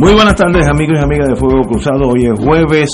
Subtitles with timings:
[0.00, 2.10] Muy buenas tardes amigos y amigas de Fuego Cruzado.
[2.10, 2.88] Hoy es jueves.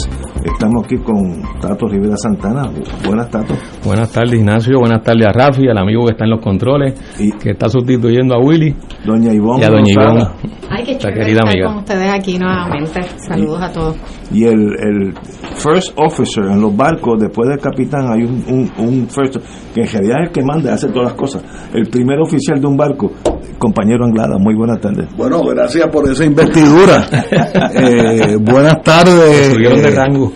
[0.45, 2.70] Estamos aquí con Tato Rivera Santana.
[3.06, 3.55] Buenas Tato.
[3.83, 4.78] Buenas tardes Ignacio.
[4.78, 8.34] Buenas tardes a Rafi, al amigo que está en los controles, y que está sustituyendo
[8.34, 8.75] a Willy.
[9.06, 9.62] Doña Ivonne.
[9.62, 10.25] Y a Doña Ivonne.
[10.69, 11.67] Ay, qué chévere querida estar amiga.
[11.69, 13.03] con ustedes aquí nuevamente.
[13.27, 13.97] Saludos a todos.
[14.33, 15.14] Y el, el
[15.56, 19.36] first officer en los barcos, después del capitán, hay un, un, un first,
[19.75, 21.42] que en realidad es el que manda, hace todas las cosas.
[21.73, 23.12] El primer oficial de un barco
[23.58, 25.08] compañero Anglada, muy buenas tardes.
[25.17, 27.06] Bueno, gracias por esa investidura.
[27.75, 29.56] eh, buenas tardes.
[29.56, 30.33] de rango.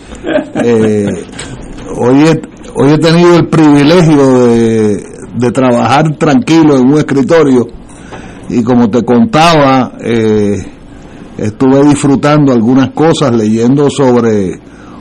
[0.64, 1.06] Eh,
[1.96, 2.40] hoy, he,
[2.74, 4.96] hoy he tenido el privilegio de,
[5.36, 7.66] de, trabajar tranquilo en un escritorio
[8.48, 10.56] y como te contaba, eh,
[11.36, 14.58] estuve disfrutando algunas cosas leyendo sobre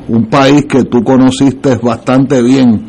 [0.09, 2.85] un país que tú conociste bastante bien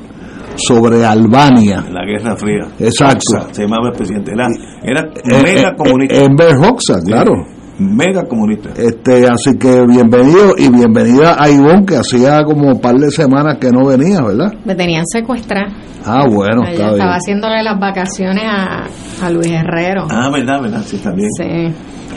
[0.56, 1.84] sobre Albania.
[1.90, 2.66] La Guerra Fría.
[2.80, 3.48] Exacto.
[3.52, 4.32] se llamaba el presidente.
[4.32, 4.48] Era,
[4.82, 6.16] era eh, mega eh, comunista.
[6.16, 7.32] Enver Hoxha, claro.
[7.78, 8.70] Mega comunista.
[8.76, 13.58] Este, así que bienvenido y bienvenida a Ivonne, que hacía como un par de semanas
[13.60, 14.53] que no venía, ¿verdad?
[14.64, 15.69] Me tenían secuestrada.
[16.04, 18.86] Ah, bueno, está Estaba haciéndole las vacaciones a,
[19.25, 20.06] a Luis Herrero.
[20.10, 21.28] Ah, verdad, verdad, sí, también.
[21.36, 21.72] Sí.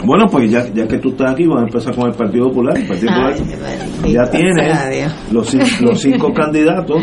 [0.06, 2.78] Bueno, pues ya, ya que tú estás aquí, vamos a empezar con el Partido Popular.
[2.78, 3.36] El Partido Popular
[4.08, 6.98] ya tiene los, los cinco candidatos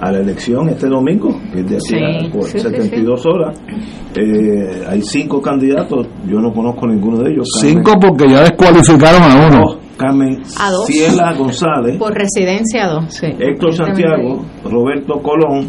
[0.00, 3.60] a la elección este domingo, que es de aquí por 72 horas.
[4.16, 7.48] Eh, hay cinco candidatos, yo no conozco ninguno de ellos.
[7.60, 9.88] cinco porque ya descualificaron a uno.
[9.98, 10.44] Carmen
[10.86, 11.98] Ciela González.
[11.98, 15.66] Por residencia dos, Héctor Santiago, Roberto Colón,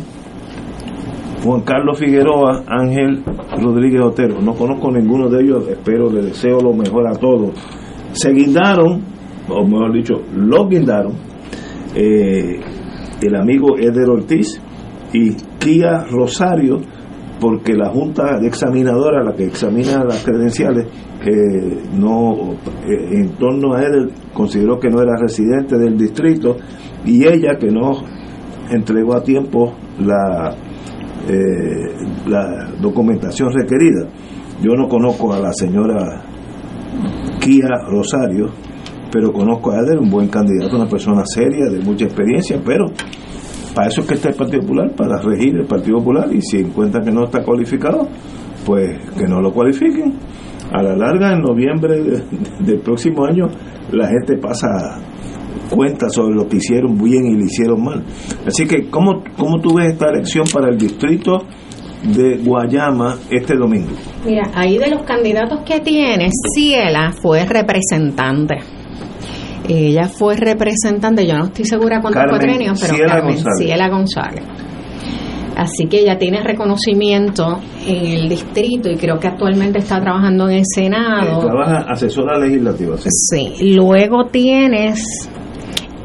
[1.43, 3.23] Juan Carlos Figueroa, Ángel
[3.61, 4.41] Rodríguez Otero.
[4.41, 7.51] No conozco ninguno de ellos, espero, le deseo lo mejor a todos.
[8.11, 9.01] Se guindaron,
[9.47, 11.13] o mejor dicho, lo guindaron,
[11.95, 12.59] eh,
[13.21, 14.61] el amigo Eder Ortiz
[15.13, 16.81] y Kia Rosario,
[17.39, 20.87] porque la Junta Examinadora, la que examina las credenciales,
[21.25, 22.53] eh, no
[22.85, 26.55] eh, en torno a él consideró que no era residente del distrito
[27.05, 27.91] y ella que no
[28.71, 30.55] entregó a tiempo la
[31.27, 31.95] eh,
[32.27, 34.07] la documentación requerida.
[34.61, 36.21] Yo no conozco a la señora
[37.39, 38.49] Kia Rosario,
[39.11, 42.85] pero conozco a él, un buen candidato, una persona seria, de mucha experiencia, pero
[43.73, 46.59] para eso es que está el Partido Popular, para regir el Partido Popular, y si
[46.59, 48.07] encuentran que no está cualificado,
[48.65, 50.13] pues que no lo cualifiquen.
[50.71, 51.95] A la larga, en noviembre
[52.59, 53.47] del próximo año,
[53.91, 54.67] la gente pasa
[55.69, 58.03] cuenta sobre lo que hicieron bien y lo hicieron mal.
[58.45, 61.45] Así que, ¿cómo, cómo tú ves esta elección para el distrito
[62.03, 63.91] de Guayama este domingo?
[64.25, 68.57] Mira, ahí de los candidatos que tiene, Ciela fue representante.
[69.67, 74.43] Ella fue representante, yo no estoy segura cuántos cuatrenios, pero Carmen Ciela González.
[75.55, 80.59] Así que ella tiene reconocimiento en el distrito y creo que actualmente está trabajando en
[80.59, 81.41] el Senado.
[81.41, 82.95] trabaja asesora legislativa.
[82.97, 83.09] Sí.
[83.11, 83.73] sí.
[83.73, 85.03] Luego tienes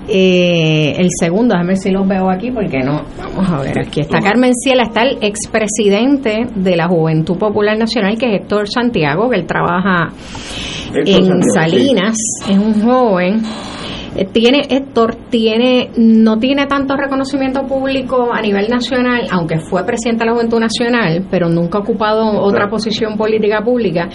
[0.08, 3.02] eh, el segundo, déjame ver si los veo aquí porque no.
[3.18, 8.18] Vamos a ver, aquí está Carmen Ciela, está el expresidente de la Juventud Popular Nacional,
[8.18, 10.10] que es Héctor Santiago, que él trabaja
[10.94, 12.16] en Salinas,
[12.48, 13.42] es un joven
[14.16, 20.24] eh, tiene Héctor tiene no tiene tanto reconocimiento público a nivel nacional aunque fue presidente
[20.24, 24.08] de la Juventud Nacional pero nunca ha ocupado otra posición política pública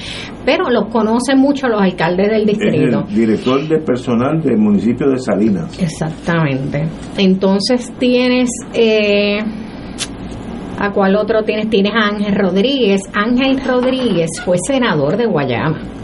[0.46, 5.80] pero lo conocen mucho los alcaldes del distrito director de personal del municipio de Salinas
[5.81, 6.88] exactamente
[7.18, 9.40] entonces tienes eh,
[10.81, 11.69] ¿A cuál otro tienes?
[11.69, 13.01] Tienes a Ángel Rodríguez.
[13.13, 15.99] Ángel Rodríguez fue senador de Guayama.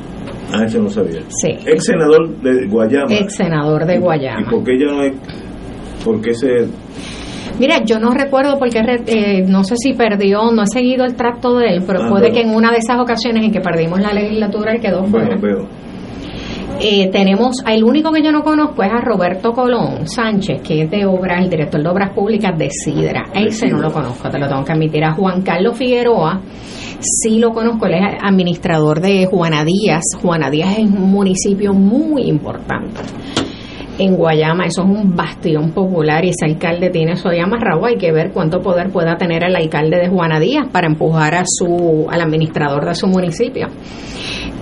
[0.54, 1.22] Ah, eso no sabía.
[1.30, 1.50] Sí.
[1.66, 3.06] Ex senador de Guayama.
[3.14, 4.42] Ex senador de Guayama.
[4.42, 5.14] ¿Y por qué ya no es?
[6.04, 6.48] ¿Por qué se.?
[7.60, 11.56] Mira, yo no recuerdo porque eh, no sé si perdió, no he seguido el tracto
[11.58, 14.00] de él, pero Ah, puede pero- que en una de esas ocasiones en que perdimos
[14.02, 15.36] la legislatura él quedó fuera.
[15.38, 15.68] Bueno, veo.
[16.82, 20.92] Eh, tenemos, el único que yo no conozco es a Roberto Colón Sánchez, que es
[20.92, 23.24] de obras, el director de obras públicas de Sidra.
[23.34, 25.04] Ese no lo conozco, te lo tengo que admitir.
[25.06, 26.42] A Juan Carlos Figueroa,
[27.00, 30.04] sí lo conozco, él es administrador de Juana Díaz.
[30.22, 33.02] Juana Díaz es un municipio muy importante.
[33.98, 37.86] En Guayama, eso es un bastión popular y ese alcalde tiene eso ya amarrado.
[37.86, 41.44] Hay que ver cuánto poder pueda tener el alcalde de Juana Díaz para empujar a
[41.46, 43.68] su, al administrador de su municipio.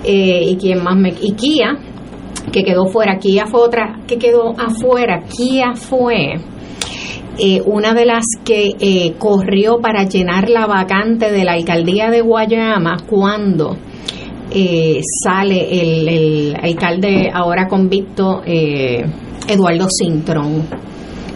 [0.04, 1.12] Eh, y quién más me.
[1.20, 1.78] Y Kia,
[2.52, 3.18] que quedó fuera.
[3.18, 5.22] Kia fue otra que quedó afuera.
[5.36, 6.34] Kia fue
[7.38, 12.20] eh, una de las que eh, corrió para llenar la vacante de la alcaldía de
[12.20, 13.76] Guayama cuando
[14.50, 19.04] eh, sale el, el alcalde ahora convicto eh,
[19.48, 20.62] Eduardo Cintrón,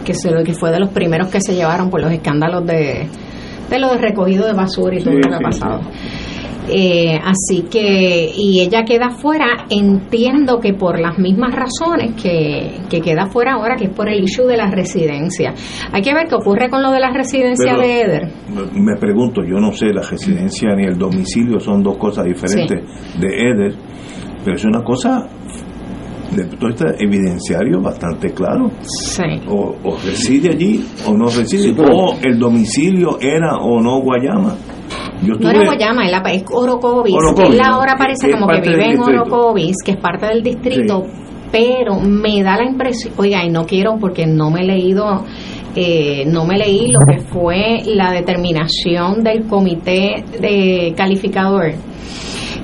[0.05, 3.07] que, se, lo- que fue de los primeros que se llevaron por los escándalos de,
[3.69, 5.81] de lo de recogido de basura y todo Sí, lo que ha sí, pasado.
[6.71, 13.01] Eh, así que, y ella queda fuera, entiendo que por las mismas razones que, que
[13.01, 15.53] queda fuera ahora, que es por el issue de la residencia.
[15.91, 18.27] Hay que ver qué ocurre con lo de la residencia Pero- de Eder.
[18.73, 22.81] Me pregunto, yo no sé, la residencia ni el domicilio son dos cosas diferentes
[23.19, 23.75] de Eder,
[24.43, 25.27] pero es una cosa
[26.35, 28.69] de todo este evidenciario bastante claro.
[28.81, 29.23] Sí.
[29.47, 34.55] O, o reside allí o no reside, Sí, o el domicilio era o no Guayama.
[35.21, 37.15] Yo No era Guayama, es, la, es Orocovis.
[37.15, 38.99] Orocovis, Él ahora parece que como que vive en.
[38.99, 41.05] Orocovis, que es parte del distrito,
[41.51, 45.23] pero me da la impresión, oiga, y no quiero porque no me he leído,
[45.75, 51.73] eh, no me leí lo que fue la determinación del comité de calificador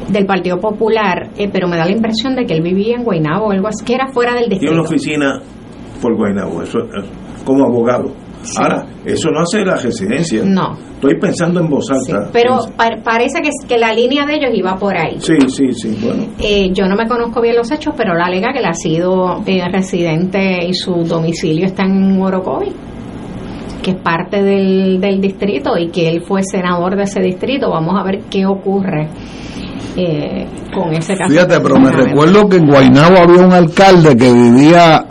[0.10, 3.48] del Partido Popular, eh, pero me da la impresión de que él vivía en Guaynabo
[3.48, 4.74] o algo así, que era fuera del tiene distrito.
[4.74, 5.42] una oficina
[6.02, 8.12] por Guaynabo, eso es como abogado.
[8.58, 10.42] Ahora, eso no hace la residencia.
[10.46, 10.74] No.
[10.96, 12.30] Estoy pensando en voz Sí, alta.
[12.34, 15.18] pero pa- parece que, que la línea de ellos iba por ahí.
[15.20, 16.26] Sí, sí, sí, bueno.
[16.40, 19.42] Eh, yo no me conozco bien los hechos, pero la alega que él ha sido
[19.46, 22.72] eh, residente y su domicilio está en Orocovi,
[23.84, 27.70] que es parte del, del distrito y que él fue senador de ese distrito.
[27.70, 29.08] Vamos a ver qué ocurre
[29.98, 31.32] eh, con ese caso.
[31.32, 35.06] Fíjate, pero me recuerdo que en Guaynabo había un alcalde que vivía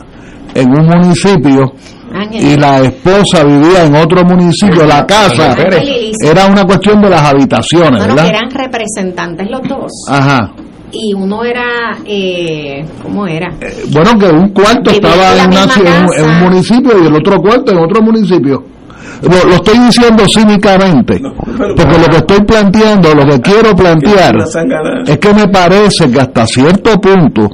[0.55, 1.73] en un municipio.
[2.33, 5.55] Y la esposa vivía en otro municipio, la casa
[6.25, 8.27] era una cuestión de las habitaciones, Bueno, ¿verdad?
[8.31, 9.93] eran representantes los dos.
[10.09, 10.53] Ajá.
[10.93, 11.65] Y uno era,
[12.07, 13.49] eh, ¿cómo era?
[13.61, 16.41] Eh, Bueno, que un cuarto Vivía estaba en una un- en un casa.
[16.45, 18.65] municipio y el otro cuarto en otro municipio.
[19.23, 23.75] Lo, lo estoy diciendo cínicamente, No, pero- porque lo que estoy planteando, lo que quiero
[23.75, 24.37] plantear,
[25.07, 27.49] es que me parece que hasta cierto punto,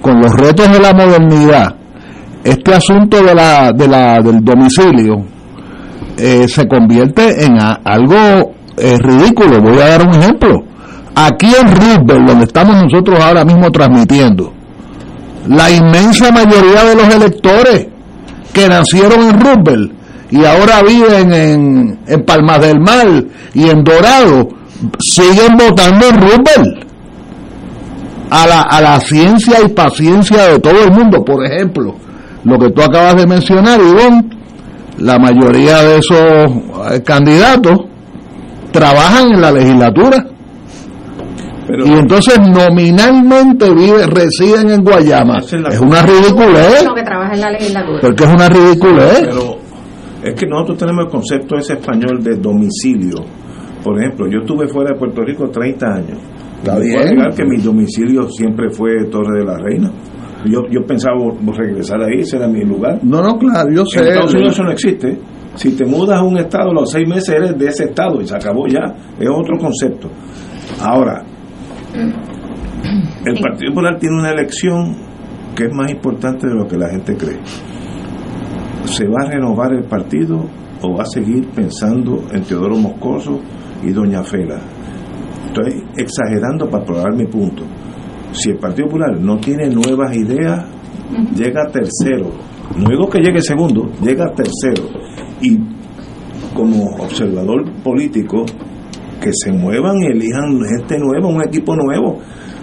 [0.00, 1.76] con los retos de la modernidad,
[2.44, 5.24] este asunto de la, de la, del domicilio
[6.16, 9.60] eh, se convierte en algo eh, ridículo.
[9.60, 10.64] Voy a dar un ejemplo.
[11.14, 14.52] Aquí en Roosevelt, donde estamos nosotros ahora mismo transmitiendo,
[15.46, 17.86] la inmensa mayoría de los electores
[18.52, 19.92] que nacieron en Roosevelt
[20.30, 23.06] y ahora viven en, en Palmas del Mar
[23.52, 24.48] y en Dorado,
[24.98, 26.86] siguen votando en Roosevelt
[28.30, 31.22] a la, a la ciencia y paciencia de todo el mundo.
[31.22, 31.96] Por ejemplo,
[32.44, 34.28] lo que tú acabas de mencionar, Ivonne,
[34.98, 36.16] la mayoría de esos
[36.92, 37.78] eh, candidatos
[38.72, 40.26] trabajan en la legislatura
[41.66, 45.38] pero- y entonces nominalmente vive, residen en Guayama.
[45.38, 47.98] Es la Es una ridiculez, Uno que trabaja en la legislatura.
[48.00, 49.20] porque es una ridiculez.
[49.20, 49.56] Pero
[50.24, 53.16] es que nosotros tenemos el concepto ese español de domicilio.
[53.82, 56.18] Por ejemplo, yo estuve fuera de Puerto Rico 30 años.
[56.62, 57.16] Está bien.
[57.16, 59.90] negar que mi domicilio siempre fue Torre de la Reina.
[60.44, 61.16] Yo, yo pensaba
[61.56, 62.98] regresar ahí, ese era mi lugar.
[63.02, 64.00] No, no, claro, yo sé.
[64.00, 65.18] En Estados Unidos eso no existe.
[65.54, 68.26] Si te mudas a un estado, a los seis meses eres de ese estado y
[68.26, 68.94] se acabó ya.
[69.18, 70.08] Es otro concepto.
[70.80, 71.22] Ahora,
[73.24, 74.96] el Partido Popular tiene una elección
[75.54, 77.38] que es más importante de lo que la gente cree.
[78.84, 80.44] ¿Se va a renovar el partido
[80.82, 83.38] o va a seguir pensando en Teodoro Moscoso
[83.84, 84.58] y Doña Fela?
[85.46, 87.64] Estoy exagerando para probar mi punto.
[88.32, 90.64] Si el Partido Popular no tiene nuevas ideas,
[91.34, 92.30] llega tercero.
[92.76, 94.88] No digo que llegue segundo, llega tercero.
[95.40, 95.58] Y
[96.54, 98.44] como observador político,
[99.20, 102.18] que se muevan y elijan gente nueva, un equipo nuevo.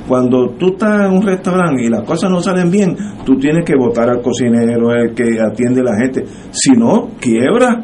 [0.07, 2.95] Cuando tú estás en un restaurante y las cosas no salen bien,
[3.25, 6.25] tú tienes que votar al cocinero, el que atiende a la gente.
[6.51, 7.83] Si no, quiebra.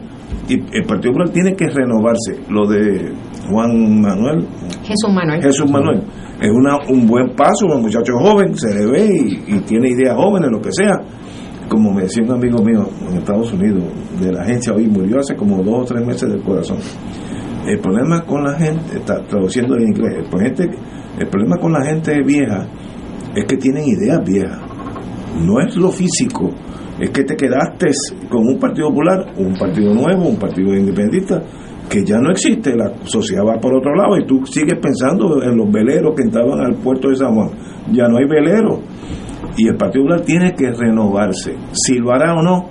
[0.49, 2.39] Y el Partido Popular tiene que renovarse.
[2.49, 3.13] Lo de
[3.49, 4.45] Juan Manuel,
[4.83, 5.41] Jesús Manuel.
[5.41, 6.01] Jesús Manuel.
[6.41, 10.49] Es una, un buen paso, un muchacho joven, se le ve y, tiene ideas jóvenes,
[10.51, 11.01] lo que sea.
[11.69, 13.83] como me decía un amigo mío en Estados Unidos,
[14.19, 16.77] de la agencia hoy, murió hace como dos o tres meses del corazón.
[17.65, 20.77] El problema con la gente, está traduciendo en inglés, el,
[21.19, 22.67] el problema con la gente vieja
[23.35, 24.59] es que tienen ideas viejas.
[25.41, 26.51] No es lo físico,
[26.99, 27.87] es que te quedaste
[28.29, 31.41] con un partido popular, un partido nuevo, un partido independentista,
[31.89, 35.57] que ya no existe, la sociedad va por otro lado y tú sigues pensando en
[35.57, 37.49] los veleros que entraban al puerto de San Juan.
[37.91, 38.79] Ya no hay veleros
[39.57, 41.55] y el Partido Popular tiene que renovarse.
[41.71, 42.65] Si lo hará o no,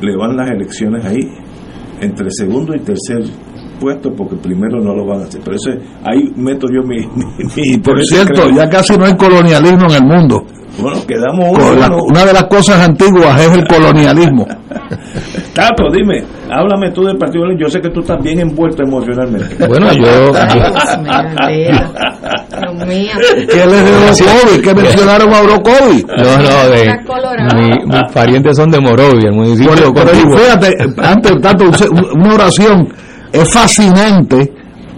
[0.00, 1.28] le van las elecciones ahí,
[2.00, 3.22] entre segundo y tercer
[3.80, 5.40] puesto, porque primero no lo van a hacer.
[5.44, 5.70] Pero eso,
[6.04, 6.98] ahí meto yo mi...
[7.56, 10.44] mi, Por cierto, ya casi no hay colonialismo en el mundo.
[10.80, 14.46] Bueno, quedamos uno, Una de las cosas antiguas es el colonialismo.
[15.54, 19.66] Tato, dime, háblame tú del Partido Yo sé que tú estás bien envuelto emocionalmente.
[19.66, 20.32] Bueno, yo.
[22.60, 23.12] Dios mío.
[23.50, 24.62] ¿Qué les de Orocovi?
[24.62, 26.04] ¿Qué mencionaron a Orocovi?
[26.16, 26.92] No, no, de.
[27.54, 31.64] Mi, mis parientes son de Morovia, el municipio pero, pero fíjate, antes, tanto,
[32.14, 32.88] una oración.
[33.32, 34.52] Es fascinante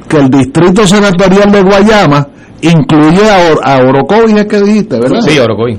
[0.09, 2.27] que el distrito senatorial de Guayama
[2.63, 5.21] incluye a, a Orocovi, es que dijiste, ¿verdad?
[5.21, 5.77] Sí, Orocovi.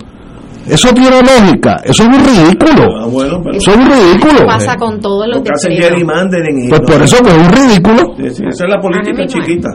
[0.67, 2.97] Eso tiene lógica, eso es un ridículo.
[2.99, 4.39] Ah, bueno, eso es un ridículo.
[4.39, 8.15] ¿Qué pasa con todos los Pues por eso es un ridículo.
[8.17, 9.69] esa es la política chiquita.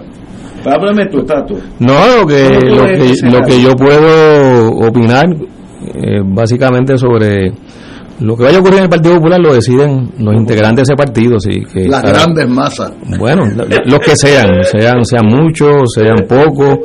[0.66, 1.59] Háblame tu estatus.
[1.78, 5.26] No, lo que, lo que, lo que yo puedo opinar,
[5.94, 7.52] eh, básicamente sobre
[8.20, 10.96] lo que vaya a ocurrir en el Partido Popular lo deciden los integrantes de ese
[10.96, 11.40] partido.
[11.40, 12.92] Sí, que Las grandes masas.
[13.18, 16.80] Bueno, los que sean, sean sean muchos, sean pocos,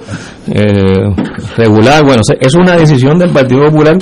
[0.47, 1.13] eh,
[1.57, 2.03] regular.
[2.03, 3.97] Bueno, es una decisión del Partido Popular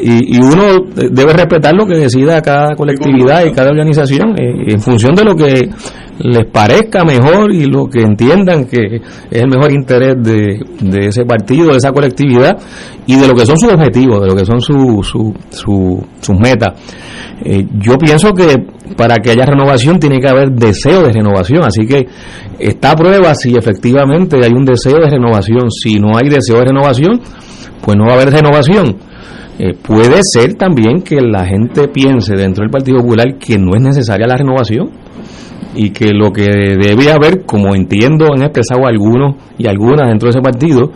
[0.00, 4.80] y, y, uno debe respetar lo que decida cada colectividad y cada organización eh, en
[4.80, 5.68] función de lo que
[6.18, 8.96] les parezca mejor y lo que entiendan que
[9.30, 12.56] es el mejor interés de, de ese partido, de esa colectividad
[13.06, 15.34] y de lo que son sus objetivos, de lo que son su, su,
[16.20, 16.74] sus metas.
[17.44, 18.56] Eh, yo pienso que
[18.96, 22.06] para que haya renovación tiene que haber deseo de renovación, así que
[22.58, 25.70] está a prueba si efectivamente hay un deseo de renovación.
[25.70, 27.20] Si no hay deseo de renovación,
[27.80, 28.96] pues no va a haber renovación.
[29.60, 33.82] Eh, puede ser también que la gente piense dentro del Partido Popular que no es
[33.82, 34.90] necesaria la renovación
[35.74, 36.46] y que lo que
[36.80, 40.92] debe haber, como entiendo han expresado algunos y algunas dentro de ese partido,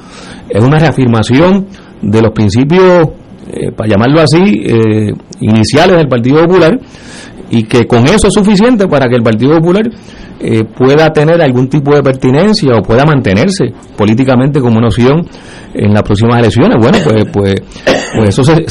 [0.48, 1.66] es una reafirmación
[2.00, 3.10] de los principios,
[3.52, 6.78] eh, para llamarlo así, eh, iniciales del Partido Popular
[7.52, 9.82] y que con eso es suficiente para que el Partido Popular
[10.40, 13.66] eh, pueda tener algún tipo de pertinencia o pueda mantenerse
[13.97, 14.88] políticamente como una
[15.75, 16.78] en las próximas elecciones.
[16.80, 17.54] Bueno, pues, pues,
[18.16, 18.64] pues eso se,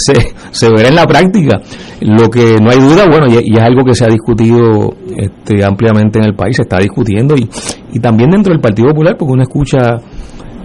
[0.52, 1.62] se, verá en la práctica.
[2.02, 6.18] Lo que no hay duda, bueno, y, es algo que se ha discutido este, ampliamente
[6.18, 7.48] en el país, se está discutiendo y,
[7.94, 10.02] y también dentro del Partido Popular, porque uno escucha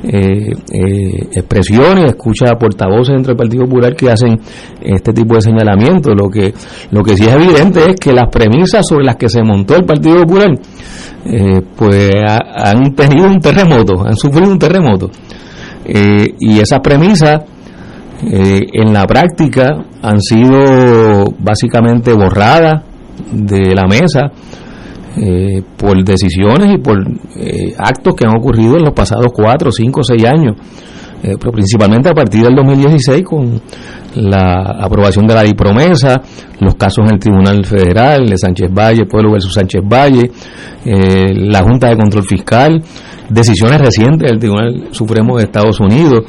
[0.03, 4.39] eh, eh, expresiones, escucha portavoces dentro del Partido Popular que hacen
[4.81, 6.15] este tipo de señalamientos.
[6.17, 6.53] Lo que,
[6.91, 9.85] lo que sí es evidente es que las premisas sobre las que se montó el
[9.85, 10.51] Partido Popular,
[11.25, 15.11] eh, pues han tenido un terremoto, han sufrido un terremoto.
[15.85, 17.43] Eh, y esas premisas
[18.23, 22.83] en la práctica han sido básicamente borradas
[23.31, 24.33] de la mesa
[25.17, 26.99] eh, por decisiones y por
[27.37, 30.57] eh, actos que han ocurrido en los pasados cuatro, cinco, seis años,
[31.23, 33.61] eh, pero principalmente a partir del 2016 con
[34.17, 35.55] la aprobación de la ley
[36.61, 40.31] los casos en el Tribunal Federal de Sánchez Valle, Pueblo versus Sánchez Valle,
[40.85, 42.83] la Junta de Control Fiscal,
[43.29, 46.25] decisiones recientes del Tribunal Supremo de Estados Unidos.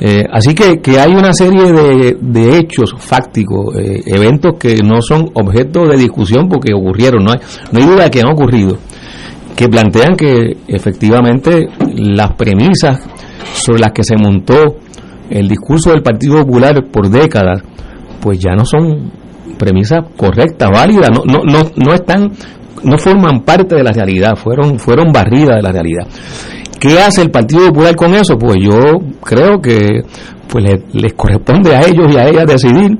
[0.00, 5.00] Eh, así que, que hay una serie de, de hechos fácticos, eh, eventos que no
[5.00, 7.38] son objeto de discusión porque ocurrieron, no hay,
[7.70, 8.76] no hay duda de que han ocurrido,
[9.56, 13.00] que plantean que efectivamente las premisas
[13.54, 14.76] sobre las que se montó
[15.30, 17.62] el discurso del Partido Popular por décadas,
[18.20, 19.10] pues ya no son
[19.58, 22.32] premisas correctas, válidas, no, no, no, no están
[22.84, 26.06] no forman parte de la realidad, fueron, fueron barridas de la realidad.
[26.78, 28.36] ¿Qué hace el Partido Popular con eso?
[28.36, 30.00] Pues yo creo que
[30.48, 32.98] pues les, corresponde a ellos y a ellas decidir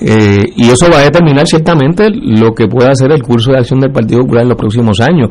[0.00, 3.80] eh, y eso va a determinar ciertamente lo que pueda hacer el curso de acción
[3.80, 5.30] del Partido Popular en los próximos años.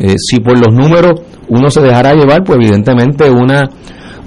[0.00, 3.68] Eh, si por los números uno se dejará llevar, pues evidentemente una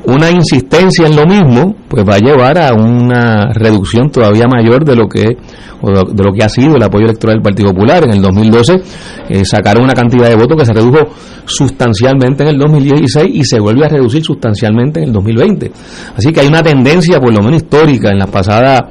[0.06, 4.96] una insistencia en lo mismo, pues va a llevar a una reducción todavía mayor de
[4.96, 5.38] lo que
[5.82, 8.04] de lo que ha sido el apoyo electoral del Partido Popular.
[8.04, 8.82] En el 2012
[9.30, 11.08] eh, sacaron una cantidad de votos que se redujo
[11.46, 15.72] sustancialmente en el 2016 y se vuelve a reducir sustancialmente en el 2020.
[16.18, 18.82] Así que hay una tendencia, por lo menos histórica, en las pasadas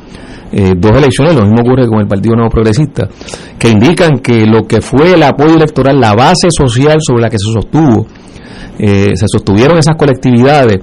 [0.50, 3.07] eh, dos elecciones, lo mismo ocurre con el Partido Nuevo Progresista,
[3.59, 7.38] que indican que lo que fue el apoyo electoral, la base social sobre la que
[7.38, 8.07] se sostuvo,
[8.79, 10.79] eh, se sostuvieron esas colectividades,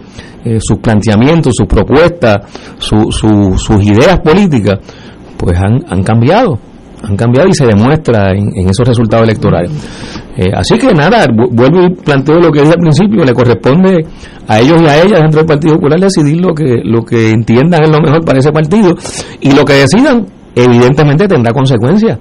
[0.60, 2.38] sus planteamientos, sus propuestas,
[2.78, 4.80] sus ideas políticas,
[5.38, 6.60] pues han, han cambiado
[7.06, 9.72] han cambiado y se demuestra en, esos resultados electorales.
[10.38, 14.06] Eh, así que nada, vuelvo y planteo lo que dije al principio, le corresponde
[14.48, 17.84] a ellos y a ellas dentro del Partido Popular decidir lo que, lo que entiendan
[17.84, 18.94] es lo mejor para ese partido
[19.40, 20.26] y lo que decidan
[20.56, 22.18] evidentemente tendrá consecuencias,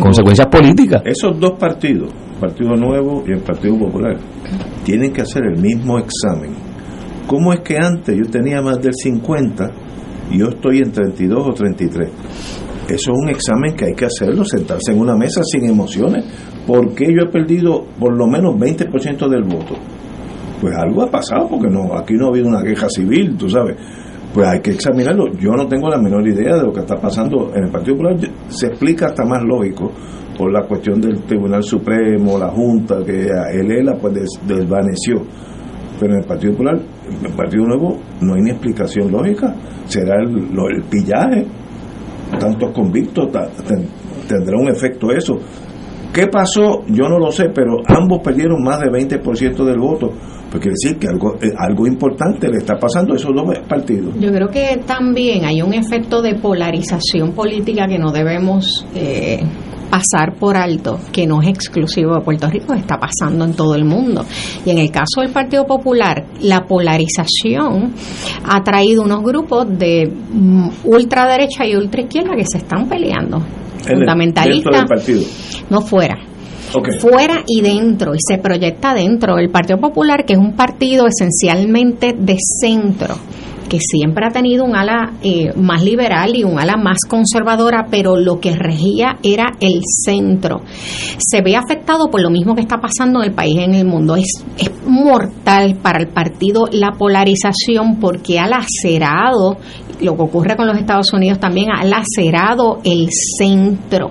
[0.00, 1.02] consecuencias políticas.
[1.04, 2.10] Esos dos partidos,
[2.42, 4.16] Partido Nuevo y el Partido Popular,
[4.82, 6.50] tienen que hacer el mismo examen.
[7.28, 9.70] ¿Cómo es que antes yo tenía más del 50
[10.32, 12.10] y yo estoy en 32 o 33?
[12.88, 16.24] Eso es un examen que hay que hacerlo, sentarse en una mesa sin emociones.
[16.66, 19.74] ¿Por qué yo he perdido por lo menos 20% del voto?
[20.60, 23.76] Pues algo ha pasado, porque no aquí no ha habido una queja civil, tú sabes.
[24.34, 25.32] Pues hay que examinarlo.
[25.38, 28.16] Yo no tengo la menor idea de lo que está pasando en el Partido Popular.
[28.48, 29.92] Se explica hasta más lógico
[30.36, 34.14] por la cuestión del Tribunal Supremo, la Junta, que el ELA pues
[34.46, 35.22] desvaneció.
[35.98, 39.54] Pero en el Partido Popular, en el Partido Nuevo, no hay ni explicación lógica.
[39.86, 41.46] Será el, el pillaje
[42.38, 43.28] tantos convictos,
[44.28, 45.38] tendrá un efecto eso.
[46.12, 46.84] ¿Qué pasó?
[46.88, 50.12] Yo no lo sé, pero ambos perdieron más del 20% del voto.
[50.50, 54.14] Pues quiere decir que algo, eh, algo importante le está pasando a esos dos partidos.
[54.20, 59.40] Yo creo que también hay un efecto de polarización política que no debemos eh,
[59.92, 63.84] pasar por alto, que no es exclusivo de Puerto Rico, está pasando en todo el
[63.84, 64.24] mundo.
[64.64, 67.92] Y en el caso del Partido Popular, la polarización
[68.42, 73.42] ha traído unos grupos de mm, ultraderecha y ultraizquierda que se están peleando.
[73.86, 74.86] Fundamentalistas.
[75.68, 76.16] No fuera.
[76.98, 79.36] Fuera y dentro, y se proyecta dentro.
[79.36, 83.14] El Partido Popular, que es un partido esencialmente de centro,
[83.72, 88.16] que siempre ha tenido un ala eh, más liberal y un ala más conservadora, pero
[88.16, 90.60] lo que regía era el centro.
[91.16, 94.14] Se ve afectado por lo mismo que está pasando en el país en el mundo.
[94.14, 99.56] Es, es mortal para el partido la polarización porque ha lacerado,
[100.02, 104.10] lo que ocurre con los Estados Unidos también, ha lacerado el centro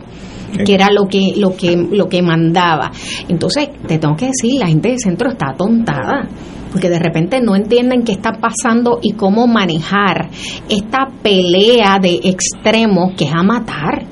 [0.65, 2.91] que era lo que lo que lo que mandaba.
[3.29, 6.27] Entonces, te tengo que decir, la gente del centro está atontada
[6.71, 10.29] porque de repente no entienden qué está pasando y cómo manejar
[10.69, 14.05] esta pelea de extremos que es a matar.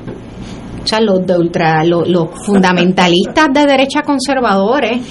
[0.83, 5.01] O sea, los de ultra, los, fundamentalistas de derecha conservadores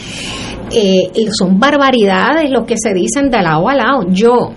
[0.72, 4.06] eh, son barbaridades lo que se dicen de lado a lado.
[4.10, 4.50] Yo,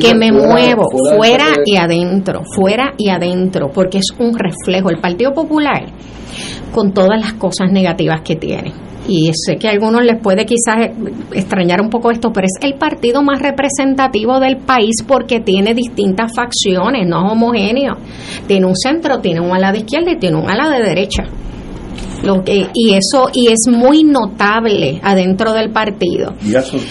[0.00, 4.90] que me muevo fuera y adentro, fuera y adentro, porque es un reflejo.
[4.90, 5.86] El Partido Popular,
[6.72, 8.72] con todas las cosas negativas que tiene,
[9.08, 10.90] y sé que a algunos les puede quizás
[11.32, 16.30] extrañar un poco esto, pero es el partido más representativo del país porque tiene distintas
[16.36, 17.96] facciones, no es homogéneo.
[18.46, 21.24] Tiene un centro, tiene un ala de izquierda y tiene un ala de derecha.
[22.22, 26.34] Lo que, y eso y es muy notable adentro del partido.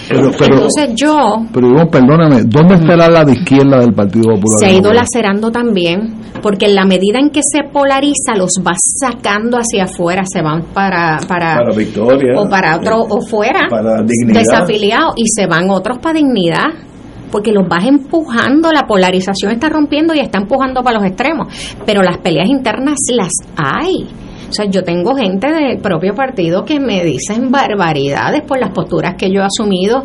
[0.09, 1.35] pero, Entonces yo...
[1.53, 4.59] Pero perdóname, ¿dónde está la de izquierda del Partido Popular?
[4.59, 8.73] Se ha ido lacerando también, porque en la medida en que se polariza, los va
[8.99, 11.17] sacando hacia afuera, se van para...
[11.27, 12.39] Para, Victoria.
[12.39, 13.67] O para otro, o fuera.
[13.69, 14.41] Para dignidad.
[14.41, 16.87] Desafiliados, y se van otros para dignidad
[17.31, 21.53] porque los vas empujando, la polarización está rompiendo y está empujando para los extremos,
[21.85, 24.07] pero las peleas internas las hay.
[24.49, 29.15] O sea, yo tengo gente del propio partido que me dicen barbaridades por las posturas
[29.15, 30.03] que yo he asumido.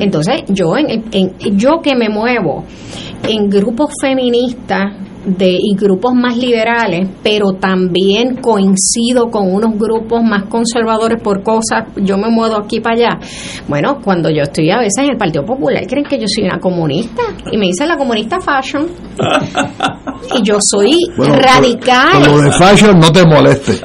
[0.00, 2.64] Entonces, yo, en, yo que me muevo
[3.26, 4.94] en grupos feministas,
[5.36, 11.86] de, y grupos más liberales, pero también coincido con unos grupos más conservadores por cosas,
[11.96, 13.18] yo me muevo aquí para allá.
[13.68, 16.58] Bueno, cuando yo estoy a veces en el Partido Popular, creen que yo soy una
[16.58, 18.86] comunista y me dicen la comunista fashion.
[20.38, 22.22] y yo soy radical.
[22.24, 23.80] lo de fashion no te moleste.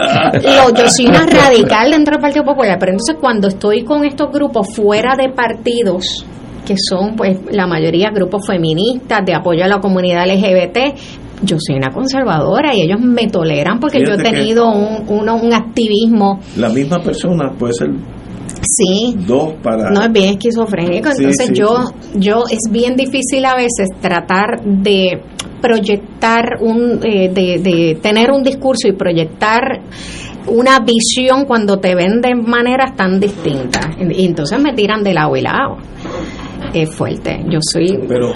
[0.78, 4.74] yo soy una radical dentro del Partido Popular, pero entonces cuando estoy con estos grupos
[4.74, 6.26] fuera de partidos,
[6.66, 10.98] que son pues la mayoría grupos feministas de apoyo a la comunidad LGBT,
[11.44, 16.40] yo soy una conservadora y ellos me toleran porque yo he tenido un, un activismo.
[16.58, 17.90] La misma persona puede ser
[18.62, 19.16] Sí.
[19.28, 19.90] Dos para.
[19.90, 21.10] No, es bien esquizofrénico.
[21.10, 25.22] Entonces, yo, yo es bien difícil a veces tratar de
[25.62, 27.00] proyectar un.
[27.04, 29.82] Eh, de, de tener un discurso y proyectar
[30.48, 33.88] una visión cuando te ven de maneras tan distintas.
[34.00, 35.78] Y entonces me tiran de lado y lado
[36.74, 37.44] es fuerte.
[37.50, 38.00] Yo soy.
[38.08, 38.34] Pero,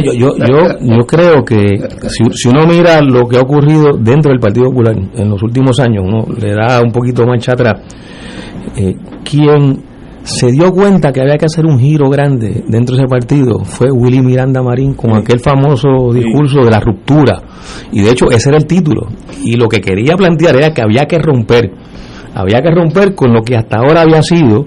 [0.00, 4.66] yo, yo, yo, creo que si, uno mira lo que ha ocurrido dentro del Partido
[4.66, 7.80] Popular en los últimos años, uno le da un poquito más atrás.
[8.76, 9.82] Eh, quien
[10.24, 13.90] se dio cuenta que había que hacer un giro grande dentro de ese partido fue
[13.90, 17.42] Willy Miranda Marín con aquel famoso discurso de la ruptura.
[17.92, 19.08] Y de hecho, ese era el título.
[19.44, 21.70] Y lo que quería plantear era que había que romper.
[22.34, 24.64] Había que romper con lo que hasta ahora había sido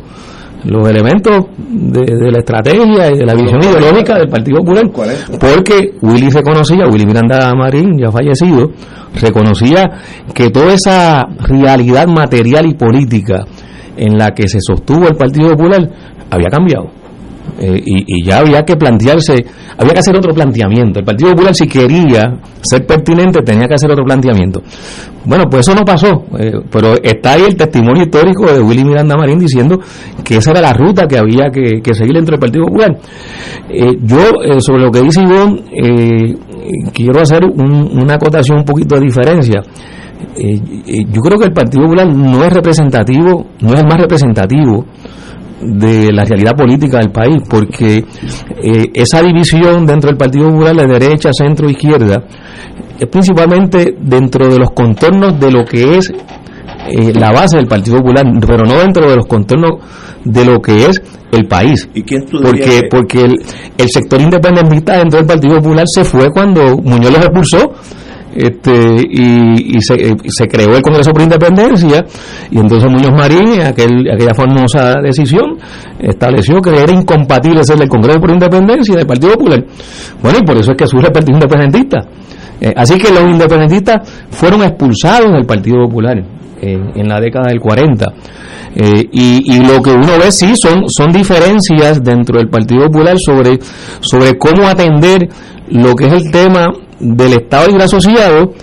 [0.65, 4.89] los elementos de, la estrategia y de la visión ideológica del Partido Popular,
[5.39, 8.71] porque Willy reconocía, Willy Miranda Marín, ya fallecido,
[9.21, 9.83] reconocía
[10.33, 13.45] que toda esa realidad material y política
[13.95, 15.89] en la que se sostuvo el Partido Popular
[16.29, 16.91] había cambiado.
[17.59, 19.45] Eh, y, ya había que plantearse,
[19.77, 20.99] había que hacer otro planteamiento.
[20.99, 24.61] El Partido Popular, si quería ser pertinente, tenía que hacer otro planteamiento.
[25.25, 29.17] Bueno, pues eso no pasó, eh, pero está ahí el testimonio histórico de Willy Miranda
[29.17, 29.79] Marín diciendo
[30.23, 32.97] que esa era la ruta que había que, seguir dentro del Partido Popular.
[33.69, 36.37] Eh, yo, sobre lo que dice Ivonne,
[36.93, 39.61] quiero hacer una acotación un poquito de diferencia.
[40.37, 44.85] yo creo que el Partido Popular no es representativo, no es el más representativo
[45.61, 50.87] de la realidad política del país, porque eh, esa división dentro del Partido Popular de
[50.87, 52.23] derecha, centro, izquierda,
[52.99, 57.97] es principalmente dentro de los contornos de lo que es eh, la base del Partido
[57.97, 59.81] Popular, pero no dentro de los contornos
[60.23, 61.89] de lo que es el país.
[61.93, 63.35] ¿Y quién porque porque el,
[63.77, 67.73] el sector independentista dentro del Partido Popular se fue cuando Muñoz los expulsó
[68.37, 68.71] este,
[69.09, 72.05] y, se, eh, se, creó el Congreso por Independencia
[72.51, 75.57] y entonces Muñoz Marín, aquel, aquella famosa decisión,
[75.99, 79.65] estableció que era incompatible ser el Congreso por Independencia del Partido Popular.
[80.21, 81.97] Bueno, y por eso es que surge el Partido Independentista.
[82.61, 86.23] Eh, así que los independentistas fueron expulsados del Partido Popular
[86.59, 88.05] en la década del 40.
[88.75, 93.17] Eh, y, y, lo que uno ve sí son, son diferencias dentro del Partido Popular
[93.17, 93.59] sobre,
[94.01, 95.27] sobre cómo atender
[95.69, 96.67] lo que es el tema
[96.99, 98.53] del Estado Libre Asociado,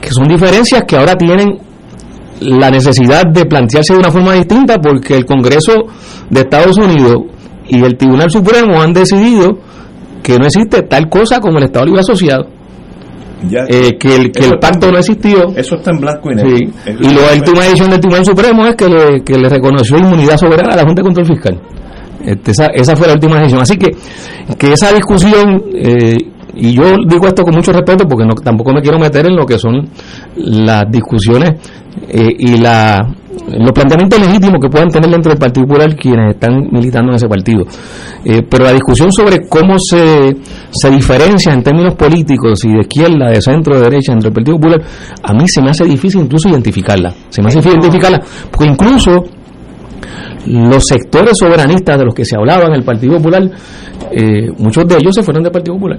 [0.00, 1.58] que son diferencias que ahora tienen
[2.40, 5.74] la necesidad de plantearse de una forma distinta porque el Congreso
[6.28, 7.18] de Estados Unidos
[7.68, 9.58] y el Tribunal Supremo han decidido
[10.22, 12.46] que no existe tal cosa como el Estado Libre Asociado.
[13.68, 15.48] Eh, que el, que el pacto no existió.
[15.56, 16.56] Eso está en blanco y negro.
[16.86, 20.74] Y la última edición del Tribunal Supremo es que le, que le reconoció inmunidad soberana
[20.74, 21.60] a la Junta de Control Fiscal.
[22.24, 23.62] Este, esa, esa fue la última decisión.
[23.62, 23.88] Así que,
[24.56, 26.16] que esa discusión eh,
[26.54, 29.46] y yo digo esto con mucho respeto porque no, tampoco me quiero meter en lo
[29.46, 29.88] que son
[30.36, 31.52] las discusiones
[32.08, 32.98] eh, y la,
[33.58, 37.28] los planteamientos legítimos que puedan tener dentro del Partido Popular quienes están militando en ese
[37.28, 37.64] partido.
[38.24, 40.36] Eh, pero la discusión sobre cómo se,
[40.70, 44.56] se diferencia en términos políticos y de izquierda, de centro, de derecha entre el Partido
[44.58, 44.82] Popular,
[45.22, 47.14] a mí se me hace difícil incluso identificarla.
[47.30, 49.24] Se me hace difícil identificarla porque incluso
[50.46, 53.50] los sectores soberanistas de los que se hablaba en el Partido Popular,
[54.10, 55.98] eh, muchos de ellos se fueron del Partido Popular.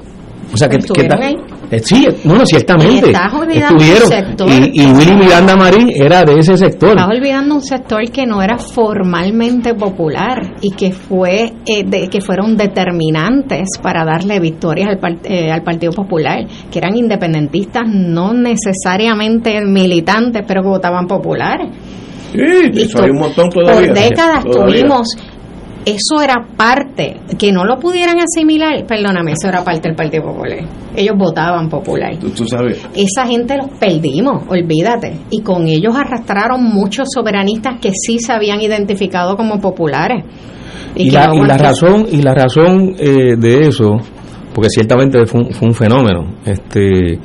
[0.53, 3.11] O sea, que, eh, sí, no, ciertamente.
[3.11, 4.71] estuvieron.
[4.71, 6.89] Y, Willy Miranda Marín era de ese sector.
[6.89, 12.21] Estás olvidando un sector que no era formalmente popular y que fue eh, de, que
[12.21, 19.59] fueron determinantes para darle victorias al, eh, al Partido Popular, que eran independentistas, no necesariamente
[19.65, 21.69] militantes, pero que votaban populares.
[22.31, 23.87] Sí, hay un montón todavía.
[23.87, 25.07] Por décadas tuvimos
[25.85, 30.59] eso era parte, que no lo pudieran asimilar, perdóname, eso era parte del Partido Popular.
[30.95, 32.17] Ellos votaban popular.
[32.17, 32.85] ¿Tú, sabes.
[32.95, 35.13] Esa gente los perdimos, olvídate.
[35.31, 40.23] Y con ellos arrastraron muchos soberanistas que sí se habían identificado como populares.
[40.95, 43.97] Y, la, razón, y la razón eh, de eso,
[44.53, 47.17] porque ciertamente fue un, fue un fenómeno, este,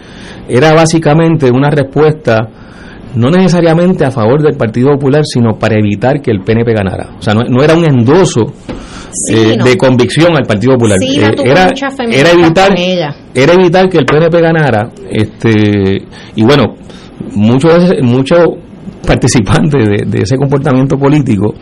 [0.49, 2.49] era básicamente una respuesta
[3.15, 7.17] no necesariamente a favor del Partido Popular, sino para evitar que el PNP ganara.
[7.19, 8.53] O sea, no, era un endoso
[9.33, 10.99] eh, de convicción al Partido Popular.
[11.03, 11.73] Eh, era,
[12.11, 12.75] era, evitar,
[13.35, 14.91] era evitar que el PNP ganara.
[15.11, 16.03] Este,
[16.37, 16.75] y bueno,
[17.35, 18.41] muchos muchos
[19.07, 21.55] participantes de, ese comportamiento político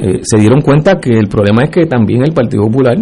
[0.00, 2.96] eh, se dieron cuenta que el problema es que también el Partido Popular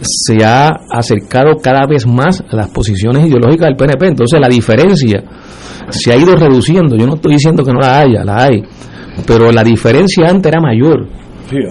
[0.00, 4.08] se ha acercado cada vez más a las posiciones ideológicas del PNP.
[4.08, 5.22] Entonces la diferencia
[5.90, 6.96] se ha ido reduciendo.
[6.96, 8.62] Yo no estoy diciendo que no la haya, la hay,
[9.26, 11.06] pero la diferencia antes era mayor.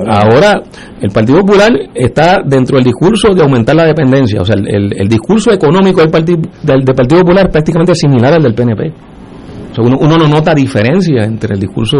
[0.07, 0.61] ahora.
[1.01, 5.53] el Partido Popular está dentro del discurso de aumentar la dependencia, o sea, el, discurso
[5.53, 8.93] económico del Partido, del, Partido Popular es prácticamente similar al del PNP.
[9.81, 11.97] Uno, no nota diferencia entre el discurso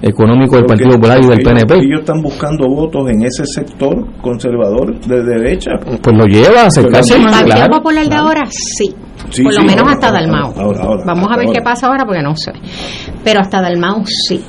[0.00, 1.74] económico del Partido Popular y del PNP.
[1.74, 5.72] Ellos están buscando votos en ese sector conservador de derecha.
[6.02, 7.42] Pues lo lleva a acercarse más.
[7.42, 8.42] ¿El Partido Popular de ahora?
[8.50, 8.94] Sí
[9.42, 10.52] por lo menos hasta Dalmau.
[11.04, 12.52] Vamos a ver qué pasa ahora porque no sé.
[13.24, 14.40] Pero hasta Dalmau sí.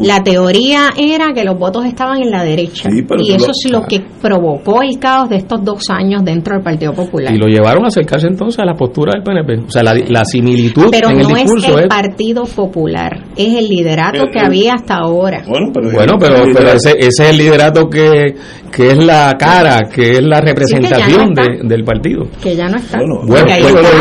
[0.00, 2.88] la teoría era que los votos estaban en la derecha.
[2.90, 6.92] y eso es lo que provocó el caos de estos dos años dentro del Partido
[6.92, 7.34] Popular.
[7.34, 9.66] Y lo llevaron a acercarse entonces a la postura del PNP.
[9.66, 14.74] O sea, la, similitud pero no es el Partido Popular, es el liderato que había
[14.74, 15.42] hasta ahora.
[15.46, 15.70] Bueno,
[16.18, 18.34] pero, pero, ese, ese, es el liderato que,
[18.70, 22.26] que es la cara, que es la representación del partido.
[22.42, 22.98] Que ya no está.
[22.98, 23.44] Bueno, pues,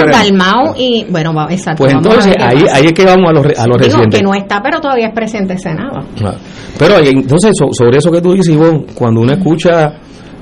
[0.05, 1.83] Dalmau y, bueno, exacto.
[1.83, 4.61] Pues entonces, ahí, ahí es que vamos a los, a los Digo, que no está,
[4.61, 6.05] pero todavía es presidente de Senado.
[6.77, 9.93] Pero entonces, sobre eso que tú dices, Ivonne, cuando uno escucha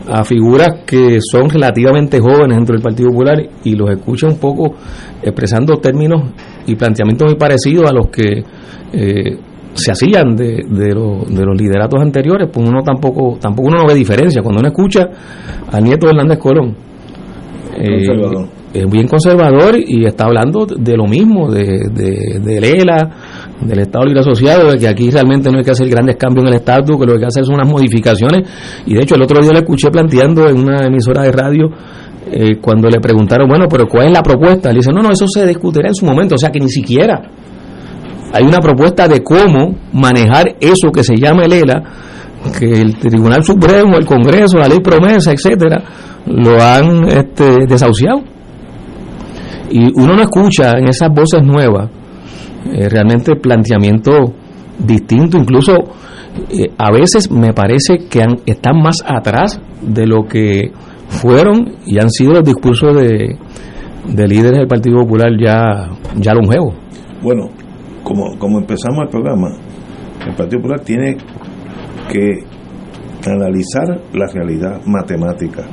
[0.07, 4.75] a figuras que son relativamente jóvenes dentro del Partido Popular y los escucha un poco
[5.21, 6.31] expresando términos
[6.67, 8.43] y planteamientos muy parecidos a los que
[8.93, 9.37] eh,
[9.73, 13.93] se hacían de, de, de, los lideratos anteriores, pues uno tampoco tampoco uno no ve
[13.93, 14.41] diferencia.
[14.41, 15.09] Cuando uno escucha
[15.71, 16.75] al nieto de Hernández Colón,
[17.77, 18.07] eh,
[18.75, 23.09] es bien conservador y está hablando de lo mismo, de, de, de Lela,
[23.61, 26.49] del Estado Libre Asociado, de que aquí realmente no hay que hacer grandes cambios en
[26.49, 28.47] el Estado, que lo que hay que hacer son unas modificaciones.
[28.85, 31.69] Y de hecho, el otro día le escuché planteando en una emisora de radio,
[32.31, 34.69] eh, cuando le preguntaron, bueno, pero ¿cuál es la propuesta?
[34.69, 37.21] Le dice, no, no, eso se discutirá en su momento, o sea que ni siquiera
[38.33, 41.83] hay una propuesta de cómo manejar eso que se llama el ELA,
[42.59, 45.81] que el Tribunal Supremo, el Congreso, la ley promesa, etcétera,
[46.25, 48.34] lo han este, desahuciado.
[49.69, 51.89] Y uno no escucha en esas voces nuevas
[52.71, 54.33] eh, realmente planteamiento
[54.79, 55.73] distinto, incluso
[56.49, 60.71] eh, a veces me parece que están más atrás de lo que
[61.07, 63.37] fueron y han sido los discursos de,
[64.07, 66.75] de líderes del Partido Popular ya, ya longevos.
[67.21, 67.49] Bueno,
[68.03, 69.49] como, como empezamos el programa,
[70.27, 71.17] el Partido Popular tiene
[72.11, 72.43] que
[73.29, 75.63] analizar la realidad matemática.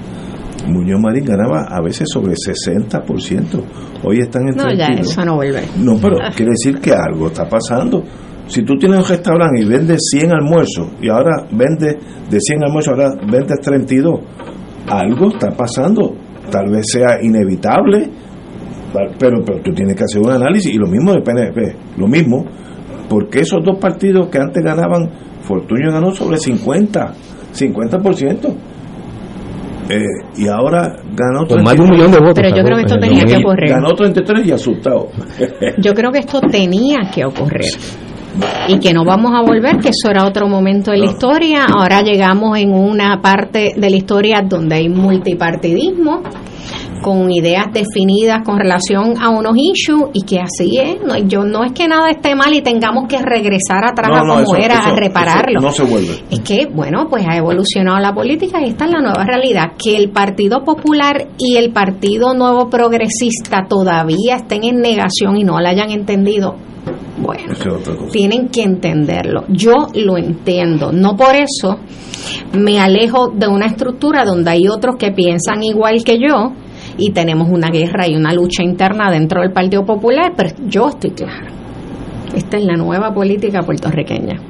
[0.66, 3.64] Muñoz Marín ganaba a veces sobre 60%.
[4.04, 5.62] Hoy están en No, ya eso no vuelve.
[5.78, 8.02] No, pero quiere decir que algo está pasando.
[8.46, 11.96] Si tú tienes un restaurante y vendes 100 almuerzos y ahora vendes
[12.28, 14.20] de 100 almuerzos, ahora vendes 32,
[14.88, 16.14] algo está pasando.
[16.50, 18.10] Tal vez sea inevitable,
[19.18, 22.44] pero, pero tú tienes que hacer un análisis y lo mismo de PNP, lo mismo,
[23.08, 25.10] porque esos dos partidos que antes ganaban,
[25.42, 27.14] Fortunio ganó sobre 50,
[27.54, 28.54] 50%.
[29.88, 30.04] Eh,
[30.36, 32.34] y ahora ganó Con más de un millón de votos.
[32.36, 33.70] Pero yo creo que esto tenía que ocurrir.
[33.70, 35.08] Ganó 33 y asustado.
[35.78, 37.72] yo creo que esto tenía que ocurrir.
[38.68, 41.66] Y que no vamos a volver, que eso era otro momento de la historia.
[41.66, 46.22] Ahora llegamos en una parte de la historia donde hay multipartidismo
[47.02, 51.02] con ideas definidas con relación a unos issues y que así es.
[51.04, 54.56] No, yo no es que nada esté mal y tengamos que regresar atrás a como
[54.56, 55.60] era a repararlo.
[55.60, 56.22] no se vuelve.
[56.30, 59.72] Es que, bueno, pues ha evolucionado la política y esta es la nueva realidad.
[59.76, 65.60] Que el Partido Popular y el Partido Nuevo Progresista todavía estén en negación y no
[65.60, 66.56] la hayan entendido.
[67.18, 67.54] Bueno,
[68.10, 69.44] tienen que entenderlo.
[69.48, 70.90] Yo lo entiendo.
[70.92, 71.78] No por eso
[72.52, 76.52] me alejo de una estructura donde hay otros que piensan igual que yo
[77.04, 81.10] y tenemos una guerra y una lucha interna dentro del Partido Popular, pero yo estoy
[81.10, 81.48] clara.
[82.32, 84.40] Esta es la nueva política puertorriqueña.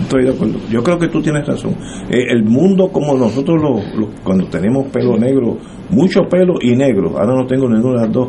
[0.00, 0.60] Estoy de acuerdo.
[0.70, 1.72] Yo creo que tú tienes razón.
[2.08, 5.58] Eh, el mundo como nosotros lo, cuando tenemos pelo negro,
[5.90, 8.28] mucho pelo y negro, ahora no tengo ninguna de las dos,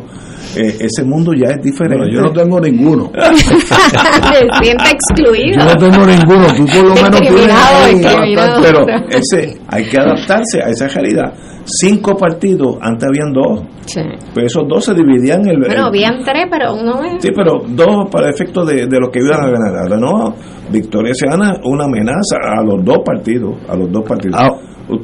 [0.56, 2.10] eh, ese mundo ya es diferente.
[2.12, 3.10] yo no tengo ninguno.
[3.20, 5.58] Se siente excluido.
[5.58, 10.68] Yo no tengo ninguno, tú por lo menos tienes Pero ese, hay que adaptarse a
[10.68, 11.32] esa realidad
[11.64, 13.62] cinco partidos, antes habían dos.
[13.86, 14.00] Sí.
[14.34, 15.58] Pero esos dos se dividían el.
[15.58, 17.22] Bueno, habían tres, pero uno es.
[17.22, 19.82] Sí, pero dos para efecto de, de los que iban a ganar.
[19.82, 20.34] Ahora no,
[20.70, 23.56] Victoria se gana una amenaza a los dos partidos.
[23.68, 24.36] A los dos partidos.
[24.38, 24.50] Ah.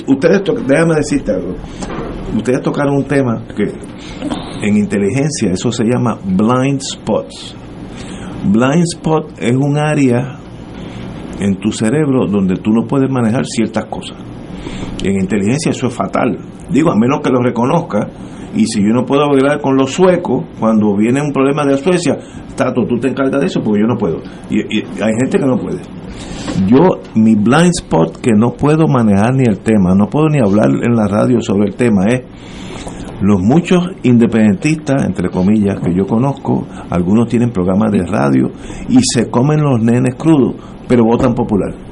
[0.08, 1.54] Ustedes, déjame decirte algo.
[2.36, 3.64] Ustedes tocaron un tema que
[4.66, 7.56] en inteligencia eso se llama blind spots.
[8.44, 10.38] Blind spot es un área
[11.40, 14.16] en tu cerebro donde tú no puedes manejar ciertas cosas
[15.08, 16.38] en inteligencia eso es fatal.
[16.70, 18.08] Digo, a menos que lo reconozca.
[18.54, 22.16] Y si yo no puedo hablar con los suecos, cuando viene un problema de Suecia,
[22.56, 24.22] Tato, tú te encargas de eso porque yo no puedo.
[24.48, 25.82] Y, hay gente que no puede.
[26.64, 30.70] Yo, mi blind spot que no puedo manejar ni el tema, no puedo ni hablar
[30.70, 32.22] en la radio sobre el tema, es
[33.20, 38.50] los muchos independentistas, entre comillas, que yo conozco, algunos tienen programas de radio
[38.88, 40.54] y se comen los nenes crudos,
[40.88, 41.85] pero votan popular.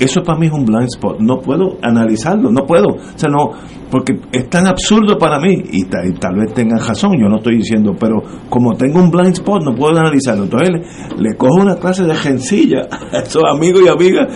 [0.00, 1.20] Eso para mí es un blind spot.
[1.20, 2.86] No puedo analizarlo, no puedo.
[2.86, 3.52] O sea, no,
[3.90, 7.94] porque es tan absurdo para mí, y, tal vez tengan razón, yo no estoy diciendo,
[7.98, 10.44] pero como tengo un blind spot, no puedo analizarlo.
[10.44, 10.70] Entonces
[11.18, 14.28] le, cojo una clase de gencilla a esos amigos y amigas.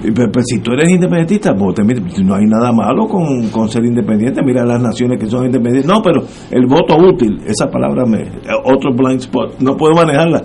[0.00, 1.76] Pero, si tú eres independentista, pues
[2.22, 4.42] no hay nada malo con, con, ser independiente.
[4.44, 5.90] Mira las naciones que son independientes.
[5.90, 8.30] No, pero el voto útil, esa palabra me.
[8.64, 10.42] Otro blind spot, no puedo manejarla.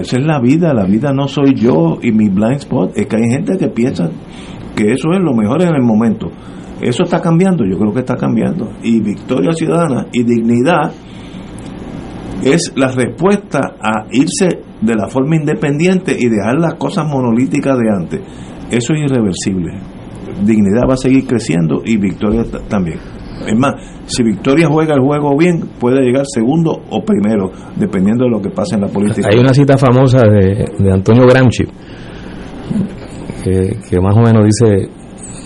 [0.00, 2.96] Esa es la vida, la vida no soy yo y mi blind spot.
[2.96, 4.10] Es que hay gente que piensa
[4.74, 6.28] que eso es lo mejor en el momento.
[6.80, 8.70] Eso está cambiando, yo creo que está cambiando.
[8.82, 10.92] Y Victoria Ciudadana y Dignidad
[12.44, 17.90] es la respuesta a irse de la forma independiente y dejar las cosas monolíticas de
[17.90, 18.20] antes.
[18.70, 19.72] Eso es irreversible.
[20.44, 22.98] Dignidad va a seguir creciendo y Victoria también.
[23.46, 23.74] Es más,
[24.06, 28.50] si Victoria juega el juego bien, puede llegar segundo o primero, dependiendo de lo que
[28.50, 29.28] pase en la política.
[29.32, 31.64] Hay una cita famosa de, de Antonio Gramsci,
[33.44, 34.88] que, que más o menos dice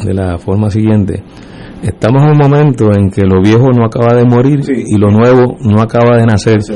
[0.07, 1.22] de la forma siguiente.
[1.83, 4.72] Estamos en un momento en que lo viejo no acaba de morir Sí.
[4.87, 6.62] y lo nuevo no acaba de nacer.
[6.62, 6.74] Sí.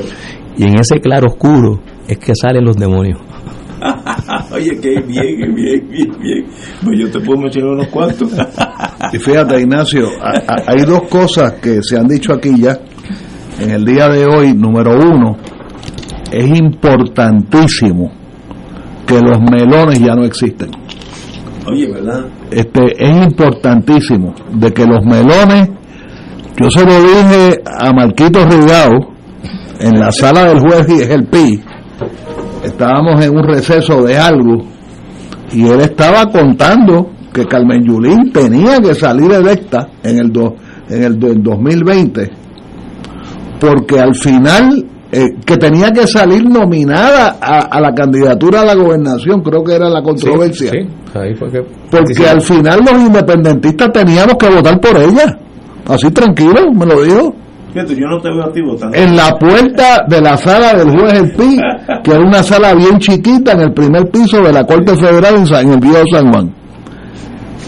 [0.57, 3.19] Y en ese claro oscuro es que salen los demonios.
[4.55, 6.45] Oye, qué bien, bien, bien, bien.
[6.83, 8.31] Pues yo te puedo mencionar unos cuantos.
[9.13, 12.77] Y fíjate, Ignacio, a- a- hay dos cosas que se han dicho aquí ya
[13.59, 14.53] en el día de hoy.
[14.53, 15.37] Número uno,
[16.31, 18.11] es importantísimo
[19.05, 20.69] que los melones ya no existen.
[21.67, 22.25] Oye, ¿verdad?
[22.51, 25.69] Este, es importantísimo de que los melones,
[26.61, 29.13] yo se lo dije a Marquito Rigao
[29.79, 31.61] en la sala del juez y es el PI,
[32.79, 34.57] estábamos en un receso de algo
[35.53, 40.55] y él estaba contando que Carmen Yulín tenía que salir electa en el, do-
[40.89, 42.31] en el do- en 2020
[43.59, 48.75] porque al final eh, que tenía que salir nominada a, a la candidatura a la
[48.75, 53.01] gobernación, creo que era la controversia Sí, sí, ahí fue que porque al final los
[53.01, 55.37] independentistas teníamos que votar por ella.
[55.87, 57.33] Así tranquilo, me lo dijo.
[57.75, 58.95] Yo no te veo a ti votando.
[58.95, 61.59] En la puerta de la sala del juez El Pi,
[62.03, 65.45] que era una sala bien chiquita en el primer piso de la Corte Federal en,
[65.45, 66.53] San, en el San Juan.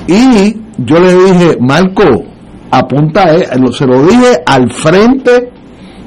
[0.08, 2.24] Y yo le dije, Marco,
[2.72, 5.52] apunta, eh, se lo dije al frente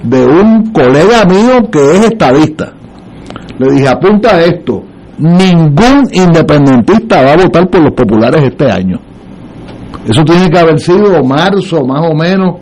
[0.03, 2.73] de un colega mío que es estadista.
[3.59, 4.83] Le dije, apunta esto,
[5.19, 8.99] ningún independentista va a votar por los populares este año.
[10.09, 12.57] Eso tiene que haber sido marzo, más o menos,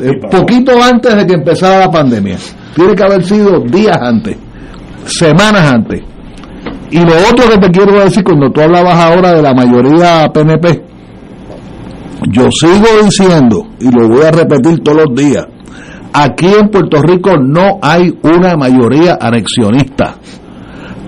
[0.00, 2.36] eh, poquito antes de que empezara la pandemia.
[2.74, 4.36] Tiene que haber sido días antes,
[5.06, 6.02] semanas antes.
[6.90, 10.82] Y lo otro que te quiero decir, cuando tú hablabas ahora de la mayoría PNP,
[12.30, 15.46] yo sigo diciendo, y lo voy a repetir todos los días,
[16.12, 20.16] aquí en Puerto Rico no hay una mayoría anexionista.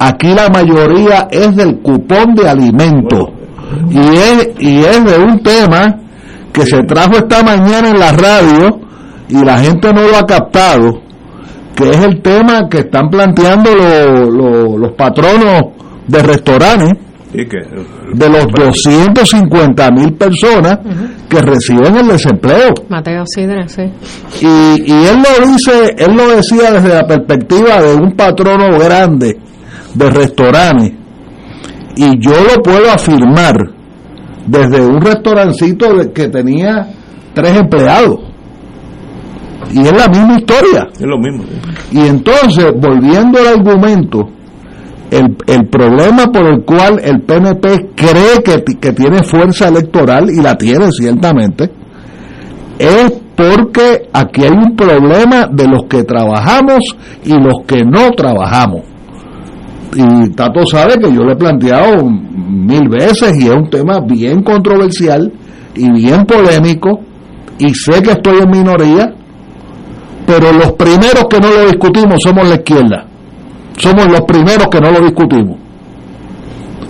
[0.00, 3.30] Aquí la mayoría es del cupón de alimentos.
[3.90, 5.98] Y es, y es de un tema
[6.58, 8.80] que se trajo esta mañana en la radio
[9.28, 11.00] y la gente no lo ha captado,
[11.76, 15.62] que es el tema que están planteando lo- lo- los patronos
[16.06, 16.94] de restaurantes
[17.32, 17.58] que,
[18.14, 20.78] de los 250 mil personas
[21.28, 22.72] que reciben el desempleo.
[22.88, 23.82] Mateo Sidre, sí.
[24.40, 24.46] Y,
[24.90, 29.38] y él lo dice, él lo decía desde la perspectiva de un patrono grande
[29.94, 30.92] de restaurantes.
[31.96, 33.54] Y yo lo puedo afirmar
[34.48, 36.88] desde un restaurancito que tenía
[37.34, 38.20] tres empleados.
[39.72, 40.88] Y es la misma historia.
[40.94, 41.44] es lo mismo.
[41.90, 44.28] Y entonces, volviendo al argumento,
[45.10, 50.40] el, el problema por el cual el PNP cree que, que tiene fuerza electoral, y
[50.40, 51.70] la tiene ciertamente,
[52.78, 56.80] es porque aquí hay un problema de los que trabajamos
[57.24, 58.82] y los que no trabajamos.
[59.94, 64.42] Y Tato sabe que yo lo he planteado mil veces y es un tema bien
[64.42, 65.32] controversial
[65.74, 67.00] y bien polémico
[67.58, 69.12] y sé que estoy en minoría,
[70.26, 73.06] pero los primeros que no lo discutimos somos la izquierda.
[73.76, 75.56] Somos los primeros que no lo discutimos.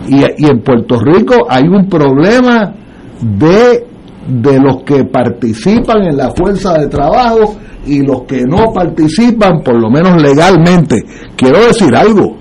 [0.09, 2.75] Y, y en Puerto Rico hay un problema
[3.21, 3.87] de,
[4.27, 7.57] de los que participan en la fuerza de trabajo
[7.87, 11.03] y los que no participan, por lo menos legalmente.
[11.37, 12.37] Quiero decir algo,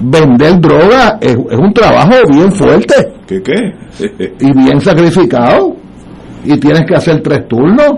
[0.00, 2.94] vender droga es, es un trabajo bien fuerte
[3.30, 3.74] ¿Qué qué?
[4.40, 5.76] y bien sacrificado.
[6.44, 7.92] Y tienes que hacer tres turnos.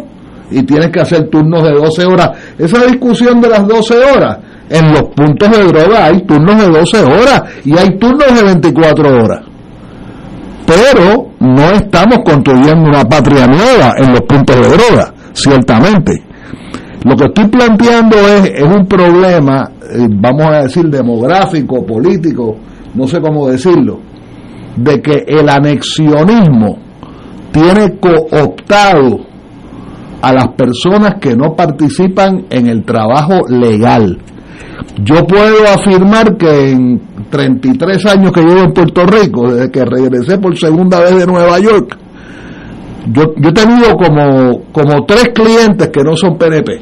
[0.50, 2.30] Y tienes que hacer turnos de 12 horas.
[2.58, 4.36] Esa discusión de las 12 horas,
[4.68, 9.08] en los puntos de droga hay turnos de 12 horas y hay turnos de 24
[9.08, 9.40] horas.
[10.66, 16.22] Pero no estamos construyendo una patria nueva en los puntos de droga, ciertamente.
[17.04, 22.56] Lo que estoy planteando es, es un problema, eh, vamos a decir, demográfico, político,
[22.94, 23.98] no sé cómo decirlo,
[24.76, 26.78] de que el anexionismo
[27.50, 29.20] tiene cooptado
[30.22, 34.18] a las personas que no participan en el trabajo legal.
[35.02, 40.38] Yo puedo afirmar que en 33 años que llevo en Puerto Rico, desde que regresé
[40.38, 41.98] por segunda vez de Nueva York,
[43.06, 46.80] yo, yo he tenido como, como tres clientes que no son PNP.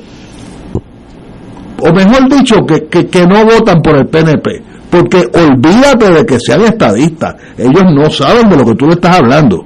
[1.83, 4.63] O mejor dicho, que, que, no votan por el PNP.
[4.91, 7.37] Porque olvídate de que sean estadistas.
[7.57, 9.65] Ellos no saben de lo que tú le estás hablando.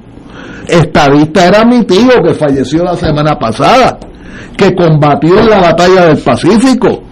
[0.67, 3.99] Estadista era mi tío que falleció la semana pasada,
[4.57, 7.03] que combatió en la batalla del Pacífico,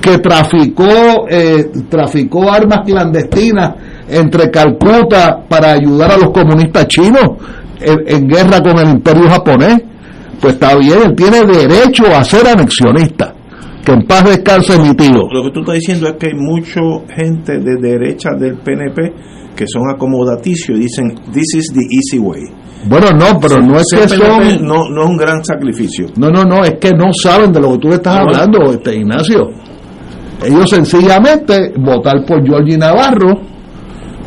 [0.00, 3.74] que traficó, eh, traficó armas clandestinas
[4.08, 7.38] entre Calcuta para ayudar a los comunistas chinos
[7.80, 9.82] en, en guerra con el imperio japonés.
[10.40, 13.34] pues está bien, él tiene derecho a ser anexionista.
[13.84, 15.28] Que en paz descanse mi tío.
[15.30, 16.80] Lo que tú estás diciendo es que hay mucha
[17.14, 19.12] gente de derecha del PNP
[19.54, 22.42] que son acomodaticios y dicen, this is the easy way.
[22.86, 24.66] Bueno, no, pero no es que PNP son...
[24.66, 26.06] No, no es un gran sacrificio.
[26.16, 29.50] No, no, no, es que no saben de lo que tú estás hablando, este Ignacio.
[30.42, 33.53] Ellos sencillamente votar por Georgie Navarro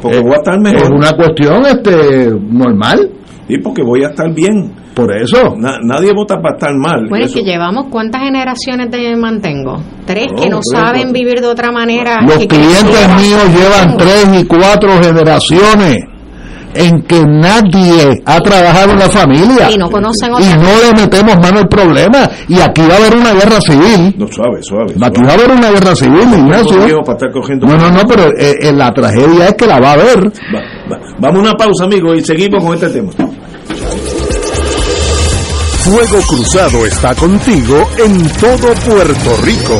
[0.01, 0.93] Porque eh, voy a estar es mejor.
[0.93, 3.11] una cuestión este normal.
[3.49, 4.73] Y porque voy a estar bien.
[4.93, 5.55] Por eso.
[5.55, 7.07] Na- nadie vota para estar mal.
[7.07, 9.77] Bueno, es Eso- que llevamos cuántas generaciones de mantengo.
[10.05, 11.13] Tres que No, no tres, saben cuatro.
[11.13, 12.19] vivir de otra manera.
[12.23, 15.99] Los que clientes míos llevan tres y cuatro generaciones
[16.77, 19.71] en que nadie ha trabajado en la familia.
[19.71, 22.29] Y no conocen Y no le metemos mano al problema.
[22.47, 24.15] Y aquí va a haber una guerra civil.
[24.17, 24.93] No, suave, suave.
[25.01, 26.77] Aquí va a haber una guerra civil, Ignacio.
[27.67, 30.25] No, no, no, pero eh, eh, la tragedia es que la va a haber.
[30.27, 30.61] Va-
[30.91, 33.11] va- Vamos a una pausa, amigos, y seguimos con este tema.
[35.83, 39.79] Fuego Cruzado está contigo en todo Puerto Rico.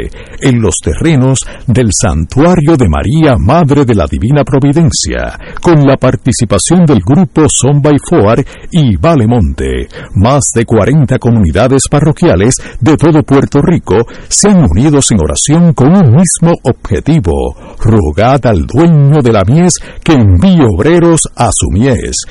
[0.41, 6.85] en los terrenos del Santuario de María Madre de la Divina Providencia con la participación
[6.85, 9.87] del grupo Son by Foar y Valemonte.
[10.15, 15.89] Más de 40 comunidades parroquiales de todo Puerto Rico se han unido en oración con
[15.89, 22.25] un mismo objetivo, rogad al dueño de la mies que envíe obreros a su mies.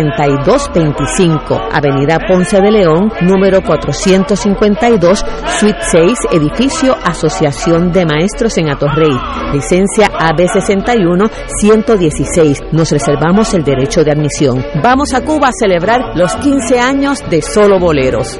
[0.74, 5.26] 25, Avenida Ponce de León, número 452,
[5.60, 9.12] Suite 6, edificio Asociación de Maestros en Atorrey.
[9.54, 11.30] Licencia AB61
[11.60, 12.62] 116.
[12.72, 14.64] Nos reservamos el derecho de admisión.
[14.84, 18.39] Vamos a Cuba a celebrar los 15 años de Solo Boleros.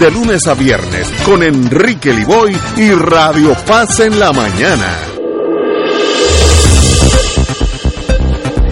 [0.00, 4.96] de lunes a viernes con Enrique Liboy y Radio Paz en la mañana.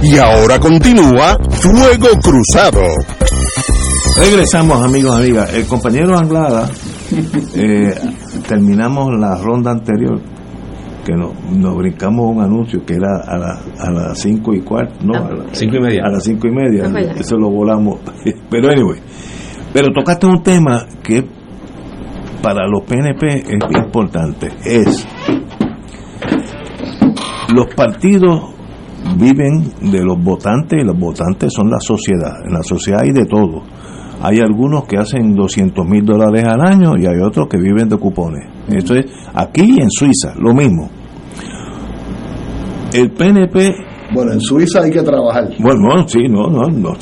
[0.03, 2.83] Y ahora continúa Fuego Cruzado.
[4.19, 5.53] Regresamos, amigos, amigas.
[5.53, 6.71] El compañero Anglada,
[7.55, 7.95] eh,
[8.49, 10.21] terminamos la ronda anterior,
[11.05, 14.95] que nos, nos brincamos un anuncio que era a, la, a las cinco y cuarto,
[15.05, 16.03] no, a, la- Cinco y media.
[16.05, 16.85] a las cinco y media.
[17.19, 17.99] Eso lo volamos.
[18.51, 19.01] Pero, anyway,
[19.77, 21.23] pero tocaste un tema que
[22.43, 24.51] para los PNP es importante.
[24.65, 25.07] Es
[27.55, 28.55] los partidos
[29.19, 32.37] viven de los votantes y los votantes son la sociedad.
[32.47, 33.65] En la sociedad hay de todo.
[34.23, 37.99] Hay algunos que hacen 200 mil dólares al año y hay otros que viven de
[37.99, 38.49] cupones.
[38.69, 39.05] Esto es
[39.35, 40.89] aquí y en Suiza, lo mismo.
[42.95, 43.75] El PNP.
[44.15, 45.51] Bueno, en Suiza hay que trabajar.
[45.59, 46.95] Bueno, no, sí, no, no, no.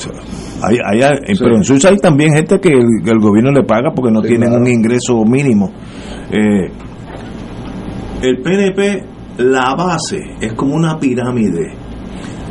[0.67, 1.01] Hay,
[1.39, 4.21] Pero en Suiza hay también gente que el, que el gobierno le paga porque no
[4.23, 4.63] Sí, tienen claro.
[4.65, 5.71] un ingreso mínimo.
[6.31, 6.71] Eh,
[8.23, 9.05] el PNP,
[9.39, 11.73] la base es como una pirámide.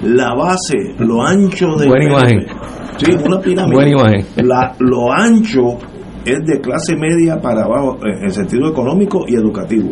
[0.04, 2.34] La base, lo ancho del Buena PNP.
[2.36, 2.58] imagen.
[2.98, 3.74] Sí, una pirámide.
[3.76, 4.26] Buena imagen.
[4.48, 5.78] La- lo ancho
[6.26, 9.90] es de clase media para abajo en sentido económico y educativo.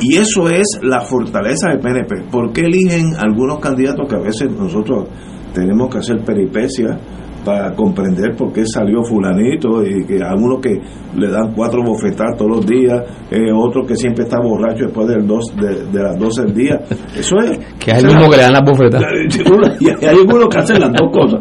[0.00, 2.22] Y eso es la fortaleza del PNP.
[2.30, 5.06] ¿Por qué eligen algunos candidatos que a veces nosotros
[5.52, 6.96] tenemos que hacer peripecias
[7.44, 10.78] para comprender por qué salió fulanito y que algunos que
[11.16, 15.26] le dan cuatro bofetadas todos los días, eh, otro que siempre está borracho después del
[15.26, 16.80] dos, de, de las 12 del día?
[17.16, 17.58] Eso es...
[17.78, 19.02] Que el mismo que le dan las bofetas.
[19.80, 21.40] Y hay algunos que hacen las dos cosas.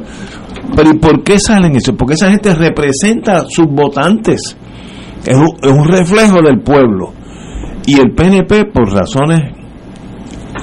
[0.75, 1.93] Pero ¿y por qué salen eso?
[1.95, 4.55] Porque esa gente representa a sus votantes.
[5.25, 7.11] Es un, es un reflejo del pueblo.
[7.85, 9.57] Y el PNP, por razones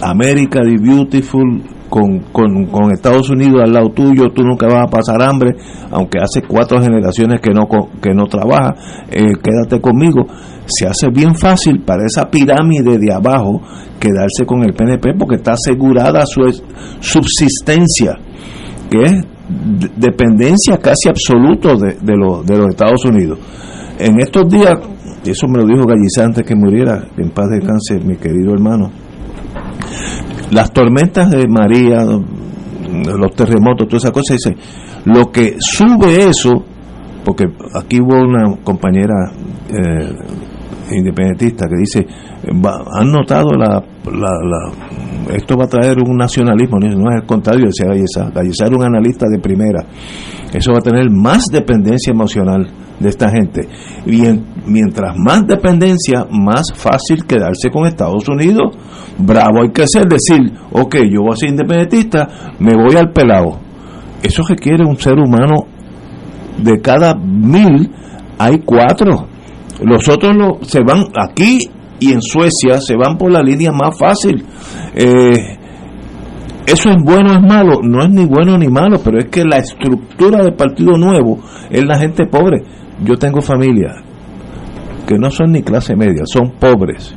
[0.02, 1.62] América the Beautiful,
[1.94, 5.54] con, con, con Estados Unidos al lado tuyo, tú nunca vas a pasar hambre,
[5.92, 7.68] aunque hace cuatro generaciones que no,
[8.02, 8.74] que no trabaja,
[9.12, 10.26] eh, quédate conmigo.
[10.66, 13.62] Se hace bien fácil para esa pirámide de abajo
[14.00, 16.40] quedarse con el PNP porque está asegurada su
[16.98, 18.18] subsistencia,
[18.90, 23.38] que es de- dependencia casi absoluta de, de, los- de los Estados Unidos.
[24.00, 24.76] En estos días,
[25.24, 28.90] eso me lo dijo Galliza antes que muriera, en paz descanse mi querido hermano,
[30.54, 34.56] las tormentas de María, los terremotos, todas esas cosas, dice,
[35.04, 36.64] lo que sube eso,
[37.24, 37.44] porque
[37.74, 39.32] aquí hubo una compañera
[39.68, 40.14] eh,
[40.92, 42.06] independentista que dice,
[42.64, 43.82] va- han notado la,
[44.12, 47.86] la, la- esto va a traer un nacionalismo, no es el contrario, decía
[48.34, 49.82] Gallesar era un analista de primera,
[50.52, 52.68] eso va a tener más dependencia emocional
[53.00, 53.66] de esta gente.
[54.06, 58.76] Y en- mientras más dependencia, más fácil quedarse con Estados Unidos.
[59.18, 63.58] Bravo hay que ser, decir, ok, yo voy a ser independentista, me voy al pelado.
[64.22, 65.66] Eso requiere un ser humano
[66.58, 67.90] de cada mil
[68.38, 69.28] hay cuatro.
[69.82, 71.58] Los otros se van aquí
[72.00, 74.44] y en Suecia se van por la línea más fácil.
[74.94, 75.58] Eh,
[76.66, 79.44] eso es bueno o es malo, no es ni bueno ni malo, pero es que
[79.44, 81.40] la estructura del Partido Nuevo
[81.70, 82.62] es la gente pobre.
[83.04, 84.02] Yo tengo familia
[85.06, 87.14] que no son ni clase media, son pobres.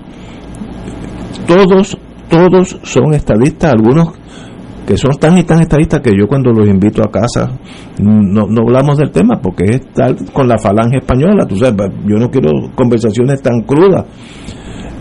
[1.48, 1.98] Todos,
[2.30, 4.14] todos son estadistas, algunos
[4.86, 7.52] que son tan y tan estadistas que yo cuando los invito a casa
[8.00, 12.16] no, no hablamos del tema porque es tal con la falange española, tú sabes, yo
[12.16, 14.06] no quiero conversaciones tan crudas.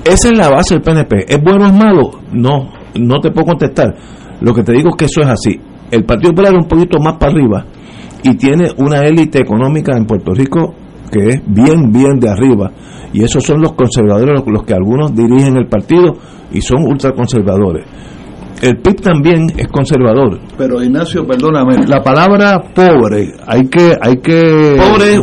[0.04, 1.32] Esa es la base del PNP.
[1.32, 2.10] ¿Es bueno o es malo?
[2.32, 2.68] No,
[2.98, 3.94] no te puedo contestar.
[4.40, 5.60] Lo que te digo es que eso es así.
[5.90, 7.64] El Partido Popular es un poquito más para arriba
[8.22, 10.74] y tiene una élite económica en Puerto Rico
[11.10, 12.70] que es bien, bien de arriba.
[13.12, 16.14] Y esos son los conservadores, los- los que algunos dirigen el partido
[16.52, 17.86] y son ultraconservadores.
[18.62, 20.38] El PIB también es conservador.
[20.56, 25.18] Pero Ignacio, perdóname, la palabra pobre hay que hay que Pobre-.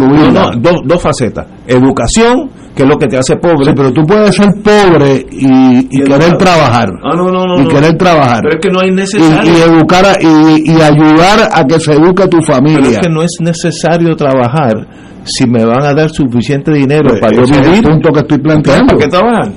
[0.00, 1.46] No, no, dos, dos facetas.
[1.66, 3.64] Educación, que es lo que te hace pobre.
[3.64, 6.88] Sí, pero tú puedes ser pobre y, y querer trabajar.
[7.02, 8.40] Ah, no, no, no, y querer trabajar.
[8.42, 9.52] Pero es que no hay necesario.
[9.52, 12.90] y educar a- y, ayudar a que se eduque tu Pero familia.
[12.90, 14.86] es que no es necesario trabajar
[15.24, 17.76] si me van a dar suficiente dinero Pues para yo ese es vivir.
[17.78, 18.86] el punto que estoy planteando.
[18.94, 19.52] ¿Para qué trabajan?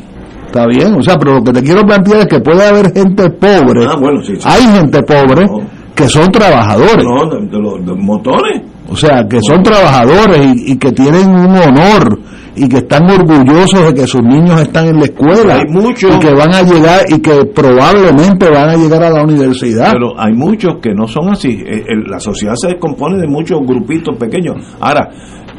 [0.46, 3.30] Está bien, o sea, pero lo que te quiero plantear es que puede haber gente
[3.32, 3.86] pobre.
[3.90, 4.42] Ah, bueno, sí, sí.
[4.48, 5.58] Hay gente pobre No.
[5.96, 7.04] que son trabajadores.
[7.04, 8.62] No, de, de los de montones.
[8.90, 12.20] O sea, que son trabajadores y, y que tienen un honor
[12.56, 15.56] y que están orgullosos de que sus niños están en la escuela.
[15.56, 16.16] Hay muchos.
[16.16, 19.92] Y que van a llegar y que probablemente van a llegar a la universidad.
[19.94, 21.64] Pero hay muchos que no son así.
[21.66, 24.58] Eh, la sociedad se compone de muchos grupitos pequeños.
[24.80, 25.10] Ahora,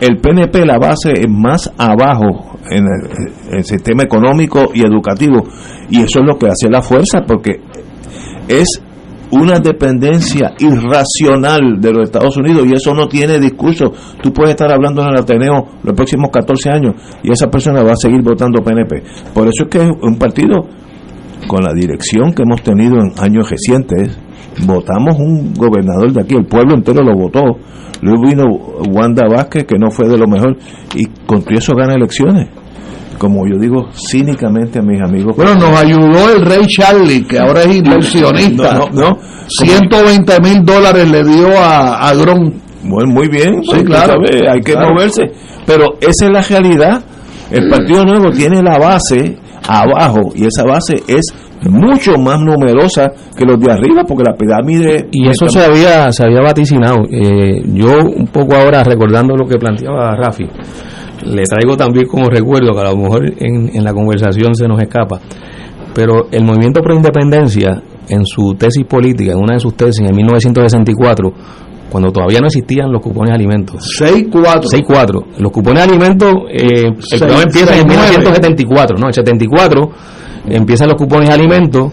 [0.00, 2.86] el PNP, la base es más abajo en
[3.52, 5.44] el, sistema económico y educativo.
[5.90, 7.60] Y eso es lo que hace la fuerza, porque
[8.48, 8.82] es
[9.30, 13.92] una dependencia irracional de los Estados Unidos y eso no tiene discurso.
[14.22, 17.92] Tú puedes estar hablando en el Ateneo los próximos 14 años y esa persona va
[17.92, 19.02] a seguir votando PNP.
[19.32, 20.68] Por eso es que es un partido
[21.48, 24.18] con la dirección que hemos tenido en años recientes,
[24.66, 27.40] votamos un gobernador de aquí, el pueblo entero lo votó.
[28.02, 28.44] Luego vino
[28.90, 30.56] Wanda Vázquez, que no fue de lo mejor,
[30.94, 32.48] y con todo eso gana elecciones.
[33.18, 35.36] Como yo digo cínicamente a mis amigos.
[35.36, 38.74] Bueno, nos ayudó el rey Charlie, que ahora es inversionista.
[38.74, 39.18] No, no, no.
[39.46, 42.52] 120 mil dólares le dio a, a Gron.
[42.82, 44.14] Bueno, muy bien, Sí, pues, claro.
[44.14, 44.90] sabes, hay que Claro.
[44.92, 45.22] moverse.
[45.64, 47.02] Pero esa es la realidad.
[47.50, 49.36] El Partido Nuevo tiene la base
[49.66, 51.32] abajo y esa base es
[51.70, 55.08] mucho más numerosa que los de arriba porque la pirámide...
[55.12, 56.98] Y eso se había, se había vaticinado.
[57.10, 60.44] Eh, yo un poco ahora recordando lo que planteaba Rafi,
[61.26, 64.80] le traigo también como recuerdo, que a lo mejor en, en la conversación se nos
[64.80, 65.20] escapa,
[65.94, 70.14] pero el movimiento pro independencia, en su tesis política, en una de sus tesis en
[70.14, 71.32] 1964,
[71.90, 73.98] cuando todavía no existían los cupones de alimentos.
[74.00, 74.62] 6-4.
[74.64, 75.24] 6-4.
[75.38, 78.08] Los cupones de alimentos, eh, el programa empieza en seis- nueve.
[78.10, 79.06] 1974, ¿no?
[79.06, 79.90] El 74
[80.48, 81.92] empiezan los cupones de alimentos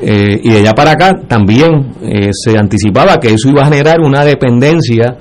[0.00, 4.00] eh, y de allá para acá también eh, se anticipaba que eso iba a generar
[4.00, 5.16] una dependencia.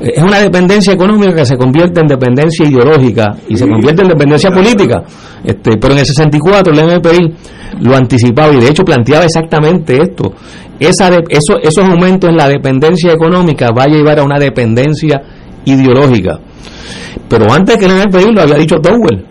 [0.00, 4.08] eh, Es una dependencia económica que se convierte en dependencia ideológica y se convierte en
[4.08, 5.02] dependencia política.
[5.44, 7.34] Este, pero en el 64 el MPI
[7.82, 10.32] lo anticipaba y de hecho planteaba exactamente esto.
[10.78, 15.20] Esa de- eso, esos aumentos en la dependencia económica va a llevar a una dependencia
[15.66, 16.40] ideológica.
[17.28, 19.26] Pero antes que el MPI lo había dicho Towell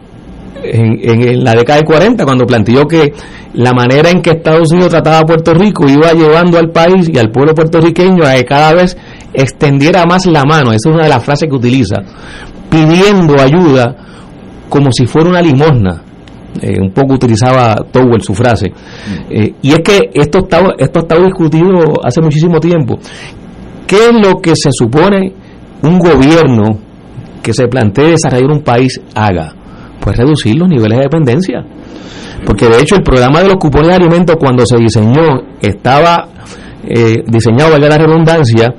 [0.64, 3.14] en, en- la década de 40, cuando planteó que
[3.54, 7.18] la manera en que Estados Unidos trataba a Puerto Rico iba llevando al país y
[7.18, 8.96] al pueblo puertorriqueño a que cada vez
[9.34, 11.98] extendiera más la mano, esa es una de las frases que utiliza,
[12.70, 13.96] pidiendo ayuda
[14.70, 16.04] como si fuera una limosna.
[16.62, 18.72] Eh, un poco utilizaba Towell su frase.
[19.30, 22.98] Eh, y es que esto está, esto estado discutido hace muchísimo tiempo.
[23.86, 25.32] ¿Qué es lo que se supone
[25.84, 26.80] un gobierno
[27.44, 29.54] que se plantee desarrollar un país haga?
[30.00, 31.66] Pues reducir los niveles de dependencia.
[32.46, 36.30] Porque de hecho el programa de los cupones de alimentos cuando se diseñó estaba
[36.84, 38.74] eh, diseñado, valga la redundancia,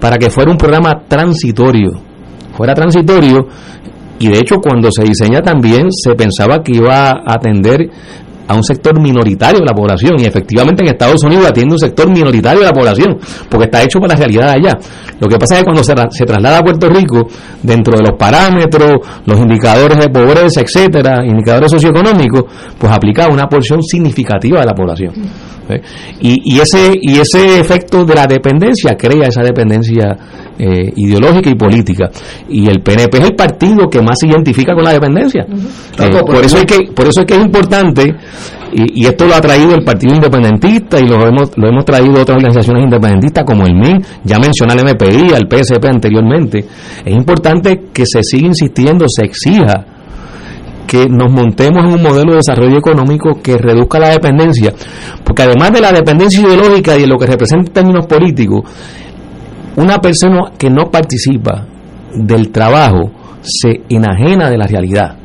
[0.00, 1.92] para que fuera un programa transitorio.
[2.56, 3.48] Fuera transitorio
[4.18, 7.90] y de hecho cuando se diseña también se pensaba que iba a atender
[8.46, 12.08] a un sector minoritario de la población y efectivamente en Estados Unidos atiende un sector
[12.08, 13.18] minoritario de la población
[13.48, 14.78] porque está hecho para la realidad allá.
[15.20, 17.26] Lo que pasa es que cuando se, se traslada a Puerto Rico,
[17.62, 22.44] dentro de los parámetros, los indicadores de pobreza, etcétera, indicadores socioeconómicos,
[22.78, 25.12] pues aplica una porción significativa de la población.
[25.68, 25.80] ¿Eh?
[26.20, 30.16] Y, y, ese, y ese efecto de la dependencia crea esa dependencia
[30.58, 32.10] eh, ideológica y política.
[32.48, 35.42] Y el PNP es el partido que más se identifica con la dependencia.
[35.42, 38.14] Eh, por, eso es que, por eso es que es importante,
[38.72, 42.22] y, y, esto lo ha traído el Partido Independentista y lo hemos, lo hemos traído
[42.22, 46.64] otras organizaciones independentistas como el MIN, ya mencioné al MPI, al PSP anteriormente.
[47.04, 49.93] Es importante que se siga insistiendo, se exija
[50.94, 54.72] que nos montemos en un modelo de desarrollo económico que reduzca la dependencia,
[55.24, 58.62] porque además de la dependencia ideológica y de lo que representa en términos políticos,
[59.74, 61.66] una persona que no participa
[62.14, 63.10] del trabajo
[63.42, 65.16] se enajena de la realidad,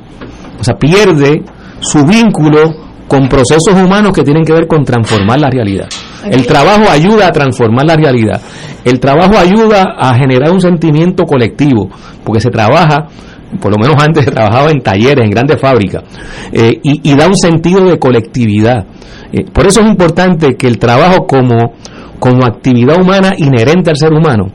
[0.59, 1.43] o sea, pierde
[1.82, 2.74] su vínculo
[3.07, 5.88] con procesos humanos que tienen que ver con transformar la realidad.
[6.32, 8.41] El trabajo ayuda a transformar la realidad.
[8.84, 11.89] El trabajo ayuda a generar un sentimiento colectivo,
[12.24, 13.07] porque se trabaja
[13.62, 16.04] por lo menos antes trabajaba en talleres, en grandes fábricas,
[16.52, 18.86] eh, y, da un sentido de colectividad.
[19.32, 21.74] Eh, por eso es importante que el trabajo como,
[22.20, 24.47] como actividad humana inherente al ser humano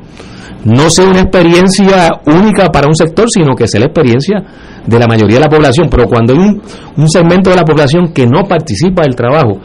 [0.65, 4.43] no sea una experiencia única para un sector, sino que sea la experiencia
[4.87, 5.89] de la mayoría de la población.
[5.91, 9.61] Pero cuando hay un segmento de la población que no participa del trabajo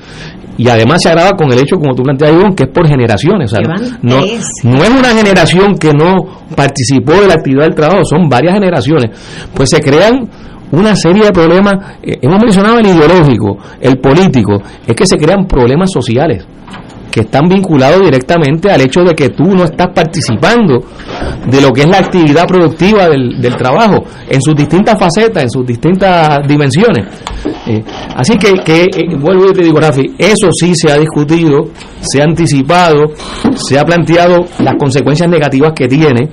[0.59, 3.53] y además se agrava con el hecho, como tú planteas, Ivonne, que es por generaciones.
[3.53, 3.63] O sea,
[4.01, 8.55] no, no es una generación que no participó de la actividad del trabajo, son varias
[8.55, 9.17] generaciones.
[9.53, 10.29] Pues se crean
[10.73, 11.95] una serie de problemas.
[12.03, 16.45] Eh, hemos mencionado el ideológico, el político, es que se crean problemas sociales
[17.09, 20.83] que están vinculados directamente al hecho de que tú no estás participando
[21.49, 25.49] de lo que es la actividad productiva del, del trabajo en sus distintas facetas, en
[25.49, 27.05] sus distintas dimensiones.
[27.69, 27.83] Eh,
[28.15, 31.67] así que, eh, vuelvo y te digo, Rafi, eso sí se ha discutido,
[32.01, 33.13] se ha anticipado,
[33.53, 36.29] se ha planteado las consecuencias negativas que tiene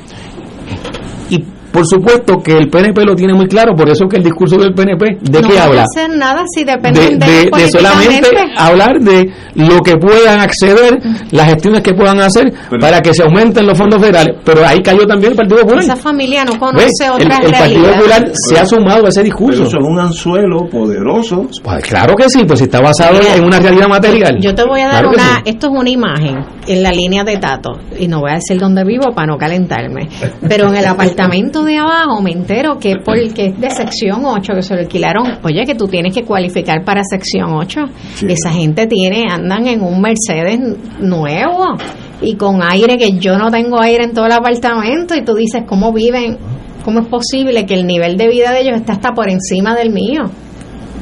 [1.77, 4.73] por supuesto que el PNP lo tiene muy claro, por eso que el discurso del
[4.73, 5.83] PNP, ¿de no qué habla?
[5.83, 10.99] No hacer nada si dependen de, de, de solamente hablar de lo que puedan acceder,
[11.33, 14.37] las gestiones que puedan hacer pero, para que se aumenten los fondos federales.
[14.43, 15.85] Pero ahí cayó también el Partido Popular.
[15.85, 17.11] Esa familia no conoce ¿Ves?
[17.11, 19.65] otra el, el Partido Popular pero, se ha sumado a ese discurso.
[19.65, 21.47] Pero eso es un anzuelo poderoso.
[21.63, 24.39] Pues claro que sí, pues está basado Mira, en una realidad material.
[24.41, 25.43] Yo te voy a dar claro una, sí.
[25.45, 28.83] esto es una imagen en la línea de Tato, y no voy a decir dónde
[28.85, 30.09] vivo para no calentarme,
[30.49, 34.63] pero en el apartamento de abajo me entero que porque es de sección 8 que
[34.63, 37.81] se lo alquilaron, oye, que tú tienes que cualificar para sección 8.
[38.15, 38.27] Sí.
[38.29, 40.59] Esa gente tiene, andan en un Mercedes
[41.01, 41.77] nuevo
[42.23, 45.65] y con aire que yo no tengo aire en todo el apartamento y tú dices,
[45.67, 46.39] ¿cómo viven?
[46.85, 49.91] ¿Cómo es posible que el nivel de vida de ellos está hasta por encima del
[49.91, 50.23] mío?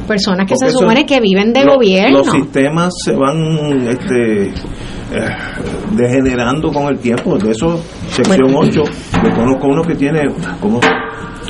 [0.09, 2.19] Personas que Porque se supone que viven de lo, gobierno.
[2.19, 4.53] Los sistemas se van este,
[5.93, 7.37] degenerando con el tiempo.
[7.39, 8.69] De eso, sección bueno.
[8.69, 8.83] 8,
[9.25, 10.29] yo conozco uno que tiene
[10.61, 10.81] como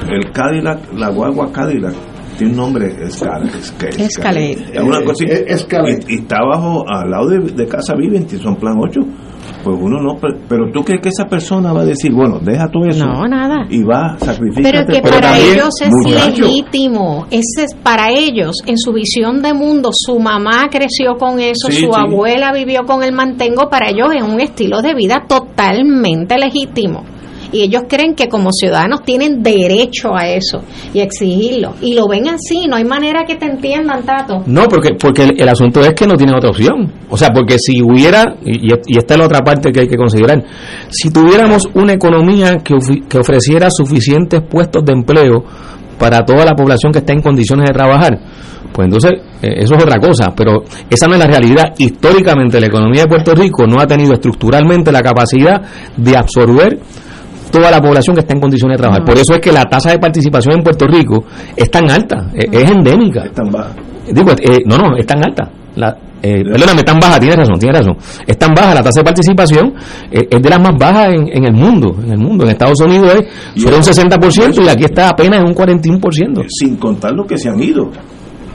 [0.08, 1.94] el Cadillac, la guagua Cadillac,
[2.36, 3.50] tiene un nombre, Escalade.
[3.98, 4.70] Escalade.
[4.72, 8.74] Es una cosa, y, y, está abajo, al lado de, de Casa Viventi, son plan
[8.78, 9.00] 8.
[9.62, 10.18] Pues uno no,
[10.48, 13.06] pero tú crees que esa persona va a decir, bueno, deja todo eso.
[13.06, 13.66] No, nada.
[13.70, 14.72] Y va, sacrificar.
[14.72, 16.42] Pero que para también, ellos es muchacho.
[16.42, 17.26] legítimo.
[17.30, 21.76] Ese es para ellos, en su visión de mundo, su mamá creció con eso, sí,
[21.76, 21.92] su sí.
[21.94, 27.13] abuela vivió con el mantengo, para ellos es un estilo de vida totalmente legítimo
[27.52, 31.74] y ellos creen que como ciudadanos tienen derecho a eso y exigirlo.
[31.80, 34.42] Y lo ven así no hay manera que te entiendan Tato.
[34.46, 36.92] No porque porque el, asunto es que no tienen otra opción.
[37.08, 39.96] O sea porque si hubiera y, y, esta es la otra parte que hay que
[39.96, 40.44] considerar
[40.88, 42.74] si tuviéramos una economía que,
[43.08, 45.44] que ofreciera suficientes puestos de empleo
[45.98, 48.18] para toda la población que está en condiciones de trabajar
[48.74, 51.74] pues entonces eh, eso es otra cosa, pero esa no es la realidad.
[51.78, 55.62] Históricamente la economía de Puerto Rico no ha tenido estructuralmente la capacidad
[55.96, 56.80] de absorber
[57.54, 59.02] toda la población que está en condiciones de trabajar.
[59.02, 59.08] Uh -huh.
[59.08, 61.24] Por eso es que la tasa de participación en Puerto Rico
[61.56, 62.62] es tan alta, uh -huh.
[62.62, 63.24] es, endémica.
[63.24, 63.70] Es tan baja.
[64.10, 65.48] Digo, eh, no, no, es tan alta.
[65.76, 67.96] La, eh, perdóname, tan baja, tienes razón, tienes razón.
[68.26, 69.74] Es tan baja la tasa de participación,
[70.10, 71.96] eh, es de las más bajas en, en, el mundo.
[72.02, 75.46] En el mundo, en Estados Unidos es sobre un 60% y aquí está apenas en
[75.46, 76.46] un 41%.
[76.48, 77.90] Sin contar los que se han ido.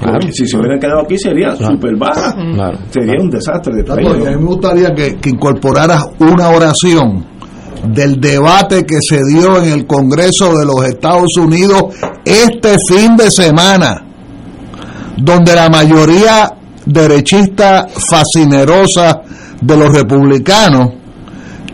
[0.01, 0.21] Claro.
[0.31, 1.73] si se hubieran quedado aquí sería claro.
[1.73, 2.33] súper baja.
[2.53, 2.77] Claro.
[2.89, 3.91] Sería un desastre de.
[3.91, 7.25] A mí me gustaría que, que incorporaras una oración
[7.83, 13.31] del debate que se dio en el Congreso de los Estados Unidos este fin de
[13.31, 14.05] semana,
[15.17, 16.51] donde la mayoría
[16.85, 19.21] derechista fascinerosa
[19.61, 20.93] de los republicanos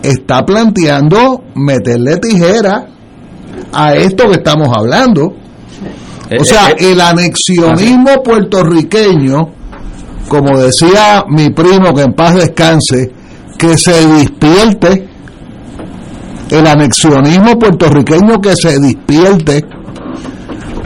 [0.01, 2.85] está planteando meterle tijera
[3.71, 5.33] a esto que estamos hablando.
[6.39, 9.65] O sea, el anexionismo puertorriqueño
[10.27, 13.11] como decía mi primo, que en paz descanse,
[13.57, 15.07] que se despierte
[16.49, 19.65] el anexionismo puertorriqueño, que se despierte,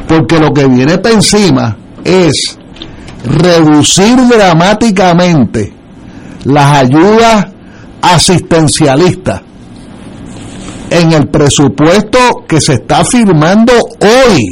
[0.07, 2.57] porque lo que viene para encima es
[3.25, 5.73] reducir dramáticamente
[6.45, 7.47] las ayudas
[8.01, 9.41] asistencialistas
[10.89, 14.43] en el presupuesto que se está firmando hoy,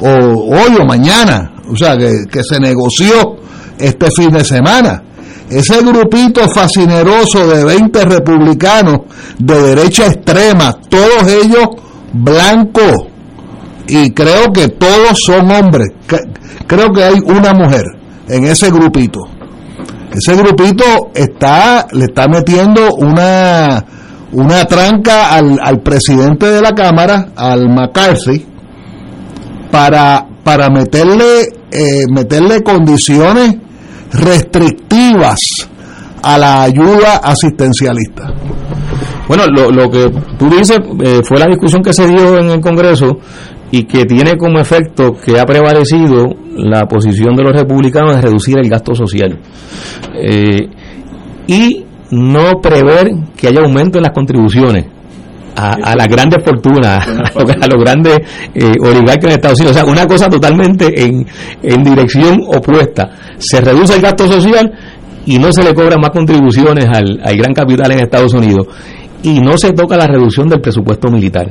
[0.00, 3.36] o hoy o mañana, o sea, que, que se negoció
[3.78, 5.02] este fin de semana.
[5.50, 9.00] Ese grupito fascineroso de 20 republicanos
[9.38, 11.66] de derecha extrema, todos ellos
[12.12, 13.06] blancos,
[13.88, 15.88] y creo que todos son hombres,
[16.66, 17.82] creo que hay una mujer
[18.28, 19.18] en ese grupito.
[20.12, 23.84] Ese grupito está, le está metiendo una,
[24.32, 28.46] una tranca al, al presidente de la Cámara, al McCarthy,
[29.70, 33.56] para, para meterle, eh, meterle condiciones
[34.12, 35.40] restrictivas
[36.22, 38.32] a la ayuda asistencialista.
[39.28, 42.60] Bueno, lo, lo que tú dices eh, fue la discusión que se dio en el
[42.60, 43.18] Congreso
[43.70, 48.58] y que tiene como efecto que ha prevalecido la posición de los republicanos de reducir
[48.58, 49.38] el gasto social
[50.14, 50.68] eh,
[51.46, 54.86] y no prever que haya aumento en las contribuciones
[55.56, 58.18] a, las grandes fortunas, a, los grandes
[58.54, 59.76] eh, oligarcas en Estados Unidos.
[59.76, 61.26] O sea, una cosa totalmente en,
[61.62, 63.10] en dirección opuesta.
[63.38, 64.72] Se reduce el gasto social
[65.26, 68.66] y no se le cobran más contribuciones al, al gran capital en Estados Unidos.
[69.22, 71.48] Y no se toca la reducción del presupuesto militar.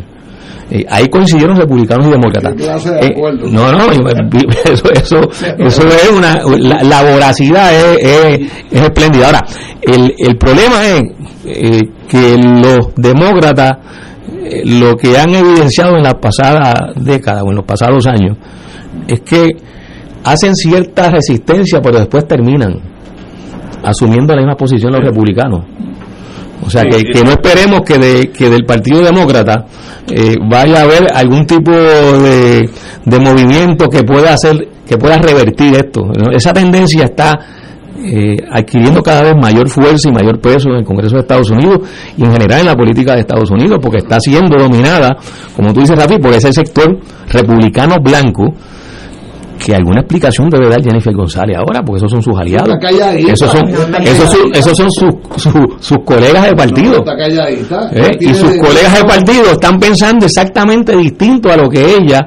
[0.72, 2.54] Eh, ahí coincidieron republicanos y demócratas.
[3.02, 3.16] Eh,
[3.52, 3.92] no, no,
[4.66, 5.20] eso, eso,
[5.58, 6.36] eso es una.
[6.84, 9.28] La, voracidad es, es, espléndida.
[9.28, 9.46] Ahora,
[9.82, 11.04] el, el problema es
[11.46, 13.78] eh, que los demócratas
[14.66, 18.38] lo que han evidenciado en la pasada década o en los pasados años
[19.08, 19.50] es que
[20.24, 22.80] hacen cierta resistencia, pero después terminan
[23.84, 25.66] asumiendo la misma posición los republicanos.
[26.70, 29.66] O sea, que, que, no esperemos que, de, que del Partido Demócrata
[30.08, 32.70] eh, vaya a haber algún tipo de,
[33.06, 36.12] de, movimiento que pueda hacer, que pueda revertir esto.
[36.32, 37.40] Esa tendencia está
[38.06, 41.80] eh, adquiriendo cada vez mayor fuerza y mayor peso en el Congreso de Estados Unidos
[42.16, 45.18] y en general en la política de Estados Unidos, porque está siendo dominada,
[45.56, 47.00] como tú dices, Rafi, por ese sector
[47.32, 48.54] republicano blanco
[49.60, 52.70] que alguna explicación debe dar Jennifer González ahora, porque esos son sus aliados.
[53.18, 57.04] Esos son, esos son, esos son sus, sus, colegas de partido.
[57.92, 58.18] ¿Eh?
[58.22, 62.26] Y sus colegas de partido están pensando exactamente distinto a lo que ella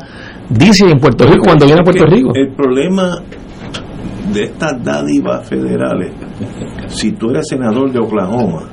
[0.51, 2.33] dice en Puerto Rico cuando viene a Puerto Rico.
[2.35, 3.19] El problema
[4.33, 6.13] de estas dádivas federales,
[6.89, 8.69] si tú eres senador de Oklahoma,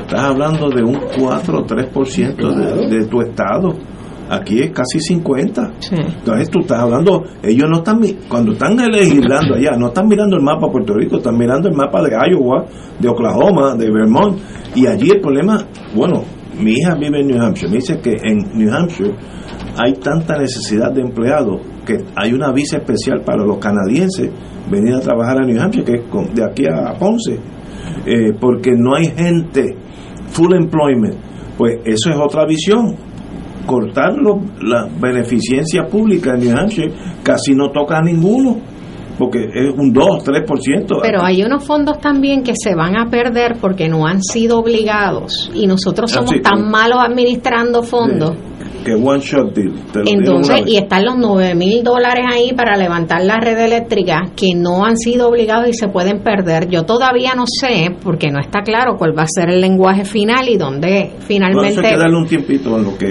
[0.00, 3.74] estás hablando de un 4 o 3% de, de tu estado
[4.28, 5.72] aquí es casi 50.
[5.90, 10.42] Entonces tú estás hablando, ellos no están, cuando están legislando allá, no están mirando el
[10.42, 12.66] mapa de Puerto Rico, están mirando el mapa de Iowa,
[12.98, 14.38] de Oklahoma, de Vermont.
[14.74, 16.24] Y allí el problema, bueno,
[16.60, 19.14] mi hija vive en New Hampshire, me dice que en New Hampshire
[19.78, 24.30] hay tanta necesidad de empleados que hay una visa especial para los canadienses
[24.70, 27.38] venir a trabajar a New Hampshire, que es de aquí a Ponce,
[28.06, 29.76] eh, porque no hay gente,
[30.28, 31.14] full employment.
[31.56, 32.96] Pues eso es otra visión
[33.66, 34.14] cortar
[34.62, 36.92] la beneficencia pública en New Hampshire
[37.22, 38.56] casi no toca a ninguno
[39.18, 41.00] porque es un 2, 3%.
[41.02, 45.50] Pero hay unos fondos también que se van a perder porque no han sido obligados
[45.54, 48.34] y nosotros ah, somos tan malos administrando fondos.
[48.84, 49.74] que one shot deal.
[50.06, 54.84] Entonces, y están los 9 mil dólares ahí para levantar la red eléctrica que no
[54.84, 56.68] han sido obligados y se pueden perder.
[56.68, 60.48] Yo todavía no sé, porque no está claro cuál va a ser el lenguaje final
[60.48, 61.80] y dónde finalmente.
[61.80, 63.10] hay que darle un tiempito en lo que.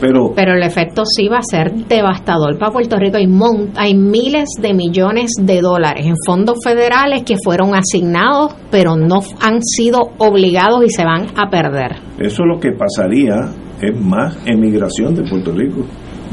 [0.00, 3.16] Pero, pero el efecto sí va a ser devastador para Puerto Rico.
[3.16, 3.28] Hay,
[3.76, 9.62] hay miles de millones de dólares en fondos federales que fueron asignados, pero no han
[9.62, 11.96] sido obligados y se van a perder.
[12.18, 15.84] Eso es lo que pasaría, es más emigración de Puerto Rico.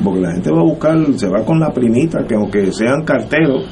[0.03, 3.63] Porque la gente va a buscar, se va con la primita, que aunque sean carteros,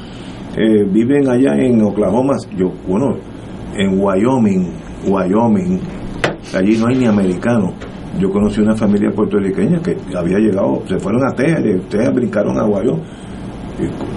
[0.56, 3.16] eh, viven allá en Oklahoma, yo, bueno,
[3.76, 4.72] en Wyoming,
[5.06, 5.80] Wyoming,
[6.54, 7.74] allí no hay ni americanos
[8.18, 12.64] yo conocí una familia puertorriqueña que había llegado, se fueron a Texas, ustedes brincaron a
[12.64, 13.02] Wyoming.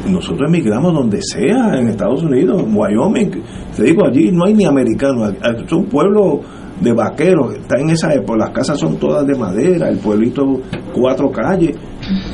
[0.08, 3.32] Nosotros emigramos donde sea, en Estados Unidos, en Wyoming.
[3.76, 6.41] Te digo, allí no hay ni americanos, es un pueblo
[6.80, 10.62] de vaqueros, está en esa época, las casas son todas de madera, el pueblito
[10.93, 11.76] cuatro calles,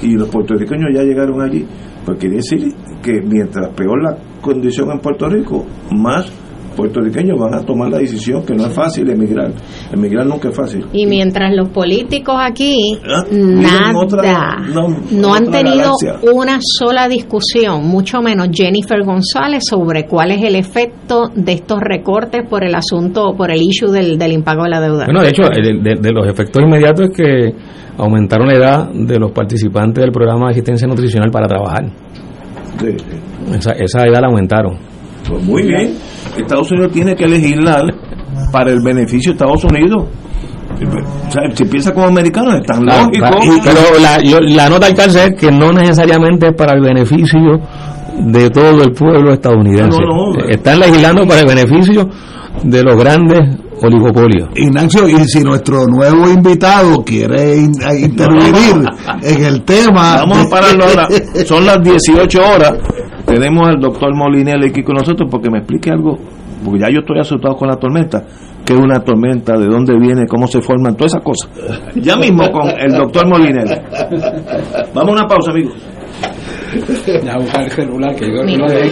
[0.02, 1.66] y los puertorriqueños ya llegaron allí.
[2.06, 6.30] Pues quiere decir que mientras peor la condición en Puerto Rico, más
[6.74, 9.52] puertorriqueños van a tomar la decisión que no es fácil emigrar.
[9.92, 10.86] Emigrar nunca es fácil.
[10.94, 12.76] Y mientras los políticos aquí,
[13.08, 16.16] Ah, nada, otra- no, no han tenido galaxia.
[16.34, 22.42] una sola discusión, mucho menos Jennifer González, sobre cuál es el efecto de estos recortes
[22.50, 25.06] por el asunto, por el issue del, del impago de la deuda.
[25.06, 27.56] Bueno, de hecho, de, de- de los efectos inmediatos es que
[27.98, 31.86] aumentaron la edad de los participantes del programa de asistencia nutricional para trabajar.
[32.80, 32.88] Sí.
[33.54, 34.78] Esa, esa edad la aumentaron.
[35.28, 35.96] Pues muy bien.
[36.38, 37.84] Estados Unidos tiene que legislar
[38.52, 40.06] para el beneficio de Estados Unidos.
[41.28, 43.26] O sea, si piensa como americanos, es tan Claro, lógico.
[43.26, 46.74] claro, y- pero la, yo- la nota al cárcel es que no necesariamente es para
[46.74, 47.40] el beneficio
[48.26, 49.98] de todo el pueblo estadounidense.
[50.00, 50.46] No, no, no.
[50.50, 52.10] Están legislando para el beneficio
[52.64, 53.40] de los grandes
[53.82, 54.50] oligopolios.
[54.56, 58.86] Ignacio, y si nuestro nuevo invitado quiere in- a intervenir
[59.22, 60.18] en el tema.
[60.18, 61.08] Vamos a pararlo ahora.
[61.46, 62.74] Son las 18 horas.
[63.34, 66.20] Tenemos al doctor Molinelli aquí con nosotros porque me explique algo.
[66.64, 68.24] Porque ya yo estoy asustado con la tormenta.
[68.64, 69.58] ¿Qué es una tormenta?
[69.58, 70.28] ¿De dónde viene?
[70.28, 70.96] ¿Cómo se forman?
[70.96, 71.50] Todas esas cosas.
[71.96, 73.74] Ya mismo con el doctor Molinelli.
[74.94, 75.74] Vamos a una pausa, amigos.
[77.24, 78.92] Ya buscar el celular que yo no le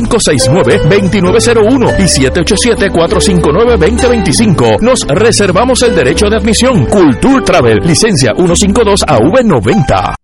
[0.00, 4.80] 569-2901 y 787-459-2025.
[4.80, 6.86] Nos reservamos el derecho de admisión.
[6.86, 10.14] Culture Travel, licencia 152 AV90.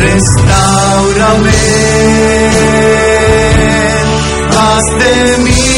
[0.00, 1.50] Restaurame,
[4.50, 5.77] haz de mí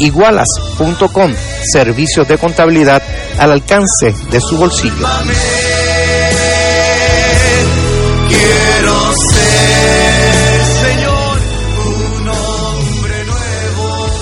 [0.00, 1.34] Igualas.com,
[1.72, 3.02] servicios de contabilidad
[3.38, 5.06] al alcance de su bolsillo.
[8.26, 10.09] Quiero ser,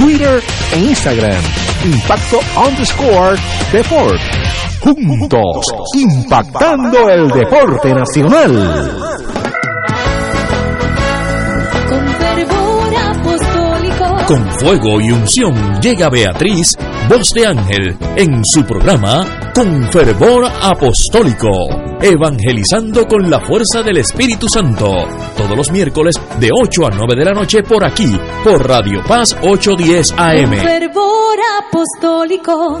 [0.00, 0.42] Twitter
[0.72, 1.42] e Instagram
[1.84, 3.36] Impacto underscore
[3.70, 4.20] Deport
[4.80, 8.90] juntos impactando el deporte nacional.
[11.86, 14.26] Con fervor apostólico.
[14.26, 16.74] Con fuego y unción llega Beatriz,
[17.08, 21.50] voz de ángel, en su programa Con fervor apostólico,
[22.02, 24.92] evangelizando con la fuerza del Espíritu Santo,
[25.36, 29.36] todos los miércoles de 8 a 9 de la noche por aquí, por Radio Paz
[29.42, 30.52] 810 Con AM.
[30.56, 32.80] fervor apostólico.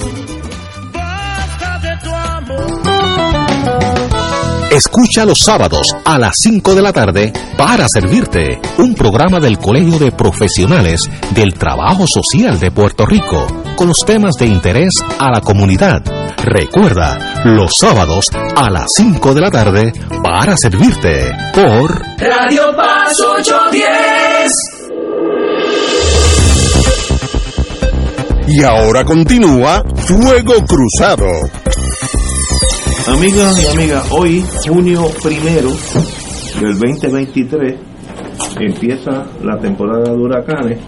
[4.72, 9.98] Escucha los sábados a las 5 de la tarde para servirte un programa del Colegio
[10.00, 13.48] de Profesionales del Trabajo Social de Puerto Rico
[13.78, 16.15] con los temas de interés a la comunidad.
[16.44, 24.52] Recuerda, los sábados a las 5 de la tarde para servirte por Radio Paz 810.
[28.48, 31.26] Y ahora continúa Fuego Cruzado.
[33.08, 35.70] Amigas y amigas, hoy, junio primero
[36.60, 37.76] del 2023,
[38.60, 40.80] empieza la temporada de huracanes.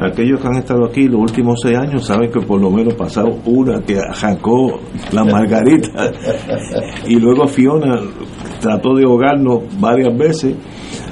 [0.00, 3.38] Aquellos que han estado aquí los últimos seis años saben que por lo menos pasado
[3.46, 4.80] una que arrancó
[5.12, 6.12] la margarita
[7.06, 8.00] y luego Fiona
[8.60, 10.54] trató de ahogarnos varias veces.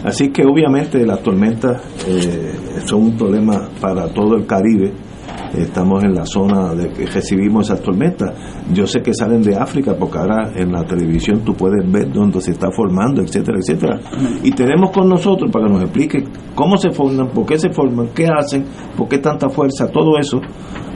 [0.04, 2.52] Así que obviamente las tormentas eh,
[2.84, 4.92] son un problema para todo el Caribe
[5.58, 8.32] estamos en la zona de que recibimos esas tormentas.
[8.72, 12.40] Yo sé que salen de África porque ahora en la televisión tú puedes ver dónde
[12.40, 14.00] se está formando, etcétera, etcétera.
[14.42, 16.24] Y tenemos con nosotros para que nos explique
[16.54, 18.64] cómo se forman, por qué se forman, qué hacen,
[18.96, 20.40] por qué tanta fuerza, todo eso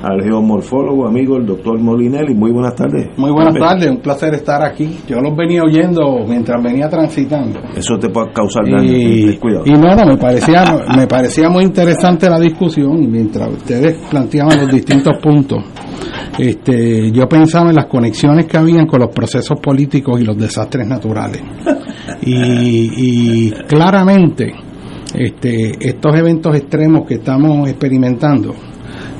[0.03, 2.35] al geomorfólogo amigo el doctor Molinelli.
[2.35, 3.09] Muy buenas tardes.
[3.17, 4.99] Muy buenas tardes, un placer estar aquí.
[5.07, 7.61] Yo los venía oyendo mientras venía transitando.
[7.77, 8.85] Eso te puede causar daño.
[8.85, 9.65] Y, cuidado.
[9.67, 10.65] y no, no, me parecía,
[10.97, 15.65] me parecía muy interesante la discusión y mientras ustedes planteaban los distintos puntos,
[16.39, 20.87] este, yo pensaba en las conexiones que habían con los procesos políticos y los desastres
[20.87, 21.43] naturales.
[22.23, 24.55] Y, y claramente,
[25.15, 28.55] este, estos eventos extremos que estamos experimentando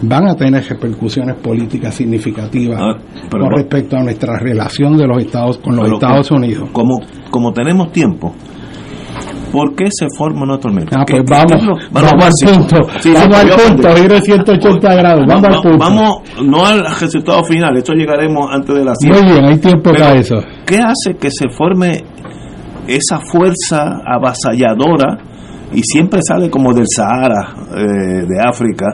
[0.03, 2.81] van a tener repercusiones políticas significativas
[3.31, 6.69] pero con respecto a nuestra relación de los Estados con los Estados Unidos.
[6.73, 7.01] Como,
[7.31, 8.33] como tenemos tiempo,
[9.53, 10.97] ¿por qué se forma una tormenta?
[11.01, 15.45] Ah, pues ¿Qué- vamos, vamos, al punto, Sí, vamos al punto, de 180 grados, vamos
[15.45, 15.79] Va- al punto.
[15.79, 20.05] Vamos, no al resultado final, esto llegaremos antes de la Muy bien, hay tiempo Pero,
[20.05, 20.37] para eso.
[20.67, 22.05] ¿Qué hace que se forme
[22.87, 25.19] esa fuerza avasalladora
[25.75, 28.87] y siempre sale como del Sahara eh, de África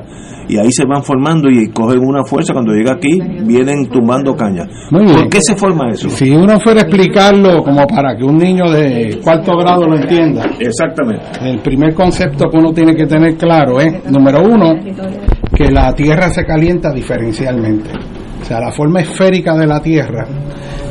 [0.48, 4.66] y ahí se van formando y cogen una fuerza cuando llega aquí vienen tumbando caña.
[4.90, 6.08] ¿por qué se forma eso?
[6.10, 10.44] Si uno fuera a explicarlo como para que un niño de cuarto grado lo entienda,
[10.58, 11.24] exactamente.
[11.42, 14.74] El primer concepto que uno tiene que tener claro es, número uno,
[15.54, 17.90] que la Tierra se calienta diferencialmente.
[18.40, 20.26] O sea, la forma esférica de la Tierra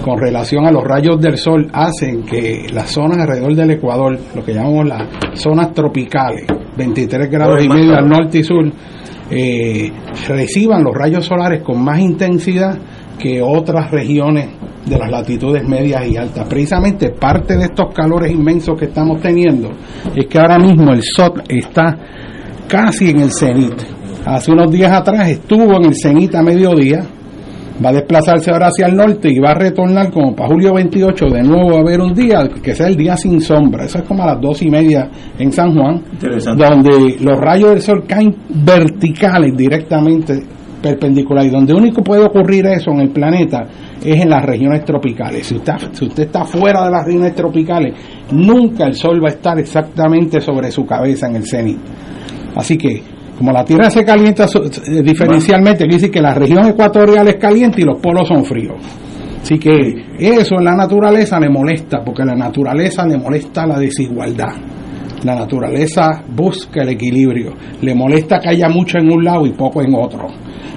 [0.03, 4.43] con relación a los rayos del Sol hacen que las zonas alrededor del Ecuador, lo
[4.43, 6.45] que llamamos las zonas tropicales,
[6.75, 8.65] 23 grados y medio al norte y sur,
[9.35, 9.91] eh,
[10.27, 12.77] reciban los rayos solares con más intensidad
[13.17, 14.49] que otras regiones
[14.85, 16.47] de las latitudes medias y altas.
[16.47, 19.71] Precisamente parte de estos calores inmensos que estamos teniendo
[20.15, 21.97] es que ahora mismo el sol está
[22.67, 23.81] casi en el cenit.
[24.25, 27.03] Hace unos días atrás estuvo en el cenit a mediodía,
[27.83, 31.25] va a desplazarse ahora hacia el norte y va a retornar como para julio 28
[31.25, 33.85] de nuevo a haber un día que sea el día sin sombra.
[33.85, 36.03] Eso es como a las dos y media en San Juan,
[36.57, 40.43] donde los rayos del sol caen verticales directamente
[40.83, 41.51] perpendiculares.
[41.51, 43.65] Y donde único puede ocurrir eso en el planeta
[44.03, 45.47] es en las regiones tropicales.
[45.47, 47.95] Si usted, si usted está fuera de las regiones tropicales,
[48.31, 51.79] nunca el sol va a estar exactamente sobre su cabeza en el cenit.
[52.55, 53.01] Así que,
[53.37, 57.81] como la Tierra se calienta eh, diferencialmente, quiere decir que la región ecuatorial es caliente
[57.81, 58.77] y los polos son fríos.
[59.41, 59.73] Así que
[60.17, 64.53] eso en la naturaleza le molesta, porque la naturaleza le molesta la desigualdad.
[65.23, 67.53] La naturaleza busca el equilibrio.
[67.81, 70.27] Le molesta que haya mucho en un lado y poco en otro.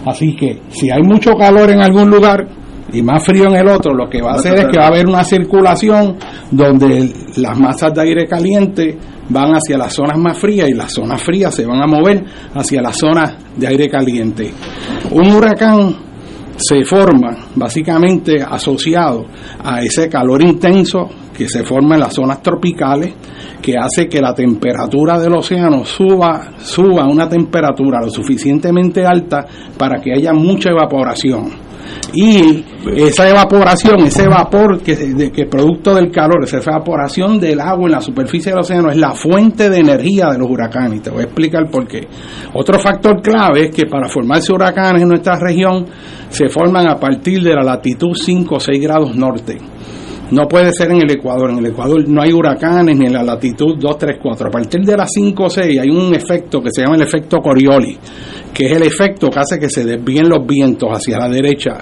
[0.05, 2.47] Así que si hay mucho calor en algún lugar
[2.93, 4.89] y más frío en el otro, lo que va a hacer es que va a
[4.89, 6.17] haber una circulación
[6.51, 8.97] donde las masas de aire caliente
[9.29, 12.25] van hacia las zonas más frías y las zonas frías se van a mover
[12.55, 14.53] hacia las zonas de aire caliente.
[15.11, 15.97] Un huracán
[16.57, 19.27] se forma básicamente asociado
[19.63, 23.13] a ese calor intenso que se forma en las zonas tropicales,
[23.61, 29.45] que hace que la temperatura del océano suba, suba a una temperatura lo suficientemente alta
[29.77, 31.66] para que haya mucha evaporación.
[32.13, 32.65] Y
[32.97, 37.93] esa evaporación, ese vapor que, de- que producto del calor, esa evaporación del agua en
[37.93, 41.03] la superficie del océano es la fuente de energía de los huracanes.
[41.03, 42.07] Te voy a explicar por qué.
[42.55, 45.87] Otro factor clave es que para formarse huracanes en nuestra región
[46.29, 49.59] se forman a partir de la latitud 5 o 6 grados norte.
[50.29, 51.51] No puede ser en el Ecuador.
[51.51, 54.49] En el Ecuador no hay huracanes ni en la latitud 2, 3, 4.
[54.49, 57.39] A partir de las 5 o 6 hay un efecto que se llama el efecto
[57.39, 57.97] Coriolis,
[58.57, 61.77] que es el efecto que hace que se desvíen los vientos hacia la derecha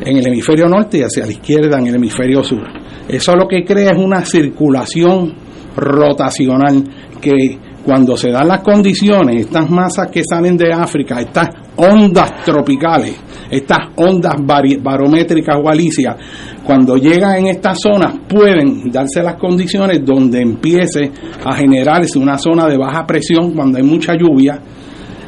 [0.00, 2.62] en el hemisferio norte y hacia la izquierda en el hemisferio sur.
[3.06, 5.34] Eso lo que crea es una circulación
[5.76, 6.82] rotacional
[7.20, 13.14] que cuando se dan las condiciones, estas masas que salen de África, estas ondas tropicales,
[13.50, 16.16] estas ondas barométricas o alisias,
[16.64, 21.10] cuando llegan en estas zonas pueden darse las condiciones donde empiece
[21.44, 24.58] a generarse una zona de baja presión cuando hay mucha lluvia.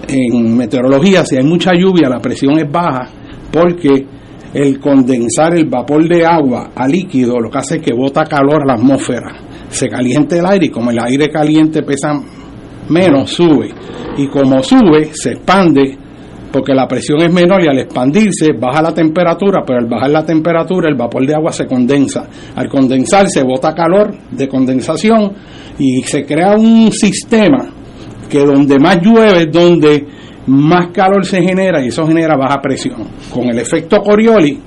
[0.09, 3.09] En meteorología, si hay mucha lluvia, la presión es baja
[3.51, 4.07] porque
[4.53, 8.63] el condensar el vapor de agua a líquido lo que hace es que bota calor
[8.63, 9.37] a la atmósfera.
[9.69, 12.21] Se calienta el aire y como el aire caliente pesa
[12.89, 13.71] menos, sube.
[14.17, 15.99] Y como sube, se expande
[16.53, 20.25] porque la presión es menor y al expandirse baja la temperatura, pero al bajar la
[20.25, 22.29] temperatura el vapor de agua se condensa.
[22.55, 25.33] Al condensarse bota calor de condensación
[25.81, 27.69] y se crea un sistema
[28.39, 30.07] que donde más llueve es donde
[30.47, 33.05] más calor se genera y eso genera baja presión.
[33.33, 34.59] Con el efecto Coriolis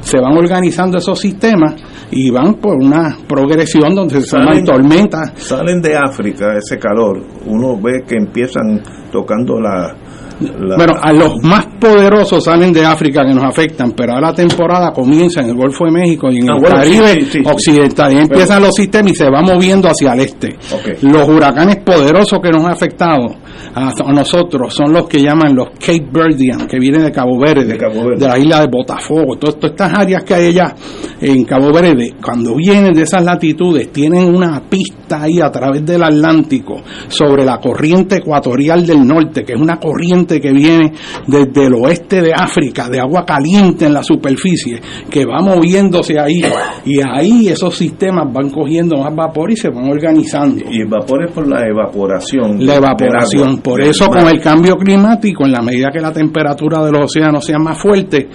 [0.00, 1.74] se van organizando esos sistemas
[2.10, 5.32] y van por una progresión donde se Salen- tormentas.
[5.36, 8.80] Salen de África ese calor, uno ve que empiezan
[9.10, 9.94] tocando la...
[10.40, 14.34] la- Bueno, a los más poderosos salen de África que nos afectan, pero ahora la
[14.34, 17.30] temporada comienza en el Golfo de México y en Ah, el bueno, Caribe sí, sí,
[17.32, 17.42] sí.
[17.44, 18.12] occidental.
[18.12, 20.56] Y empiezan los sistemas y se va moviendo hacia el este.
[21.02, 23.26] Los huracanes poderosos que nos han afectado
[23.74, 28.26] a, nosotros son los que llaman los Cape Verdean, que vienen de Cabo Verde, de,
[28.26, 30.74] la isla de Botafogo, todas estas áreas que hay allá
[31.20, 36.02] en Cabo Verde, cuando vienen de esas latitudes, tienen una pista ahí a través del
[36.02, 36.76] Atlántico
[37.08, 40.92] sobre la corriente ecuatorial del norte, que es una corriente que viene
[41.26, 44.80] desde el oeste de África, de agua caliente en la superficie,
[45.10, 46.42] que va moviéndose ahí,
[46.84, 50.62] y ahí esos sistemas van cogiendo más vapor y se van organizando.
[50.70, 52.64] Y el vapor es por la evaporación.
[52.64, 53.48] La evaporación.
[53.48, 54.22] agua, Por eso, mar.
[54.22, 57.80] con el cambio climático, en la medida que la temperatura de los océanos sea más
[57.80, 58.28] fuerte,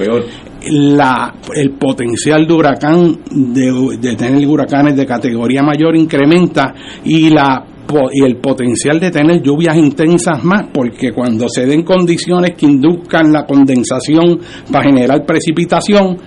[0.69, 6.73] la, el potencial de huracán, de, tener huracanes de categoría mayor, incrementa
[7.03, 7.67] y la
[8.11, 13.31] y el potencial de tener lluvias intensas más, porque cuando se den condiciones que induzcan
[13.31, 14.39] la condensación
[14.71, 16.17] para generar precipitación,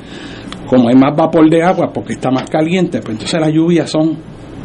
[0.68, 4.16] como hay más vapor de agua porque está más caliente, pues entonces las lluvias son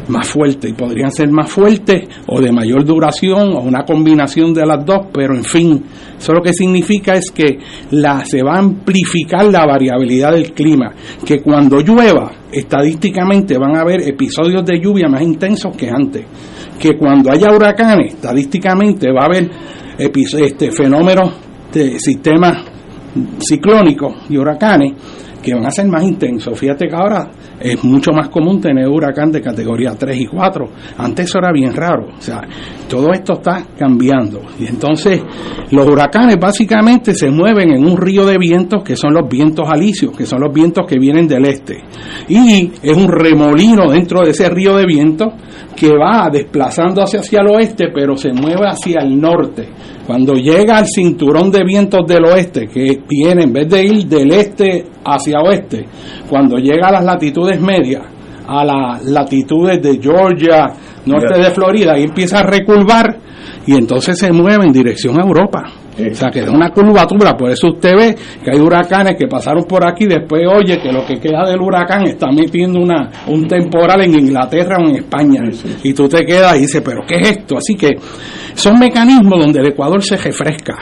[0.08, 4.66] más fuertes y podrían ser más fuertes o de mayor duración o una combinación de
[4.66, 5.82] las dos, pero en fin,
[6.18, 7.58] eso lo que significa es que
[7.90, 10.92] la, se va a amplificar la variabilidad del clima,
[11.24, 16.24] que cuando llueva, estadísticamente van a haber episodios de lluvia más intensos que antes,
[16.78, 19.50] que cuando haya huracanes, estadísticamente va a haber
[19.98, 21.32] este, fenómenos
[21.72, 22.64] de sistemas
[23.40, 24.92] ciclónicos y huracanes
[25.42, 26.58] que van a ser más intensos.
[26.58, 30.68] Fíjate que ahora es mucho más común tener huracán de categoría 3 y 4.
[30.98, 32.08] Antes eso era bien raro.
[32.16, 32.40] O sea,
[32.88, 34.42] todo esto está cambiando.
[34.58, 35.20] Y entonces
[35.70, 40.16] los huracanes básicamente se mueven en un río de vientos que son los vientos alisios,
[40.16, 41.82] que son los vientos que vienen del este.
[42.28, 45.28] Y es un remolino dentro de ese río de vientos
[45.82, 49.68] que va desplazándose hacia el oeste, pero se mueve hacia el norte.
[50.06, 54.30] Cuando llega al cinturón de vientos del oeste, que viene en vez de ir del
[54.30, 55.84] este hacia oeste,
[56.30, 58.02] cuando llega a las latitudes medias,
[58.46, 60.72] a las latitudes de Georgia,
[61.04, 63.18] norte de Florida, y empieza a recurvar
[63.66, 65.64] y entonces se mueve en dirección a Europa.
[65.92, 69.64] O sea, que es una curvatura, por eso usted ve que hay huracanes que pasaron
[69.64, 74.00] por aquí, después oye que lo que queda del huracán está metiendo una, un temporal
[74.02, 75.42] en Inglaterra o en España.
[75.82, 77.58] Y tú te quedas y dices, pero ¿qué es esto?
[77.58, 77.90] Así que
[78.54, 80.78] son mecanismos donde el Ecuador se refresca.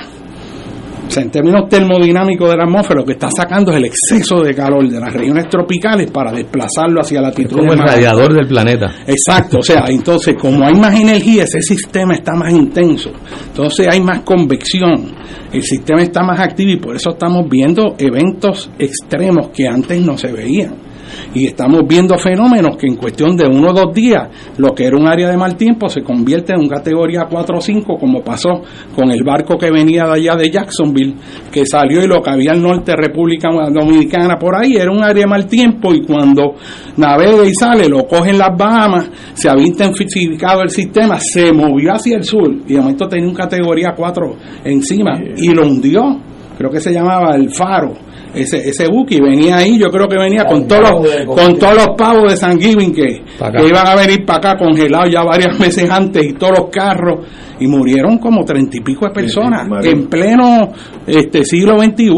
[1.11, 4.45] O sea, en términos termodinámicos de la atmósfera, lo que está sacando es el exceso
[4.45, 7.95] de calor de las regiones tropicales para desplazarlo hacia latitudes Como el más altas.
[7.97, 8.95] radiador del planeta.
[9.09, 13.11] Exacto, o sea, entonces como hay más energía, ese sistema está más intenso,
[13.49, 15.13] entonces hay más convección,
[15.53, 20.17] el sistema está más activo y por eso estamos viendo eventos extremos que antes no
[20.17, 20.90] se veían.
[21.35, 24.29] Y estamos viendo fenómenos que en cuestión de uno o dos días,
[24.59, 27.61] lo que era un área de mal tiempo se convierte en una categoría 4 o
[27.61, 28.63] 5, como pasó
[28.95, 31.15] con el barco que venía de allá de Jacksonville,
[31.51, 35.25] que salió y lo que había al norte, República Dominicana, por ahí, era un área
[35.25, 36.55] de mal tiempo y cuando
[36.97, 42.17] navega y sale, lo cogen las Bahamas, se había intensificado el sistema, se movió hacia
[42.17, 46.31] el sur y de momento tenía un categoría 4 encima y lo hundió.
[46.61, 47.95] Creo que se llamaba el Faro.
[48.35, 51.75] Ese, ese buque y venía ahí, yo creo que venía con todos los, con todos
[51.75, 53.23] los pavos de San Giving que,
[53.57, 57.27] que iban a venir para acá congelados ya varios meses antes y todos los carros
[57.59, 60.71] y murieron como treinta y pico de personas en pleno
[61.07, 62.11] este siglo XXI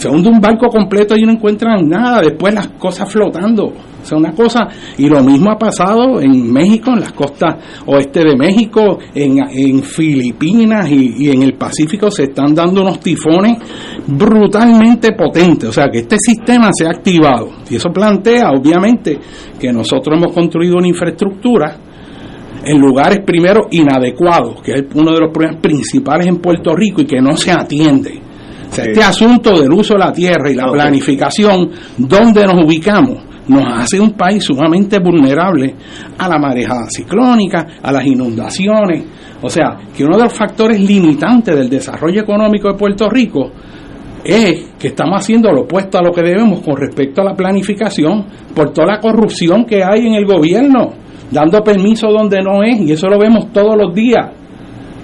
[0.00, 3.66] se hunde un barco completo y no encuentran nada, después las cosas flotando.
[3.66, 4.66] O sea, una cosa,
[4.96, 10.90] y lo mismo ha pasado en México, en las costas oeste de México, en, Filipinas
[10.90, 13.58] y, y en el Pacífico se están dando unos tifones
[14.06, 15.68] brutalmente potentes.
[15.68, 17.50] O sea, que este sistema se ha activado.
[17.68, 19.18] Y eso plantea, obviamente,
[19.58, 21.76] que nosotros hemos construido una infraestructura
[22.64, 27.04] en lugares primero inadecuados, que es uno de los problemas principales en Puerto Rico y
[27.04, 28.19] que no se atiende.
[28.70, 33.18] Este asunto del uso de la tierra y la planificación, donde nos ubicamos,
[33.48, 35.74] nos hace un país sumamente vulnerable
[36.16, 39.04] a la marejada ciclónica, a las inundaciones.
[39.42, 43.50] O sea, que uno de los factores limitantes del desarrollo económico de Puerto Rico
[44.22, 48.24] es que estamos haciendo lo opuesto a lo que debemos con respecto a la planificación
[48.54, 50.92] por toda la corrupción que hay en el gobierno,
[51.30, 54.39] dando permiso donde no es, y eso lo vemos todos los días.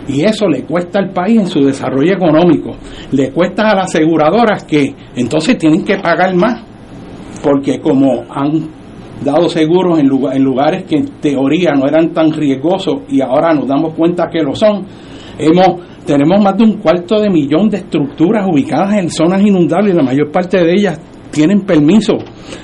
[0.08, 2.76] Y eso le cuesta al país en su desarrollo económico.
[3.12, 6.62] Le cuesta a las aseguradoras que entonces tienen que pagar más.
[7.42, 8.68] Porque como han
[9.24, 13.52] dado seguros en, lugar, en lugares que en teoría no eran tan riesgosos y ahora
[13.54, 14.84] nos damos cuenta que lo son,
[15.38, 20.04] hemos tenemos más de un cuarto de millón de estructuras ubicadas en zonas inundables la
[20.04, 21.00] mayor parte de ellas
[21.30, 22.14] tienen permiso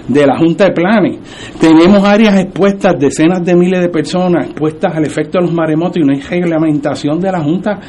[0.08, 1.18] de la Junta de Planes.
[1.60, 6.00] Tenemos áreas expuestas, decenas de miles de personas expuestas al efecto de los maremotos y
[6.00, 7.80] no hay reglamentación de la Junta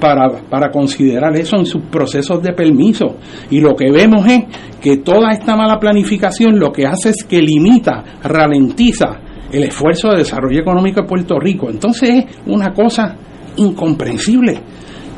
[0.00, 3.16] para, para considerar eso en sus procesos de permiso.
[3.50, 4.44] Y lo que vemos es
[4.80, 9.20] que toda esta mala planificación lo que hace es que limita, ralentiza
[9.52, 11.68] el esfuerzo de desarrollo económico de Puerto Rico.
[11.70, 13.16] Entonces es una cosa
[13.56, 14.58] incomprensible,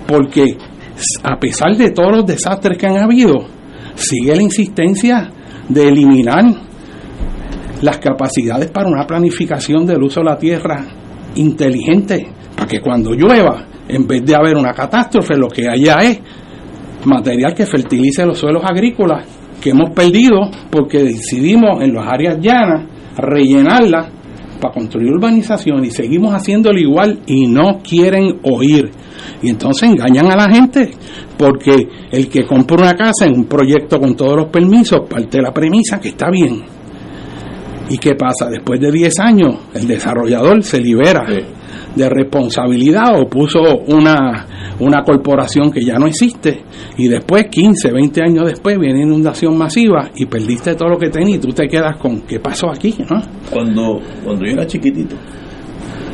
[0.06, 0.56] porque
[1.22, 3.46] a pesar de todos los desastres que han habido,
[3.94, 5.30] sigue la insistencia
[5.68, 6.44] de eliminar
[7.82, 10.84] las capacidades para una planificación del uso de la tierra
[11.34, 16.20] inteligente, para que cuando llueva, en vez de haber una catástrofe, lo que haya es
[17.04, 19.26] material que fertilice los suelos agrícolas
[19.60, 24.08] que hemos perdido porque decidimos en las áreas llanas rellenarlas
[24.60, 28.90] para construir urbanización y seguimos haciéndolo igual y no quieren oír.
[29.42, 30.90] Y entonces engañan a la gente
[31.36, 35.42] porque el que compra una casa en un proyecto con todos los permisos parte de
[35.42, 36.62] la premisa que está bien.
[37.88, 38.48] ¿Y qué pasa?
[38.48, 41.24] Después de 10 años el desarrollador se libera
[41.94, 44.46] de responsabilidad o puso una,
[44.80, 46.62] una corporación que ya no existe
[46.96, 51.38] y después 15, 20 años después viene inundación masiva y perdiste todo lo que tenías
[51.38, 52.94] y tú te quedas con ¿qué pasó aquí?
[53.10, 53.20] ¿no?
[53.50, 55.16] Cuando, cuando yo era chiquitito,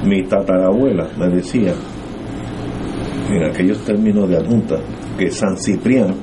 [0.05, 1.73] mi tatarabuela me decía,
[3.31, 4.77] en aquellos términos de adjunta,
[5.19, 6.15] que San Ciprián,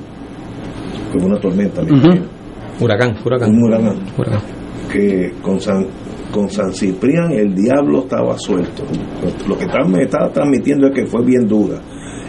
[1.12, 1.90] fue una tormenta, me
[2.80, 3.50] Huracán, huracán.
[3.50, 4.40] un huracán, Huracán.
[4.92, 5.86] que con San,
[6.32, 8.82] con San Ciprián el diablo estaba suelto.
[9.48, 11.80] Lo que está- me está transmitiendo es que fue bien dura.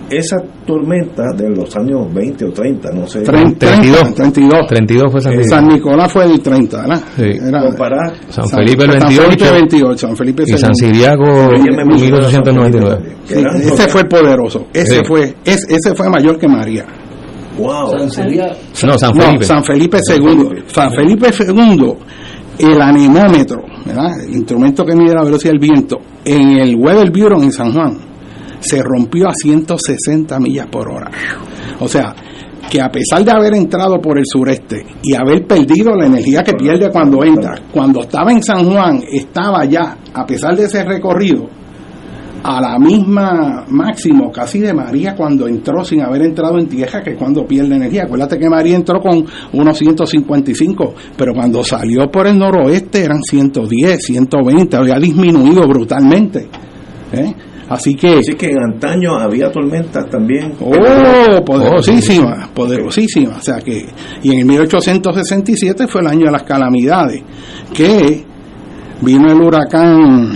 [0.09, 3.21] Esa tormenta de los años 20 o 30, no sé.
[3.21, 4.15] 32.
[4.15, 4.67] 32.
[4.67, 5.49] 32 fue San Eh, Miguel.
[5.49, 7.01] San Nicolás fue del 30, ¿verdad?
[7.15, 7.23] Sí.
[7.23, 9.23] Era- Comparar San Felipe el San 28.
[9.29, 10.97] Felipe 28, San Felipe y San segundo.
[10.97, 11.23] Siriaco
[11.53, 13.15] Ella me mencionó 1899.
[13.25, 13.35] Sí,
[13.73, 14.65] ese fue poderoso.
[14.73, 15.01] Ese Sí.
[15.05, 16.85] fue es- ese fue mayor que María.
[17.57, 17.91] Wow.
[17.93, 18.43] No, San Felipe.
[18.85, 20.63] No, San Felipe II.
[20.67, 21.93] San Felipe II,
[22.59, 24.11] el anemómetro, ¿verdad?
[24.25, 27.97] el instrumento que mide la velocidad del viento, en el Weather Bureau en San Juan,
[28.59, 31.11] se rompió a 160 millas por hora.
[31.79, 32.15] O sea,
[32.69, 36.53] que a pesar de haber entrado por el sureste y haber perdido la energía que
[36.53, 41.47] pierde cuando entra, cuando estaba en San Juan, estaba ya, a pesar de ese recorrido,
[42.43, 47.15] a la misma máximo casi de María cuando entró sin haber entrado en tierra que
[47.15, 48.03] cuando pierde energía.
[48.03, 53.99] Acuérdate que María entró con unos 155, pero cuando salió por el noroeste eran 110,
[54.01, 56.47] 120, había disminuido brutalmente.
[57.11, 57.33] ¿eh?
[57.69, 58.19] Así que...
[58.19, 60.53] Así que en antaño había tormentas también.
[60.59, 63.37] Oh, poderosísima, poderosísima.
[63.37, 63.85] O sea que,
[64.23, 67.21] y en el 1867 fue el año de las calamidades,
[67.73, 68.23] que
[69.01, 70.31] vino el huracán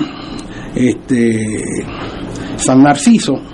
[0.76, 1.64] este,
[2.58, 3.51] San Narciso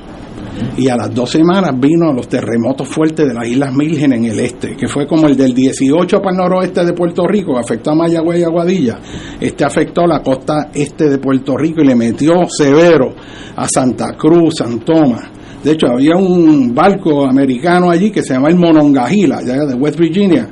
[0.78, 4.40] y a las dos semanas vino los terremotos fuertes de las Islas Mírgenes en el
[4.40, 7.92] este, que fue como el del 18 para el noroeste de Puerto Rico, que afectó
[7.92, 9.00] a Mayagüez y Aguadilla.
[9.40, 13.14] Este afectó la costa este de Puerto Rico y le metió severo
[13.56, 15.30] a Santa Cruz, San Tomás.
[15.64, 20.00] De hecho, había un barco americano allí que se llama el Monongahela, allá de West
[20.00, 20.48] Virginia,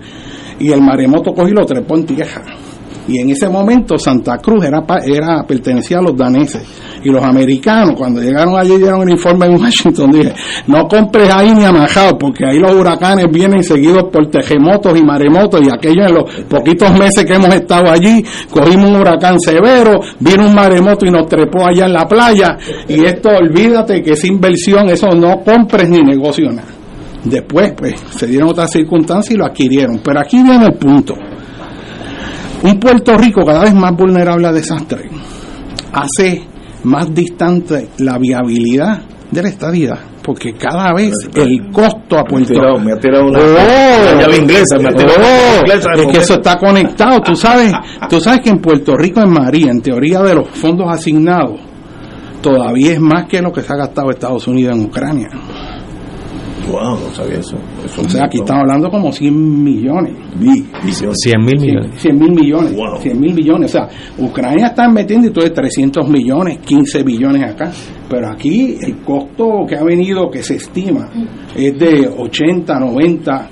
[0.59, 2.64] y el maremoto cogió y lo trepó en.
[3.07, 6.63] Y en ese momento Santa Cruz era, era pertenecía a los daneses.
[7.03, 10.33] Y los americanos, cuando llegaron allí, dieron el informe en Washington, dije,
[10.67, 15.61] no compres ahí ni amajado, porque ahí los huracanes vienen seguidos por terremotos y maremotos,
[15.63, 20.47] y aquello en los poquitos meses que hemos estado allí, cogimos un huracán severo, vino
[20.47, 22.57] un maremoto y nos trepó allá en la playa,
[22.87, 26.69] y esto, olvídate que esa inversión, eso no compres ni negocio nada.
[27.23, 29.99] Después, pues, se dieron otras circunstancias y lo adquirieron.
[30.03, 31.15] Pero aquí viene el punto.
[32.65, 35.09] Un Puerto Rico cada vez más vulnerable a desastres
[35.93, 36.43] hace
[36.83, 39.01] más distante la viabilidad
[39.31, 39.99] de la estadidad.
[40.23, 44.89] Porque cada vez el costo a Puerto tirado- me ha tirado una- Oh, inglesa, me
[44.89, 47.21] ha tirado oh, inglesa, es que eso está conectado.
[47.21, 47.71] Tú sabes,
[48.09, 51.59] tú sabes que en Puerto Rico, en María, en teoría de los fondos asignados,
[52.41, 55.29] todavía es más que lo que se ha gastado Estados Unidos en Ucrania.
[56.71, 57.57] Wow, no sabía eso.
[57.83, 60.13] Eso O sea, aquí estamos hablando como 100 millones.
[60.39, 62.01] 100 mil millones.
[62.01, 62.75] 100 mil millones.
[63.01, 63.75] 100 mil millones.
[63.75, 63.87] O sea,
[64.17, 67.71] Ucrania está metiendo y todo de 300 millones, 15 billones acá.
[68.09, 71.09] Pero aquí el costo que ha venido, que se estima,
[71.55, 73.49] es de 80, 90,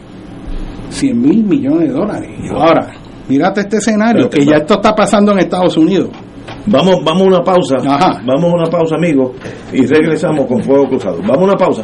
[0.89, 2.29] 100 mil millones de dólares.
[2.43, 2.91] Y ahora,
[3.29, 6.09] mírate este escenario, que ya esto está pasando en Estados Unidos.
[6.65, 7.75] Vamos, vamos a una pausa.
[8.25, 9.31] Vamos a una pausa, amigos,
[9.71, 11.19] y regresamos con Fuego Cruzado.
[11.21, 11.83] Vamos a una pausa.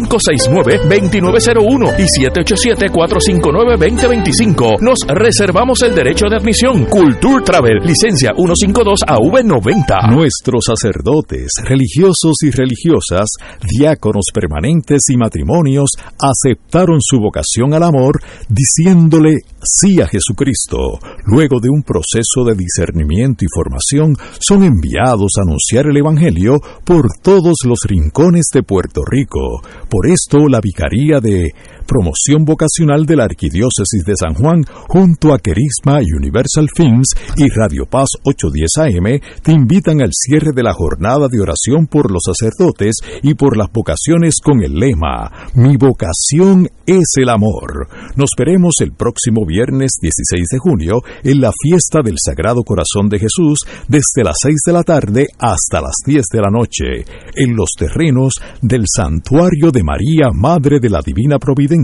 [0.09, 4.81] 787-569-2901 y 787-459-2025.
[4.81, 6.85] Nos reservamos el derecho de admisión.
[6.85, 10.11] Culture Travel, licencia 152AV90.
[10.11, 13.29] Nuestros sacerdotes, religiosos y religiosas,
[13.61, 20.99] diáconos permanentes y matrimonios aceptaron su vocación al amor diciéndole sí a Jesucristo.
[21.25, 27.05] Luego de un proceso de discernimiento y formación, son enviados a anunciar el Evangelio por
[27.21, 29.61] todos los rincones de Puerto Rico.
[29.91, 31.53] Por esto, la Vicaría de
[31.85, 37.85] Promoción Vocacional de la Arquidiócesis de San Juan, junto a Querisma Universal Films y Radio
[37.85, 42.95] Paz 810 AM, te invitan al cierre de la jornada de oración por los sacerdotes
[43.21, 47.87] y por las vocaciones con el lema Mi vocación es el amor.
[48.15, 53.19] Nos veremos el próximo viernes 16 de junio en la fiesta del Sagrado Corazón de
[53.19, 57.05] Jesús desde las 6 de la tarde hasta las 10 de la noche
[57.35, 61.80] en los terrenos del Santuario de María, Madre de la Divina Providencia,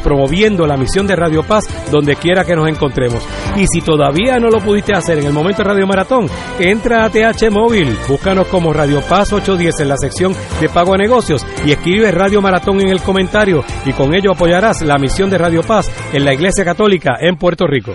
[0.00, 3.26] promoviendo la misión de Radio Paz donde quiera que nos encontremos.
[3.56, 6.26] Y si todavía no lo pudiste hacer en el momento de Radio Maratón,
[6.58, 10.98] entra a TH Móvil, búscanos como Radio Paz 810 en la sección de pago a
[10.98, 15.38] negocios y escribe Radio Maratón en el comentario y con ello apoyarás la misión de
[15.38, 17.94] Radio Paz en la Iglesia Católica en Puerto Rico.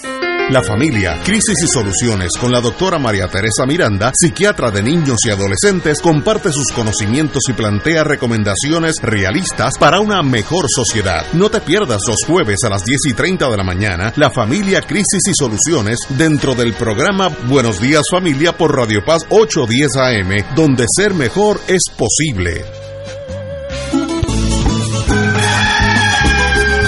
[0.51, 5.29] La familia, crisis y soluciones con la doctora María Teresa Miranda, psiquiatra de niños y
[5.29, 11.25] adolescentes, comparte sus conocimientos y plantea recomendaciones realistas para una mejor sociedad.
[11.31, 14.81] No te pierdas los jueves a las 10 y 30 de la mañana, la familia,
[14.81, 20.85] crisis y soluciones dentro del programa Buenos Días Familia por Radio Paz 810 AM, donde
[20.93, 22.80] ser mejor es posible.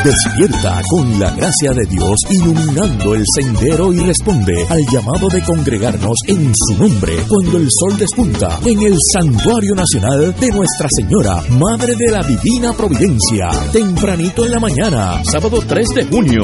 [0.03, 6.17] Despierta con la gracia de Dios iluminando el sendero y responde al llamado de congregarnos
[6.27, 11.95] en su nombre cuando el sol despunta en el Santuario Nacional de Nuestra Señora, Madre
[11.95, 16.43] de la Divina Providencia, tempranito en la mañana, sábado 3 de junio.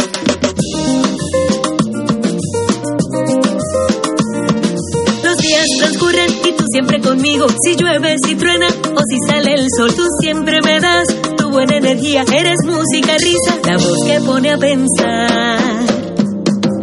[7.21, 11.05] Si llueve, si truena o si sale el sol, tú siempre me das
[11.37, 12.23] tu buena energía.
[12.33, 15.59] Eres música, risa, la voz que pone a pensar.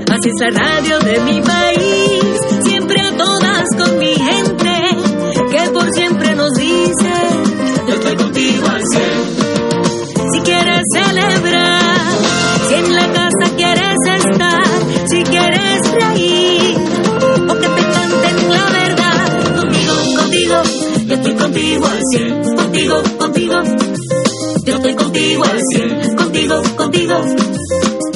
[0.09, 1.88] Así es la radio de mi país,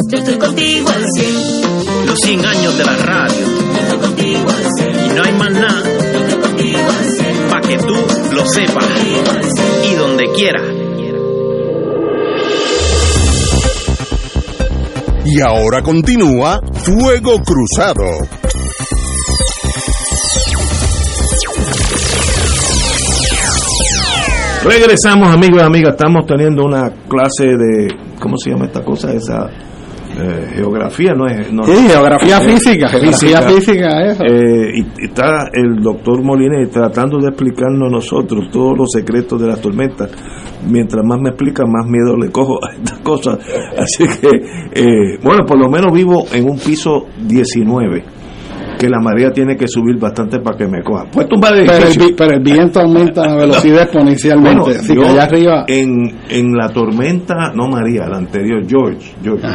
[0.09, 1.41] yo estoy contigo al cielo.
[2.07, 3.47] Los 100 años de la radio.
[4.19, 5.83] Y no hay más nada.
[7.51, 7.95] Para que tú
[8.35, 8.85] lo sepas.
[9.91, 10.61] Y donde quiera.
[15.25, 18.05] Y ahora continúa Fuego Cruzado.
[24.65, 27.89] Regresamos amigos y amigas, estamos teniendo una clase de,
[28.23, 29.13] ¿cómo se llama esta cosa?
[29.13, 29.51] Esa
[30.19, 31.53] eh, geografía, no es...
[31.53, 34.25] No, Sí, geografía física, geografía física, eso.
[34.25, 39.49] Eh, y está el doctor Molinés tratando de explicarnos a nosotros todos los secretos de
[39.49, 40.11] las tormentas.
[40.69, 43.39] Mientras más me explica, más miedo le cojo a estas cosas.
[43.77, 44.29] Así que,
[44.73, 48.22] eh, bueno, por lo menos vivo en un piso 19
[48.83, 51.05] que la marea tiene que subir bastante para que me coja.
[51.05, 54.61] Puesto un par de Pero el, pero el viento aumenta la velocidad exponencialmente.
[54.61, 55.65] Bueno, así que yo allá arriba.
[55.69, 59.47] En, en la tormenta, no María, la anterior, George, George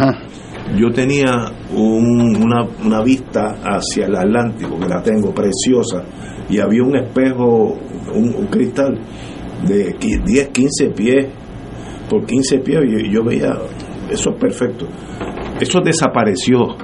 [0.78, 1.32] yo tenía
[1.74, 6.04] un- una, una vista hacia el Atlántico, que la tengo preciosa,
[6.49, 7.78] y había un espejo,
[8.14, 8.98] un, un cristal
[9.66, 11.28] de qui- 10, 15 pies
[12.10, 13.54] por 15 pies, y yo veía,
[14.10, 14.88] eso es perfecto.
[15.60, 16.76] Eso desapareció.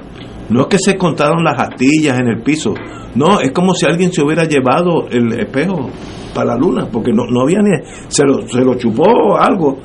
[0.50, 2.74] No es que se encontraron las astillas en el piso,
[3.14, 5.88] no, es como si alguien se hubiera llevado el espejo
[6.34, 7.70] para la luna, porque no, no había ni,
[8.08, 9.78] se lo, se lo chupó algo,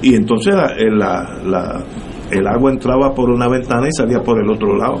[0.00, 1.84] y entonces la, la- la-
[2.30, 5.00] el agua entraba por una ventana y salía por el otro lado.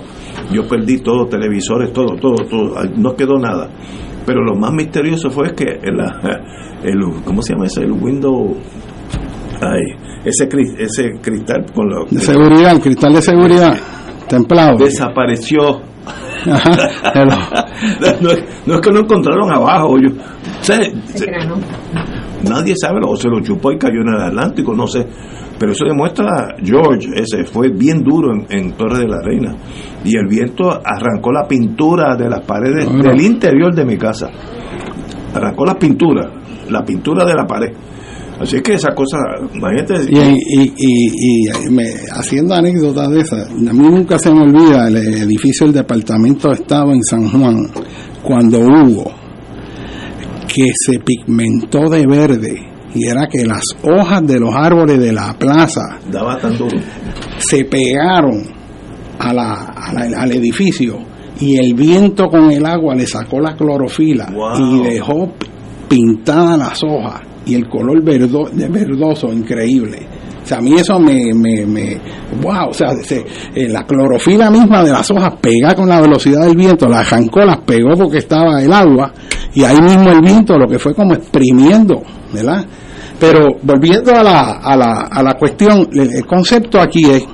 [0.50, 3.68] Yo perdí todo, televisores, todo, todo, todo, no quedó nada.
[4.24, 6.00] Pero lo más misterioso fue que el,
[6.84, 7.82] el ¿cómo se llama ese?
[7.82, 8.56] El window,
[9.60, 9.82] ay,
[10.24, 10.48] ese,
[10.78, 13.76] ese cristal con lo, De seguridad, el cristal de seguridad
[14.28, 14.76] templado.
[14.78, 15.80] desapareció.
[18.20, 19.96] No, es- no es que lo encontraron abajo.
[19.98, 20.08] Yo,
[20.62, 21.26] sé, se-
[22.48, 25.06] nadie sabe, o se lo chupó y cayó en el Atlántico, no sé.
[25.58, 29.54] Pero eso demuestra, George, ese fue bien duro en, en Torre de la Reina.
[30.04, 33.02] Y el viento arrancó la pintura de las paredes Bueno.
[33.10, 34.30] del interior de mi casa.
[35.34, 36.30] Arrancó la pintura,
[36.70, 37.72] la pintura de la pared.
[38.40, 39.16] Así que esa cosa,
[39.52, 39.94] imagínate.
[40.08, 40.18] Y,
[40.62, 44.96] y, y, y me- haciendo anécdotas de esas, a mí nunca se me olvida el
[44.96, 47.68] edificio del Departamento de Estado en San Juan,
[48.22, 49.10] cuando hubo
[50.46, 55.34] que se pigmentó de verde y era que las hojas de los árboles de la
[55.38, 56.76] plaza daba tan duro.
[57.38, 58.42] se pegaron
[59.18, 60.98] a la, a la- al edificio
[61.40, 65.32] y el viento con el agua le sacó la clorofila y dejó
[65.88, 70.06] pintadas las hojas y el color de verdoso increíble.
[70.42, 72.00] O sea, a mí eso me, me, me
[72.40, 76.46] wow, o sea, se- eh, la clorofila misma de las hojas pega con la velocidad
[76.46, 79.12] del viento, las arrancó, las pegó porque estaba el agua
[79.54, 82.02] y ahí mismo el viento lo que fue como exprimiendo,
[82.32, 82.64] ¿verdad?
[83.20, 87.24] Pero volviendo a la, a la, a la cuestión, el, el concepto aquí es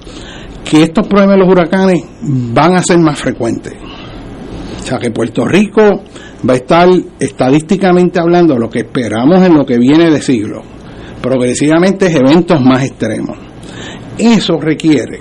[0.64, 3.74] que estos problemas de los huracanes van a ser más frecuentes.
[4.82, 5.82] O sea que Puerto Rico
[6.48, 6.88] va a estar
[7.18, 10.62] estadísticamente hablando lo que esperamos en lo que viene de siglo,
[11.22, 13.38] progresivamente eventos más extremos.
[14.18, 15.20] Eso requiere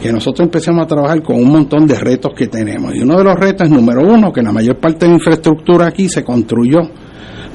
[0.00, 2.94] que nosotros empecemos a trabajar con un montón de retos que tenemos.
[2.94, 6.08] Y uno de los retos, número uno, que la mayor parte de la infraestructura aquí
[6.08, 6.78] se construyó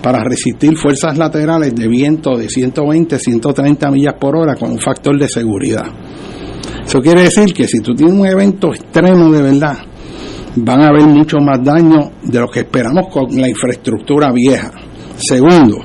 [0.02, 5.18] para resistir fuerzas laterales de viento de 120, 130 millas por hora con un factor
[5.18, 5.86] de seguridad.
[6.86, 9.78] Eso quiere decir que si tú tienes un evento extremo de verdad,
[10.56, 14.72] van a haber mucho más daño de lo que esperamos con la infraestructura vieja.
[15.18, 15.80] Segundo,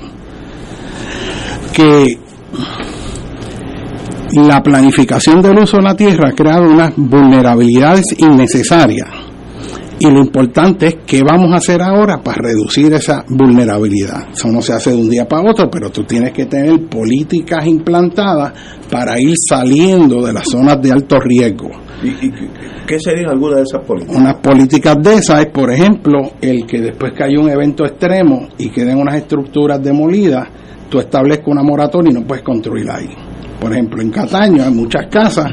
[1.73, 2.19] que
[4.33, 9.09] la planificación del uso de la tierra ha creado unas vulnerabilidades innecesarias.
[10.01, 14.29] Y lo importante es qué vamos a hacer ahora para reducir esa vulnerabilidad.
[14.33, 17.67] Eso no se hace de un día para otro, pero tú tienes que tener políticas
[17.67, 18.53] implantadas
[18.91, 21.71] para ir saliendo de las zonas de alto riesgo.
[22.03, 22.33] ¿Y, y
[22.87, 24.17] qué serían algunas de esas políticas?
[24.17, 28.49] Unas políticas de esas es, por ejemplo, el que después que haya un evento extremo
[28.57, 30.47] y queden unas estructuras demolidas,
[30.89, 33.09] tú establezcas una moratoria y no puedes construir ahí.
[33.61, 35.51] Por ejemplo, en Cataño hay muchas casas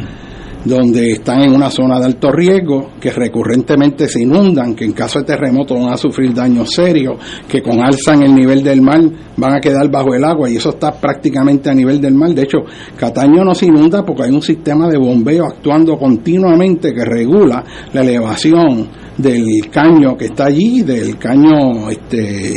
[0.65, 5.19] donde están en una zona de alto riesgo, que recurrentemente se inundan, que en caso
[5.19, 7.17] de terremoto van a sufrir daños serios,
[7.47, 9.01] que con alza en el nivel del mar
[9.37, 12.31] van a quedar bajo el agua y eso está prácticamente a nivel del mar.
[12.31, 12.59] De hecho,
[12.97, 17.63] Cataño no se inunda porque hay un sistema de bombeo actuando continuamente que regula
[17.93, 22.53] la elevación del caño que está allí, del caño este,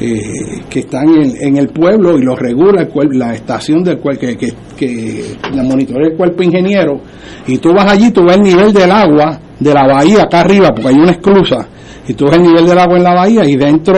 [0.00, 4.18] eh, que está en el, en el pueblo y lo regula la estación del cual
[4.18, 7.00] que, que, que la monitorea el cuerpo ingeniero.
[7.46, 10.70] Y tú vas allí, tú ves el nivel del agua de la bahía acá arriba
[10.74, 11.68] porque hay una esclusa
[12.08, 13.94] y tú ves el nivel del agua en la bahía y dentro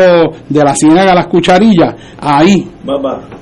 [0.48, 2.68] de la ciénaga las cucharillas, ahí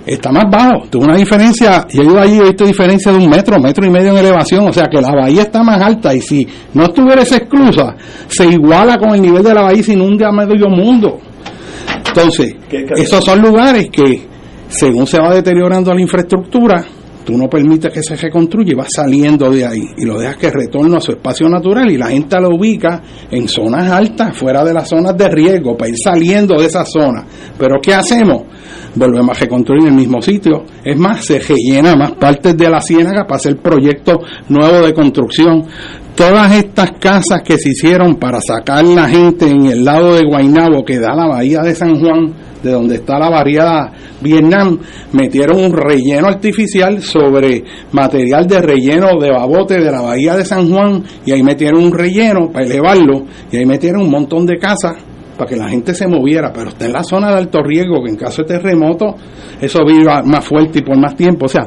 [0.07, 0.87] está más bajo.
[0.89, 3.91] Tuvo una diferencia, yo ido allí y he visto diferencia de un metro, metro y
[3.91, 7.23] medio en elevación, o sea que la bahía está más alta y si no estuviera
[7.23, 7.97] esa esclusa,
[8.29, 11.19] se iguala con el nivel de la bahía y se inunda a medio mundo.
[12.07, 12.57] Entonces,
[12.97, 14.27] esos son lugares que,
[14.69, 16.85] según se va deteriorando la infraestructura,
[17.25, 20.97] tú no permites que se reconstruya va saliendo de ahí y lo dejas que retorne
[20.97, 24.89] a su espacio natural y la gente lo ubica en zonas altas, fuera de las
[24.89, 27.25] zonas de riesgo, para ir saliendo de esas zonas.
[27.59, 28.43] Pero ¿qué hacemos?
[28.95, 30.65] Volvemos a reconstruir en el mismo sitio.
[30.85, 34.17] Es más, se rellena más partes de la ciénaga para hacer proyectos
[34.49, 35.65] nuevos de construcción.
[36.21, 40.85] Todas estas casas que se hicieron para sacar la gente en el lado de Guaynabo
[40.85, 43.91] que da la bahía de San Juan, de donde está la variedad
[44.21, 44.79] Vietnam,
[45.13, 50.71] metieron un relleno artificial sobre material de relleno de babote de la bahía de San
[50.71, 54.99] Juan y ahí metieron un relleno para elevarlo y ahí metieron un montón de casas
[55.39, 58.11] para que la gente se moviera, pero está en la zona de alto riesgo que
[58.11, 59.15] en caso de terremoto
[59.59, 61.47] eso viva más fuerte y por más tiempo.
[61.47, 61.67] O sea,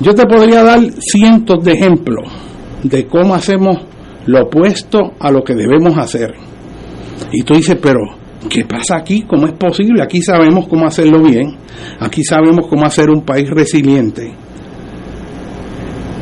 [0.00, 2.53] yo te podría dar cientos de ejemplos
[2.84, 3.78] de cómo hacemos
[4.26, 6.34] lo opuesto a lo que debemos hacer.
[7.32, 8.00] Y tú dices, pero
[8.48, 9.22] ¿qué pasa aquí?
[9.22, 10.02] ¿Cómo es posible?
[10.02, 11.56] Aquí sabemos cómo hacerlo bien,
[11.98, 14.32] aquí sabemos cómo hacer un país resiliente.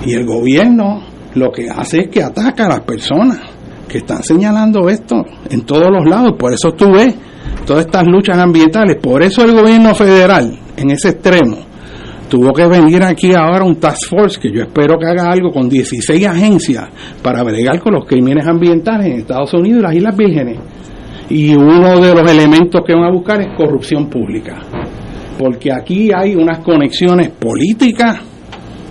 [0.05, 1.03] Y el gobierno
[1.35, 3.41] lo que hace es que ataca a las personas
[3.89, 6.33] que están señalando esto en todos los lados.
[6.39, 7.15] Por eso tú ves
[7.67, 8.97] todas estas luchas ambientales.
[9.01, 11.59] Por eso el gobierno federal, en ese extremo,
[12.33, 15.69] tuvo que venir aquí ahora un task force que yo espero que haga algo con
[15.69, 16.89] 16 agencias
[17.23, 20.59] para bregar con los crímenes ambientales en Estados Unidos y las Islas Vírgenes.
[21.29, 24.63] Y uno de los elementos que van a buscar es corrupción pública.
[25.39, 28.21] Porque aquí hay unas conexiones políticas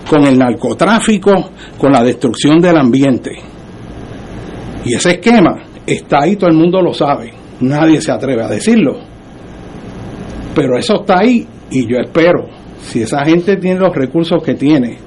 [0.07, 1.49] con el narcotráfico,
[1.79, 3.31] con la destrucción del ambiente.
[4.85, 7.33] Y ese esquema está ahí, todo el mundo lo sabe.
[7.61, 8.99] Nadie se atreve a decirlo.
[10.53, 14.97] Pero eso está ahí y yo espero, si esa gente tiene los recursos que tiene,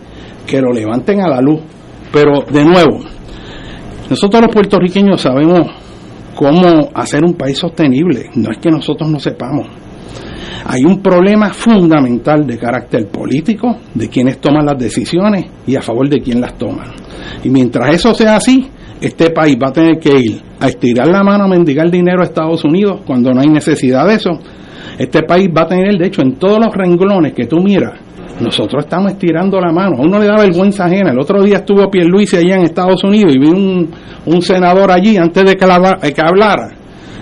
[0.46, 1.60] que lo levanten a la luz.
[2.12, 3.00] Pero de nuevo,
[4.08, 5.68] nosotros los puertorriqueños sabemos
[6.34, 8.30] cómo hacer un país sostenible.
[8.34, 9.66] No es que nosotros no sepamos.
[10.66, 16.08] Hay un problema fundamental de carácter político, de quienes toman las decisiones y a favor
[16.08, 16.90] de quién las toman.
[17.42, 18.66] Y mientras eso sea así,
[19.00, 22.24] este país va a tener que ir a estirar la mano a mendigar dinero a
[22.24, 24.30] Estados Unidos cuando no hay necesidad de eso.
[24.98, 27.92] Este país va a tener, de hecho, en todos los renglones que tú miras,
[28.40, 29.96] nosotros estamos estirando la mano.
[29.96, 31.10] A uno le da vergüenza ajena.
[31.12, 33.90] El otro día estuvo Pierluisi allá en Estados Unidos y vi un,
[34.26, 36.70] un senador allí antes de que, la- que hablara.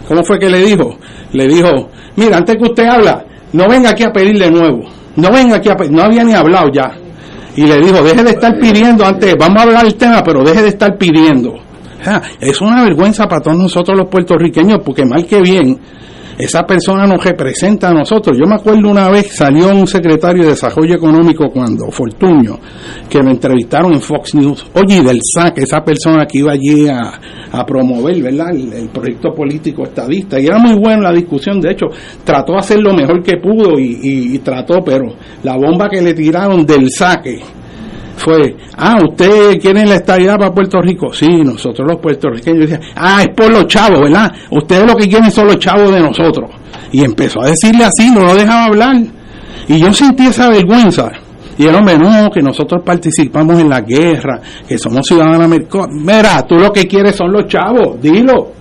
[0.09, 0.97] ¿Cómo fue que le dijo?
[1.33, 4.81] Le dijo, mira, antes que usted habla, no venga aquí a pedir de nuevo.
[5.17, 5.93] No venga aquí a pedir.
[5.93, 6.93] No había ni hablado ya.
[7.57, 10.63] Y le dijo, deje de estar pidiendo antes, vamos a hablar del tema, pero deje
[10.63, 11.53] de estar pidiendo.
[12.03, 15.79] Sea, es una vergüenza para todos nosotros los puertorriqueños, porque mal que bien,
[16.45, 18.37] esa persona nos representa a nosotros.
[18.39, 22.59] Yo me acuerdo una vez salió un secretario de Desarrollo Económico cuando Fortuño,
[23.09, 24.67] que lo entrevistaron en Fox News.
[24.75, 27.21] Oye, del SAC, esa persona que iba allí a,
[27.53, 28.51] a promover, ¿verdad?
[28.51, 30.41] El, el proyecto político estadista.
[30.41, 31.87] Y era muy buena la discusión, de hecho,
[32.25, 36.15] trató de hacer lo mejor que pudo y- y trató, pero la bomba que le
[36.15, 37.41] tiraron del saque
[38.17, 41.13] fue, ah, ¿usted quiere la estabilidad para Puerto Rico?
[41.13, 44.31] Sí, nosotros los puertorriqueños decían, ah, es por los chavos, ¿verdad?
[44.51, 46.51] Ustedes lo que quieren son los chavos de nosotros.
[46.93, 48.97] Y empezó a decirle así, no lo dejaba hablar.
[49.69, 51.11] Y yo sentí esa vergüenza.
[51.59, 55.89] Y el hombre, no, que nosotros participamos en la guerra, que somos ciudadanos americanos.
[55.93, 58.53] Mira, tú lo que quieres son los chavos, dilo.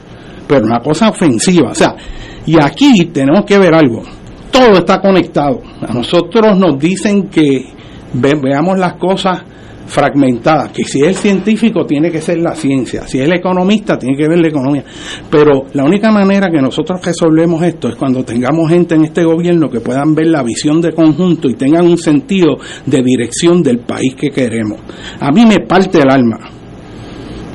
[0.48, 1.72] Pero una cosa ofensiva.
[1.72, 1.96] O sea,
[2.46, 4.04] y aquí tenemos que ver algo.
[4.52, 5.62] Todo está conectado.
[5.88, 7.81] A nosotros nos dicen que
[8.14, 9.42] ve- veamos las cosas
[9.88, 14.16] fragmentadas, que si es científico tiene que ser la ciencia, si es el economista tiene
[14.16, 14.86] que ver la economía,
[15.30, 19.70] pero la única manera que nosotros resolvemos esto es cuando tengamos gente en este gobierno
[19.70, 24.16] que puedan ver la visión de conjunto y tengan un sentido de dirección del país
[24.16, 24.80] que queremos.
[25.20, 26.38] A mí me parte el alma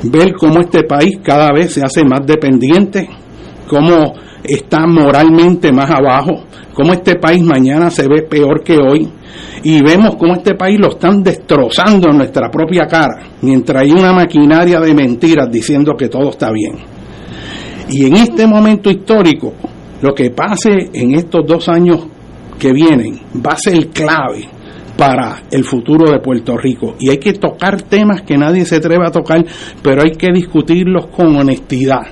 [0.03, 3.09] ver cómo este país cada vez se hace más dependiente,
[3.67, 4.13] cómo
[4.45, 6.45] está moralmente más abajo,
[6.77, 9.09] cómo este país mañana se ve peor que hoy
[9.63, 14.13] y vemos cómo este país lo están destrozando en nuestra propia cara, mientras hay una
[14.13, 16.75] maquinaria de mentiras diciendo que todo está bien.
[17.89, 19.55] Y en este momento histórico,
[20.03, 22.07] lo que pase en estos dos años
[22.59, 24.47] que vienen va a ser clave
[24.99, 26.95] para el futuro de Puerto Rico.
[27.01, 29.45] Y hay que tocar temas que nadie se atreve a tocar,
[29.83, 32.03] pero hay que discutirlos con honestidad.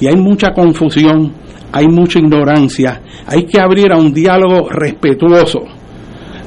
[0.00, 1.32] Y hay mucha confusión,
[1.72, 5.60] hay mucha ignorancia, hay que abrir a un diálogo respetuoso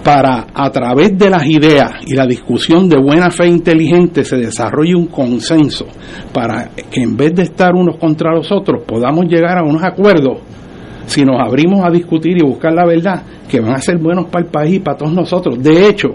[0.04, 4.95] para a través de las ideas y la discusión de buena fe inteligente se desarrolle
[4.95, 5.86] un consenso
[6.34, 10.40] para que en vez de estar unos contra los otros podamos llegar a unos acuerdos
[11.06, 14.45] si nos abrimos a discutir y buscar la verdad que van a ser buenos para
[14.45, 15.62] el país y para todos nosotros.
[15.62, 16.10] De hecho,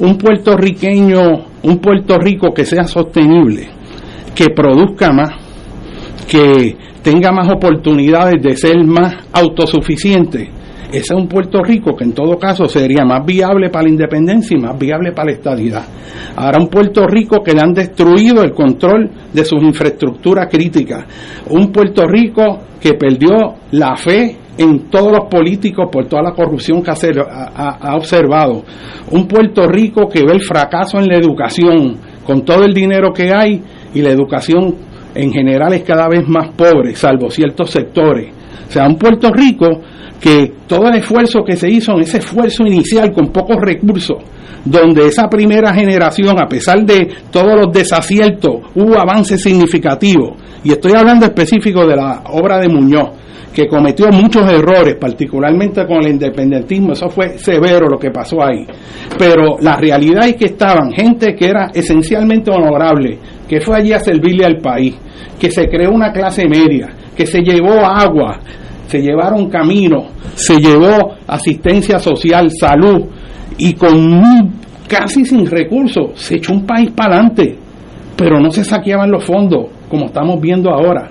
[0.00, 1.20] un puertorriqueño,
[1.62, 3.68] un Puerto Rico que sea sostenible,
[4.34, 5.30] que produzca más,
[6.28, 10.50] que tenga más oportunidades de ser más autosuficiente,
[10.88, 14.54] ese es un Puerto Rico que en todo caso sería más viable para la independencia
[14.56, 15.84] y más viable para la estadidad.
[16.36, 21.06] Ahora un Puerto Rico que le han destruido el control de sus infraestructuras críticas.
[21.48, 23.30] Un Puerto Rico que perdió
[23.70, 27.78] la fe en todos los políticos por toda la corrupción que ha, ser- ha- ha-
[27.90, 28.62] ha observado.
[29.12, 33.32] Un Puerto Rico que ve el fracaso en la educación con todo el dinero que
[33.32, 33.62] hay
[33.94, 34.74] y la educación
[35.14, 38.32] en general es cada vez más pobre, salvo ciertos sectores.
[38.68, 39.66] O sea, un Puerto Rico
[40.22, 44.18] que todo el esfuerzo que se hizo en ese esfuerzo inicial con pocos recursos,
[44.64, 50.34] donde esa primera generación, a pesar de todos los desaciertos, hubo avances significativos.
[50.62, 53.10] Y estoy hablando específico de la obra de Muñoz,
[53.52, 58.64] que cometió muchos errores, particularmente con el independentismo, eso fue severo lo que pasó ahí.
[59.18, 63.18] Pero la realidad es que estaban gente que era esencialmente honorable,
[63.48, 64.94] que fue allí a servirle al país,
[65.38, 68.38] que se creó una clase media, que se llevó agua,
[68.92, 73.06] se llevaron camino, se llevó asistencia social, salud,
[73.56, 74.52] y con
[74.86, 77.56] casi sin recursos se echó un país para adelante,
[78.14, 81.10] pero no se saqueaban los fondos, como estamos viendo ahora.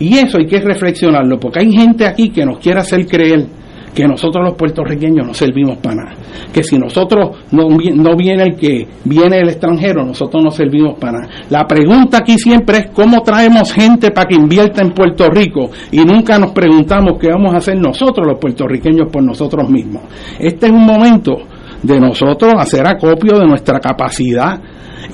[0.00, 3.46] Y eso hay que reflexionarlo, porque hay gente aquí que nos quiere hacer creer
[3.94, 6.16] que nosotros los puertorriqueños no servimos para nada,
[6.52, 7.68] que si nosotros no,
[8.16, 11.28] viene el que viene el extranjero, nosotros no servimos para nada.
[11.50, 16.04] La pregunta aquí siempre es cómo traemos gente para que invierta en Puerto Rico y
[16.04, 20.02] nunca nos preguntamos qué vamos a hacer nosotros los puertorriqueños por nosotros mismos.
[20.38, 21.36] Este es un momento
[21.82, 24.60] de nosotros hacer acopio de nuestra capacidad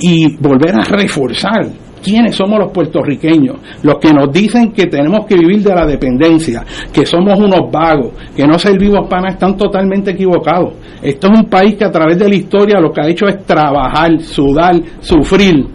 [0.01, 5.35] y volver a reforzar quiénes somos los puertorriqueños, los que nos dicen que tenemos que
[5.35, 10.13] vivir de la dependencia, que somos unos vagos, que no servimos para nada, están totalmente
[10.13, 10.75] equivocados.
[11.03, 13.45] Esto es un país que a través de la historia lo que ha hecho es
[13.45, 15.67] trabajar, sudar, sufrir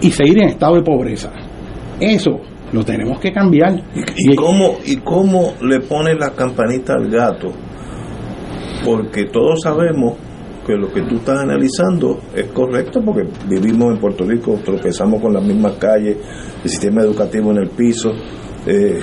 [0.00, 1.30] y seguir en estado de pobreza.
[2.00, 2.40] Eso
[2.72, 3.80] lo tenemos que cambiar.
[4.16, 7.52] ¿Y, cómo, ¿Y cómo le pone la campanita al gato?
[8.84, 10.14] Porque todos sabemos
[10.66, 15.32] que lo que tú estás analizando es correcto porque vivimos en Puerto Rico, tropezamos con
[15.32, 16.16] las mismas calles,
[16.64, 18.10] el sistema educativo en el piso.
[18.66, 18.98] Eh,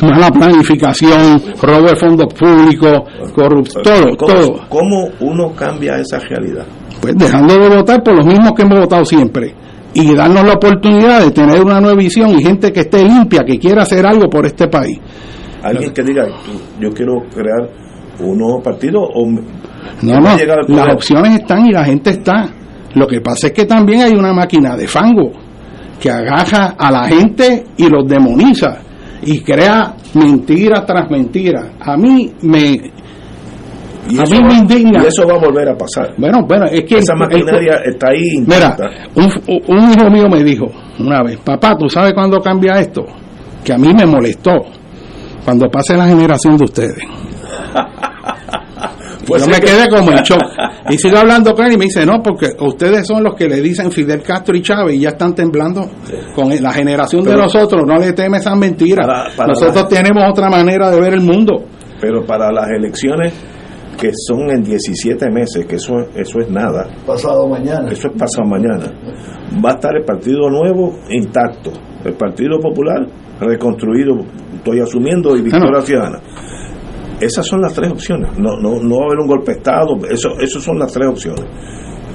[0.00, 2.92] mala planificación, robo de fondos públicos,
[3.34, 4.60] corrupción, todo, ¿Cómo, todo.
[4.68, 6.64] ¿Cómo uno cambia esa realidad?
[7.00, 9.52] Pues dejando de votar por los mismos que hemos votado siempre
[9.94, 13.58] y darnos la oportunidad de tener una nueva visión y gente que esté limpia, que
[13.58, 15.00] quiera hacer algo por este país.
[15.62, 16.26] Alguien que diga,
[16.78, 17.68] yo quiero crear
[18.20, 19.26] un nuevo partido o
[20.02, 20.36] no, no,
[20.68, 22.48] las opciones están y la gente está.
[22.94, 25.32] Lo que pasa es que también hay una máquina de fango
[26.00, 28.78] que agaja a la gente y los demoniza
[29.22, 31.72] y crea mentira tras mentira.
[31.80, 32.92] A mí me
[34.08, 35.02] y a mí va- me indigna.
[35.02, 36.14] y eso va a volver a pasar.
[36.16, 38.38] Bueno, bueno, es que esa el- maquinaria está ahí.
[38.46, 38.76] Mira,
[39.16, 39.24] un,
[39.66, 40.66] un hijo mío me dijo
[41.00, 43.04] una vez, papá, ¿tú sabes cuándo cambia esto?
[43.64, 44.52] Que a mí me molestó
[45.44, 46.96] cuando pase la generación de ustedes.
[49.26, 50.42] Pues yo me que- quedé como en shock.
[50.90, 53.60] Y sigo hablando con él y me dice, no, porque ustedes son los que le
[53.60, 55.90] dicen Fidel Castro y Chávez y ya están temblando.
[56.34, 59.04] Con la generación de nosotros no le teme esas mentiras.
[59.06, 61.64] Para- para nosotros la- tenemos otra manera de ver el mundo.
[62.00, 63.32] Pero para las elecciones
[63.98, 66.86] que son en 17 meses, que eso, eso es nada.
[67.06, 67.90] Pasado mañana.
[67.90, 68.92] Eso es pasado mañana.
[69.64, 71.72] Va a estar el Partido Nuevo intacto,
[72.04, 73.06] el Partido Popular
[73.40, 74.14] reconstruido,
[74.54, 75.86] estoy asumiendo, y Victoria Bueno.
[75.86, 76.18] Ciudadana.
[77.20, 78.38] Esas son las tres opciones.
[78.38, 79.96] No, no, no va a haber un golpe de Estado.
[80.10, 81.44] Eso, esas son las tres opciones.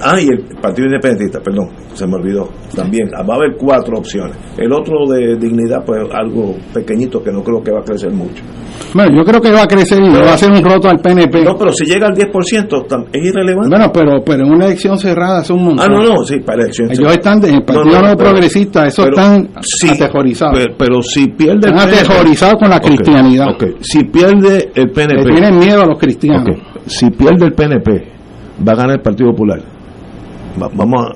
[0.04, 2.50] Ah, y el Partido Independentista, perdón, se me olvidó.
[2.76, 4.36] También va a haber cuatro opciones.
[4.58, 8.44] El otro de dignidad, pues algo pequeñito que no creo que va a crecer mucho.
[8.94, 11.44] Bueno, yo creo que va a crecer y va a hacer un roto al PNP.
[11.44, 13.70] No, pero si llega al 10%, tam- es irrelevante.
[13.70, 15.86] Bueno, pero, pero en una elección cerrada es un montón.
[15.86, 16.98] Ah, no, no, sí, para elecciones.
[16.98, 20.60] Ellos están, en el Partido No, no, Nuevo pero- Progresista, esos pero están sí, aterrorizados.
[20.78, 23.46] Pero, si pierde Están PNP aterrorizados con la cristianidad.
[23.82, 25.24] Si pierde el PNP.
[25.26, 26.58] Le tienen miedo a los cristianos.
[26.88, 27.92] Si pierde el PNP,
[28.68, 29.62] va a ganar el Partido Popular.
[30.62, 31.10] Va- vamos a.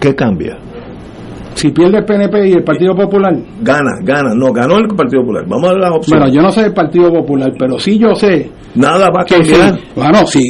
[0.00, 0.56] ¿Qué cambia?
[1.54, 3.34] Si pierde el PNP y el Partido Popular.
[3.62, 4.34] Gana, gana.
[4.34, 5.44] No, ganó el Partido Popular.
[5.48, 6.20] Vamos a ver las opciones.
[6.24, 9.36] Bueno, yo no sé del Partido Popular, pero sí yo sé Nada va a que
[9.36, 9.74] cambiar.
[9.74, 9.84] sí.
[9.96, 10.42] Bueno, sí.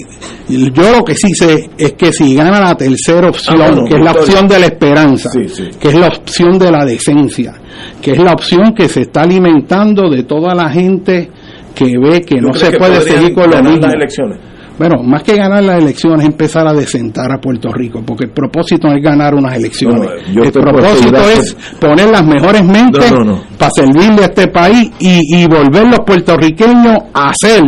[0.49, 3.95] Yo lo que sí sé es que si gana la tercera opción, Ah, bueno, que
[3.95, 5.69] es la opción de la esperanza, Sí, sí.
[5.79, 7.55] que es la opción de la decencia,
[8.03, 11.31] que es la opción que se está alimentando de toda la gente
[11.73, 13.79] que ve que ¿Tú no se que puede seguir con lo mismo.
[13.83, 14.39] las elecciones?
[14.79, 18.31] Bueno, más que ganar las elecciones, es empezar a desentar a Puerto Rico, porque el
[18.31, 20.09] propósito no es ganar unas elecciones.
[20.35, 23.41] No, el propósito es poner las mejores mentes No, no, no.
[23.59, 27.63] para servirle a este país y, y volver los puertorriqueños a ser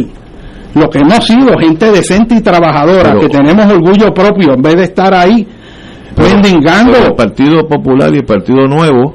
[0.74, 4.76] lo que hemos sido, gente decente y trabajadora, Pero- que tenemos orgullo propio, en vez
[4.76, 5.47] de estar ahí
[6.16, 6.97] mendigando.
[6.98, 9.14] El Partido Popular y el Partido Nuevo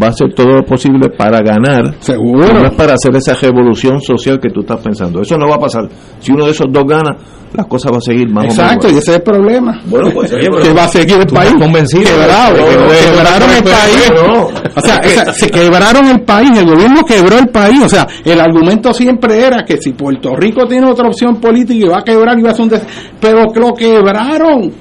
[0.00, 1.94] va a hacer todo lo posible para ganar.
[2.00, 2.52] Seguro.
[2.52, 5.20] No es para hacer esa revolución social que tú estás pensando.
[5.22, 5.88] Eso no va a pasar.
[6.20, 7.16] Si uno de esos dos gana,
[7.52, 9.02] la cosa va a seguir más Exacto, o y menos.
[9.02, 9.80] ese es el problema.
[9.86, 12.04] Bueno, pues, oye, pero- que va a seguir el país convencido.
[12.04, 12.56] quebrado.
[12.56, 14.12] No, no, quebraron el país.
[14.14, 14.48] no.
[14.76, 17.82] O sea, esa- se quebraron el país, el gobierno quebró el país.
[17.84, 21.88] O sea, el argumento siempre era que si Puerto Rico tiene otra opción política y
[21.88, 22.82] va a quebrar y va a hacer un des...
[23.20, 24.72] Pero que lo quebraron.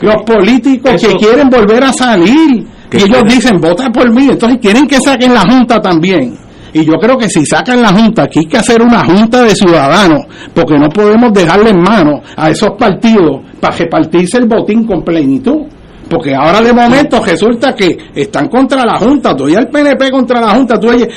[0.00, 2.64] Los políticos Eso- que quieren volver a salir.
[2.94, 4.28] Que Y ellos quieren- dicen, vota por mí.
[4.30, 6.36] Entonces quieren que saquen la Junta también.
[6.72, 9.54] Y yo creo que si sacan la Junta, aquí hay que hacer una Junta de
[9.54, 15.02] ciudadanos, porque no podemos dejarle en mano a esos partidos para repartirse el botín con
[15.02, 15.62] plenitud.
[16.08, 20.40] Porque ahora de momento resulta que están contra la Junta, tú y el PNP contra
[20.40, 21.08] la Junta, tú oyes,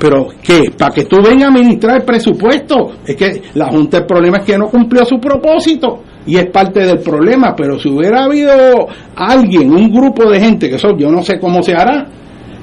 [0.00, 0.62] pero ¿qué?
[0.76, 2.92] Para que tú vengas a administrar el presupuesto.
[3.06, 6.80] Es que la Junta el problema es que no cumplió su propósito y es parte
[6.86, 8.52] del problema, pero si hubiera habido
[9.14, 12.06] alguien, un grupo de gente, que eso yo no sé cómo se hará,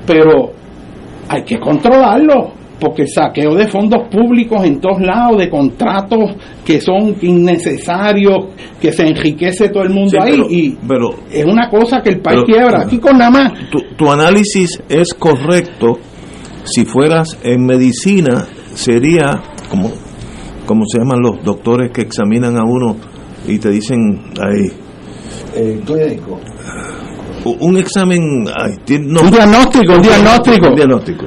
[0.06, 0.52] pero
[1.30, 6.32] hay que controlarlo, porque el saqueo de fondos públicos en todos lados, de contratos
[6.66, 8.46] que son innecesarios,
[8.80, 12.10] que se enriquece todo el mundo Sí, ahí, pero- y pero es una cosa que
[12.10, 12.82] el país pero- quiebra.
[12.84, 15.98] Aquí con nada más tu, tu análisis es correcto
[16.68, 18.46] si fueras en medicina
[18.76, 19.92] sería como
[20.66, 22.98] como se llaman los doctores que examinan a uno
[23.48, 24.72] y te dicen ahí
[25.86, 26.40] clínico.
[27.60, 28.20] un examen
[28.54, 29.22] ay, tiene- no.
[29.22, 30.68] Un diagnóstico, un diagnóstico.
[30.68, 31.26] un diagnóstico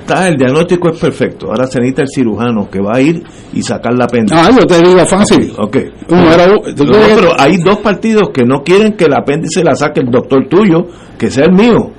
[0.00, 3.22] Está, el diagnóstico es perfecto ahora se necesita el cirujano que va a ir
[3.54, 5.50] y sacar la apéndice Ah, yo te digo fácil.
[5.56, 5.76] Ok.
[6.10, 10.00] Número uno, No, pero hay dos partidos que no quieren que el apéndice la saque
[10.00, 11.90] el doctor tuyo, que sea el mío.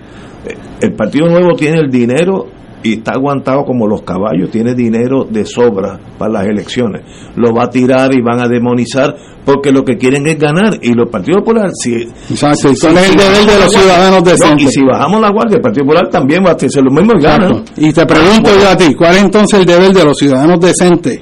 [0.45, 2.45] Eh, El Partido Nuevo tiene el dinero
[2.85, 7.01] y está aguantado como los caballos, tiene dinero de sobra para las elecciones.
[7.35, 10.77] Lo va a tirar y van a demonizar porque lo que quieren es ganar.
[10.83, 11.95] Y los partidos populares, si,
[12.29, 14.67] Exacto, cuál es el deber de los ciudadanos No, decentes.
[14.67, 17.23] y si bajamos la guardia, el Partido Popular también va a hacer lo mismo y
[17.23, 17.63] gana.
[17.75, 21.21] Y te pregunto yo a ti, ¿cuál es entonces el deber de los ciudadanos decentes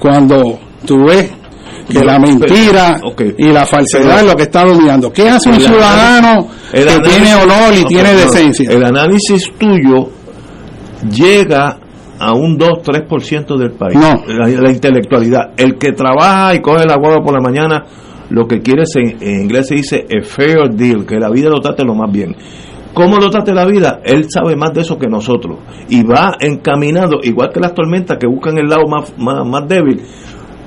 [0.00, 1.30] cuando tú ves
[1.88, 3.00] que la mentira
[3.38, 5.12] y la falsedad Pero- es lo que está dominando?
[5.12, 8.68] ¿Qué hace un ciudadano que tiene honor y tiene no, decencia?
[8.68, 10.17] El análisis tuyo
[11.02, 11.78] llega
[12.18, 13.96] a un 2-3% del país.
[13.96, 14.22] No.
[14.26, 15.52] La, la intelectualidad.
[15.56, 17.84] El que trabaja y coge la guagua por la mañana,
[18.30, 21.48] lo que quiere es, en, en inglés se dice a fair deal, que la vida
[21.48, 22.36] lo trate lo más bien.
[22.92, 24.00] ¿Cómo lo trate la vida?
[24.04, 25.58] Él sabe más de eso que nosotros.
[25.88, 30.02] Y va encaminado, igual que las tormentas que buscan el lado más, más, más débil.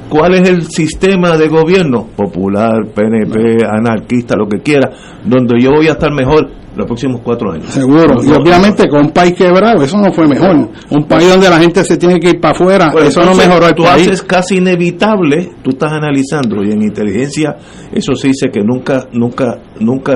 [0.08, 2.08] ¿Cuál es el sistema de gobierno?
[2.16, 4.92] Popular, PNP, anarquista, lo que quiera,
[5.26, 7.66] donde yo voy a estar mejor los próximos cuatro años.
[7.66, 8.24] Seguro.
[8.24, 10.70] Y obviamente con un país quebrado, eso no fue mejor.
[10.90, 13.76] Un país donde la gente se tiene que ir para afuera, eso no mejoró el
[13.76, 14.08] tú país.
[14.08, 17.56] haces casi inevitable, tú estás analizando y en inteligencia
[17.92, 20.14] eso se dice que nunca, nunca, nunca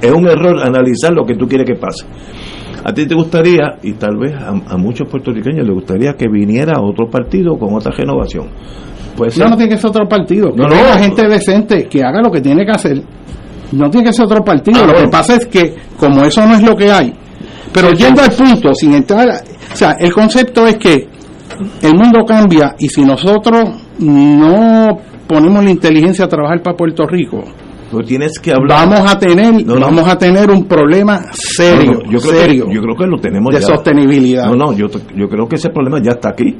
[0.00, 2.06] es un error analizar lo que tú quieres que pase.
[2.84, 6.80] A ti te gustaría, y tal vez a, a muchos puertorriqueños les gustaría que viniera
[6.82, 8.48] otro partido con otra renovación.
[9.16, 10.48] Pues No, no tiene que ser otro partido.
[10.48, 10.82] No, que no.
[10.82, 13.02] venga gente decente que haga lo que tiene que hacer.
[13.72, 14.78] No tiene que ser otro partido.
[14.78, 15.06] Ah, lo bueno.
[15.06, 17.12] que pasa es que, como eso no es lo que hay,
[17.72, 18.30] pero Sí, yendo sí.
[18.30, 19.28] al punto, sin entrar.
[19.72, 21.08] O sea, el concepto es que
[21.82, 27.42] el mundo cambia y si nosotros no ponemos la inteligencia a trabajar para Puerto Rico,
[27.90, 28.88] Tú tienes que hablar.
[28.88, 29.80] vamos a tener No, no.
[29.86, 33.18] vamos a tener un problema serio, no, yo creo serio Que, yo creo que lo
[33.18, 33.66] tenemos de ya.
[33.68, 34.46] sostenibilidad.
[34.48, 36.56] No, no, yo, yo creo que ese problema ya está aquí.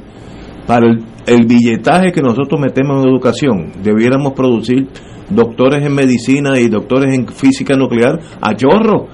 [0.65, 4.87] Para el, el billetaje que nosotros metemos en educación, debiéramos producir
[5.29, 9.07] doctores en medicina y doctores en física nuclear a chorro.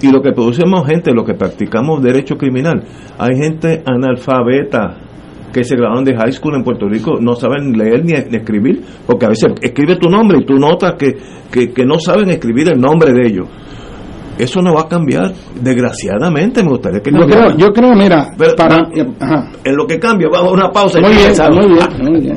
[0.00, 2.84] Y lo que producimos gente, lo que practicamos derecho criminal,
[3.18, 4.96] hay gente analfabeta
[5.52, 9.26] que se graduaron de high school en Puerto Rico, no saben leer ni, escribir, porque
[9.26, 11.16] a veces escribe tu nombre y tú notas que,
[11.50, 13.48] que, que no saben escribir el nombre de ellos.
[14.38, 18.54] Eso no va a cambiar, desgraciadamente, me gustaría que Yo creo, yo creo, mira, Pero,
[18.54, 19.50] para, no, ajá.
[19.64, 21.00] en lo que cambia, vamos a una pausa.
[21.00, 21.66] y Muy bien, regresamos.
[21.66, 22.36] muy bien, muy bien.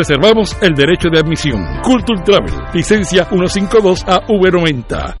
[0.01, 1.63] reservamos el derecho de admisión.
[1.83, 5.20] Culture Travel, licencia 152 AV90.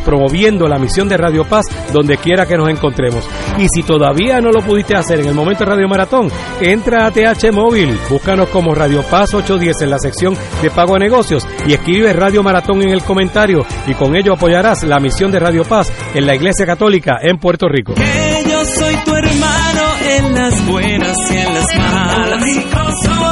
[0.00, 3.28] promoviendo la misión de Radio Paz donde quiera que nos encontremos.
[3.58, 7.10] Y si todavía no lo pudiste hacer en el momento de Radio Maratón, entra a
[7.10, 11.74] TH Móvil, búscanos como Radio Paz 810 en la sección de pago a negocios y
[11.74, 15.92] escribe Radio Maratón en el comentario y con ello apoyarás la misión de Radio Paz
[16.14, 17.94] en la Iglesia Católica en Puerto Rico.
[17.94, 23.31] Que yo soy tu hermano en las buenas y en las malas.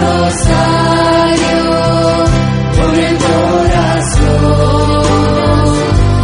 [0.00, 0.67] Rosario,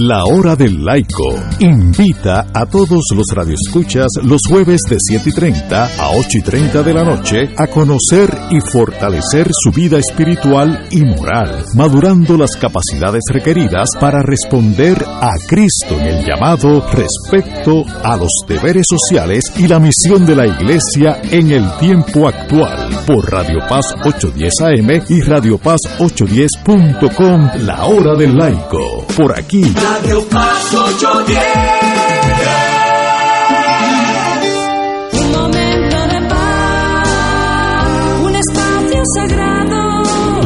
[0.00, 1.34] La Hora del Laico.
[1.58, 6.82] Invita a todos los radioescuchas los jueves de 7 y 30 a 8 y 30
[6.84, 13.22] de la noche a conocer y fortalecer su vida espiritual y moral, madurando las capacidades
[13.28, 19.80] requeridas para responder a Cristo en el llamado respecto a los deberes sociales y la
[19.80, 22.88] misión de la Iglesia en el tiempo actual.
[23.04, 29.04] Por Radio Paz 810 AM y Radio Paz 810.com La Hora del Laico.
[29.16, 31.98] Por aquí Radio Paz 810.
[32.04, 32.07] Un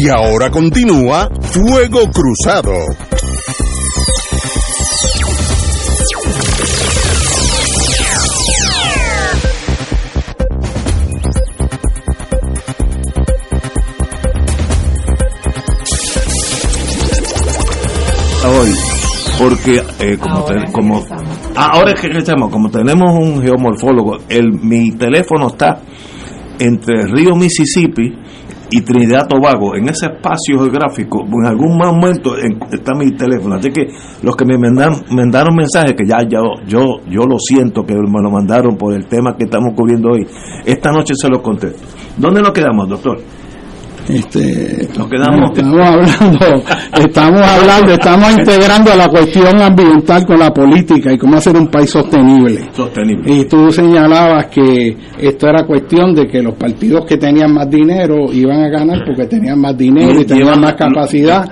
[0.00, 2.72] Y ahora continúa Fuego Cruzado.
[18.46, 18.70] hoy
[19.38, 21.04] porque eh, como te- como
[21.56, 25.80] ah, ahora es que estamos como tenemos un geomorfólogo el mi teléfono está
[26.58, 28.14] entre el río Mississippi
[28.70, 33.70] y Trinidad Tobago en ese espacio geográfico en algún momento en- está mi teléfono así
[33.70, 33.86] que
[34.22, 38.30] los que me mandaron, mandaron mensajes que ya yo yo lo siento que me lo
[38.30, 40.26] mandaron por el tema que estamos cubriendo hoy
[40.66, 41.82] esta noche se los contesto
[42.16, 43.18] ¿dónde nos quedamos doctor?
[44.08, 46.46] Este, nos quedamos estamos hablando,
[46.94, 51.90] estamos hablando, estamos integrando la cuestión ambiental con la política y cómo hacer un país
[51.90, 52.70] sostenible.
[52.72, 57.68] sostenible Y tú señalabas que esto era cuestión de que los partidos que tenían más
[57.68, 61.44] dinero iban a ganar porque tenían más dinero y tenían más capacidad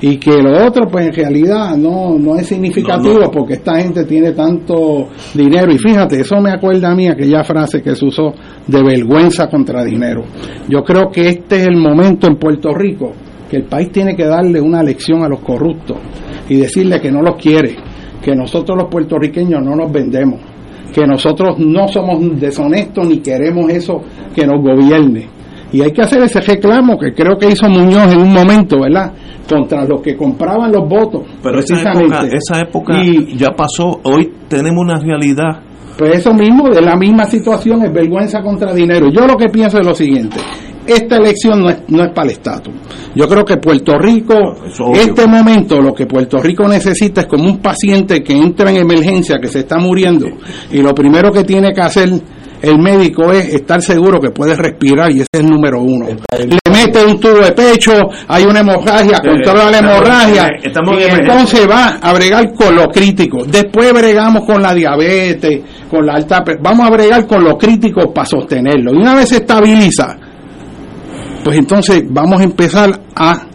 [0.00, 3.30] y que lo otro pues en realidad no, no es significativo no.
[3.30, 7.82] porque esta gente tiene tanto dinero y fíjate, eso me acuerda a mí aquella frase
[7.82, 8.32] que se usó
[8.66, 10.24] de vergüenza contra dinero.
[10.68, 13.12] Yo creo que este es el momento en Puerto Rico
[13.50, 15.98] que el país tiene que darle una lección a los corruptos
[16.48, 17.76] y decirle que no los quiere,
[18.22, 20.40] que nosotros los puertorriqueños no nos vendemos,
[20.92, 24.00] que nosotros no somos deshonestos ni queremos eso
[24.34, 25.28] que nos gobierne,
[25.72, 29.12] Y hay que hacer ese reclamo que creo que hizo Muñoz en un momento, ¿verdad?
[29.48, 31.22] Contra los que compraban los votos.
[31.42, 33.02] Pero esa época, esa época
[33.36, 34.00] ya pasó.
[34.04, 35.62] Hoy tenemos una realidad.
[35.96, 39.10] Pues eso mismo, de la misma situación, es vergüenza contra dinero.
[39.10, 40.36] Yo lo que pienso es lo siguiente.
[40.86, 42.74] Esta elección no es, no es para el estatus.
[43.14, 44.34] Yo creo que Puerto Rico,
[44.94, 49.38] este momento, lo que Puerto Rico necesita es como un paciente que entra en emergencia,
[49.40, 50.26] que se está muriendo,
[50.70, 52.10] y lo primero que tiene que hacer
[52.68, 56.06] el médico es estar seguro que puede respirar y ese es el número uno.
[56.38, 57.92] Le mete un tubo de pecho,
[58.28, 63.44] hay una hemorragia, controla la hemorragia estamos y entonces va a bregar con lo crítico.
[63.46, 65.60] Después bregamos con la diabetes,
[65.90, 68.92] con la alta, vamos a bregar con lo crítico para sostenerlo.
[68.92, 70.16] Y una vez se estabiliza,
[71.42, 73.46] pues entonces vamos a empezar a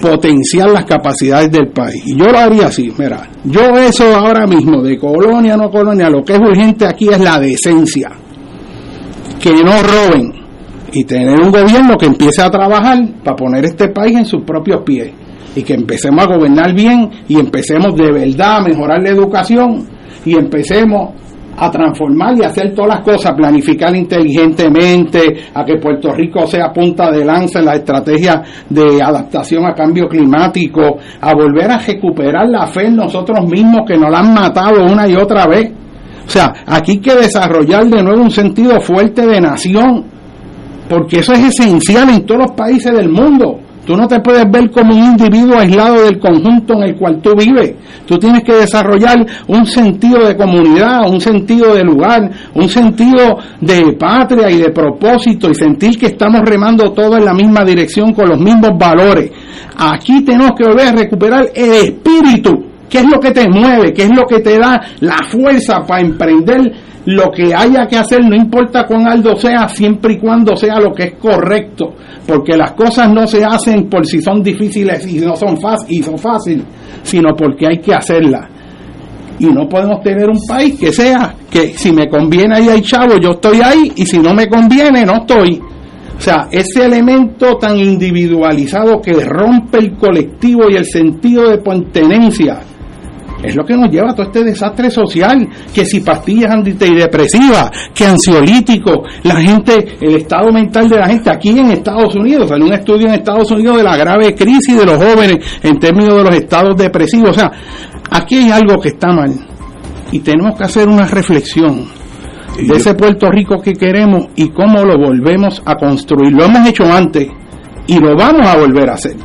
[0.00, 2.02] potenciar las capacidades del país.
[2.06, 6.22] Y yo lo haría así, mira, yo eso ahora mismo, de colonia no colonia, lo
[6.22, 8.10] que es urgente aquí es la decencia.
[9.40, 10.32] Que no roben
[10.92, 14.82] y tener un gobierno que empiece a trabajar para poner este país en sus propios
[14.82, 15.12] pies
[15.54, 19.86] y que empecemos a gobernar bien y empecemos de verdad a mejorar la educación
[20.24, 21.14] y empecemos
[21.56, 27.10] a transformar y hacer todas las cosas, planificar inteligentemente, a que Puerto Rico sea punta
[27.10, 32.66] de lanza en la estrategia de adaptación a cambio climático, a volver a recuperar la
[32.66, 35.70] fe en nosotros mismos que nos la han matado una y otra vez.
[36.26, 40.04] O sea, aquí hay que desarrollar de nuevo un sentido fuerte de nación,
[40.88, 43.60] porque eso es esencial en todos los países del mundo.
[43.86, 47.34] Tú no te puedes ver como un individuo aislado del conjunto en el cual tú
[47.36, 47.74] vives.
[48.04, 53.92] Tú tienes que desarrollar un sentido de comunidad, un sentido de lugar, un sentido de
[53.92, 58.28] patria y de propósito y sentir que estamos remando todos en la misma dirección con
[58.28, 59.30] los mismos valores.
[59.78, 62.66] Aquí tenemos que volver a recuperar el espíritu.
[62.88, 63.92] ¿Qué es lo que te mueve?
[63.92, 66.72] ¿Qué es lo que te da la fuerza para emprender
[67.06, 68.20] lo que haya que hacer?
[68.24, 71.94] No importa cuán alto sea, siempre y cuando sea lo que es correcto.
[72.26, 76.02] Porque las cosas no se hacen por si son difíciles y no son fáciles, y
[76.02, 76.64] son fáciles,
[77.02, 78.48] sino porque hay que hacerlas.
[79.38, 83.18] Y no podemos tener un país que sea que si me conviene ahí hay chavo,
[83.18, 85.60] yo estoy ahí, y si no me conviene, no estoy.
[86.16, 92.60] O sea, ese elemento tan individualizado que rompe el colectivo y el sentido de pertenencia
[93.46, 98.06] es lo que nos lleva a todo este desastre social, que si pastillas antidepresivas, que
[98.06, 102.74] ansiolíticos, la gente, el estado mental de la gente aquí en Estados Unidos, salió un
[102.74, 106.34] estudio en Estados Unidos de la grave crisis de los jóvenes en términos de los
[106.34, 107.50] estados depresivos, o sea,
[108.10, 109.32] aquí hay algo que está mal
[110.12, 111.86] y tenemos que hacer una reflexión
[112.56, 116.32] de ese Puerto Rico que queremos y cómo lo volvemos a construir.
[116.32, 117.28] Lo hemos hecho antes
[117.86, 119.16] y lo vamos a volver a hacer.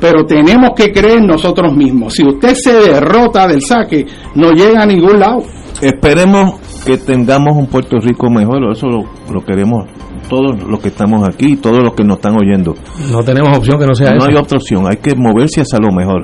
[0.00, 2.14] Pero tenemos que creer en nosotros mismos.
[2.14, 5.42] Si usted se derrota del saque, no llega a ningún lado.
[5.82, 6.54] Esperemos
[6.84, 9.00] que tengamos un Puerto Rico mejor, eso lo,
[9.32, 9.84] lo queremos
[10.28, 12.74] todos los que estamos aquí, todos los que nos están oyendo.
[13.10, 14.28] No tenemos opción que no sea No eso.
[14.28, 16.22] hay otra opción, hay que moverse hacia lo mejor.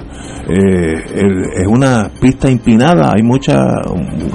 [0.49, 3.59] Eh, el- es una pista empinada, hay mucha,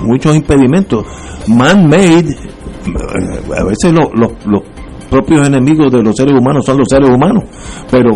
[0.03, 1.05] muchos impedimentos.
[1.47, 4.61] Man-made, eh, a veces lo- lo- los
[5.09, 7.43] propios enemigos de los seres humanos son los seres humanos,
[7.89, 8.11] pero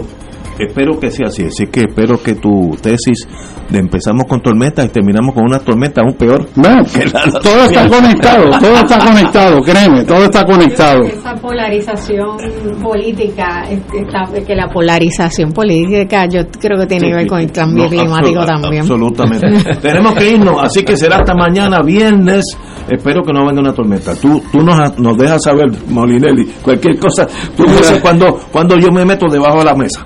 [0.60, 3.28] espero que sea así, así que espero que tu tesis
[3.70, 6.48] de empezamos con tormentas y terminamos con una tormenta aún peor.
[6.56, 11.02] Bueno, que la- la- todo está conectado, todo está conectado, créeme, todo está conectado.
[11.04, 12.38] Esa polarización
[12.82, 17.84] política, este, que la polarización política yo creo que tiene que ver con el cambio
[17.84, 18.82] No, climático también.
[18.82, 19.48] Absolutamente.
[19.82, 22.44] Tenemos que irnos, así que será hasta mañana, viernes.
[22.90, 24.14] Espero que no venga una tormenta.
[24.16, 27.28] Tú, tú nos, nos dejas saber, Molinelli, cualquier cosa.
[27.58, 30.06] Tú dices cuando, cuando yo me meto debajo de la mesa.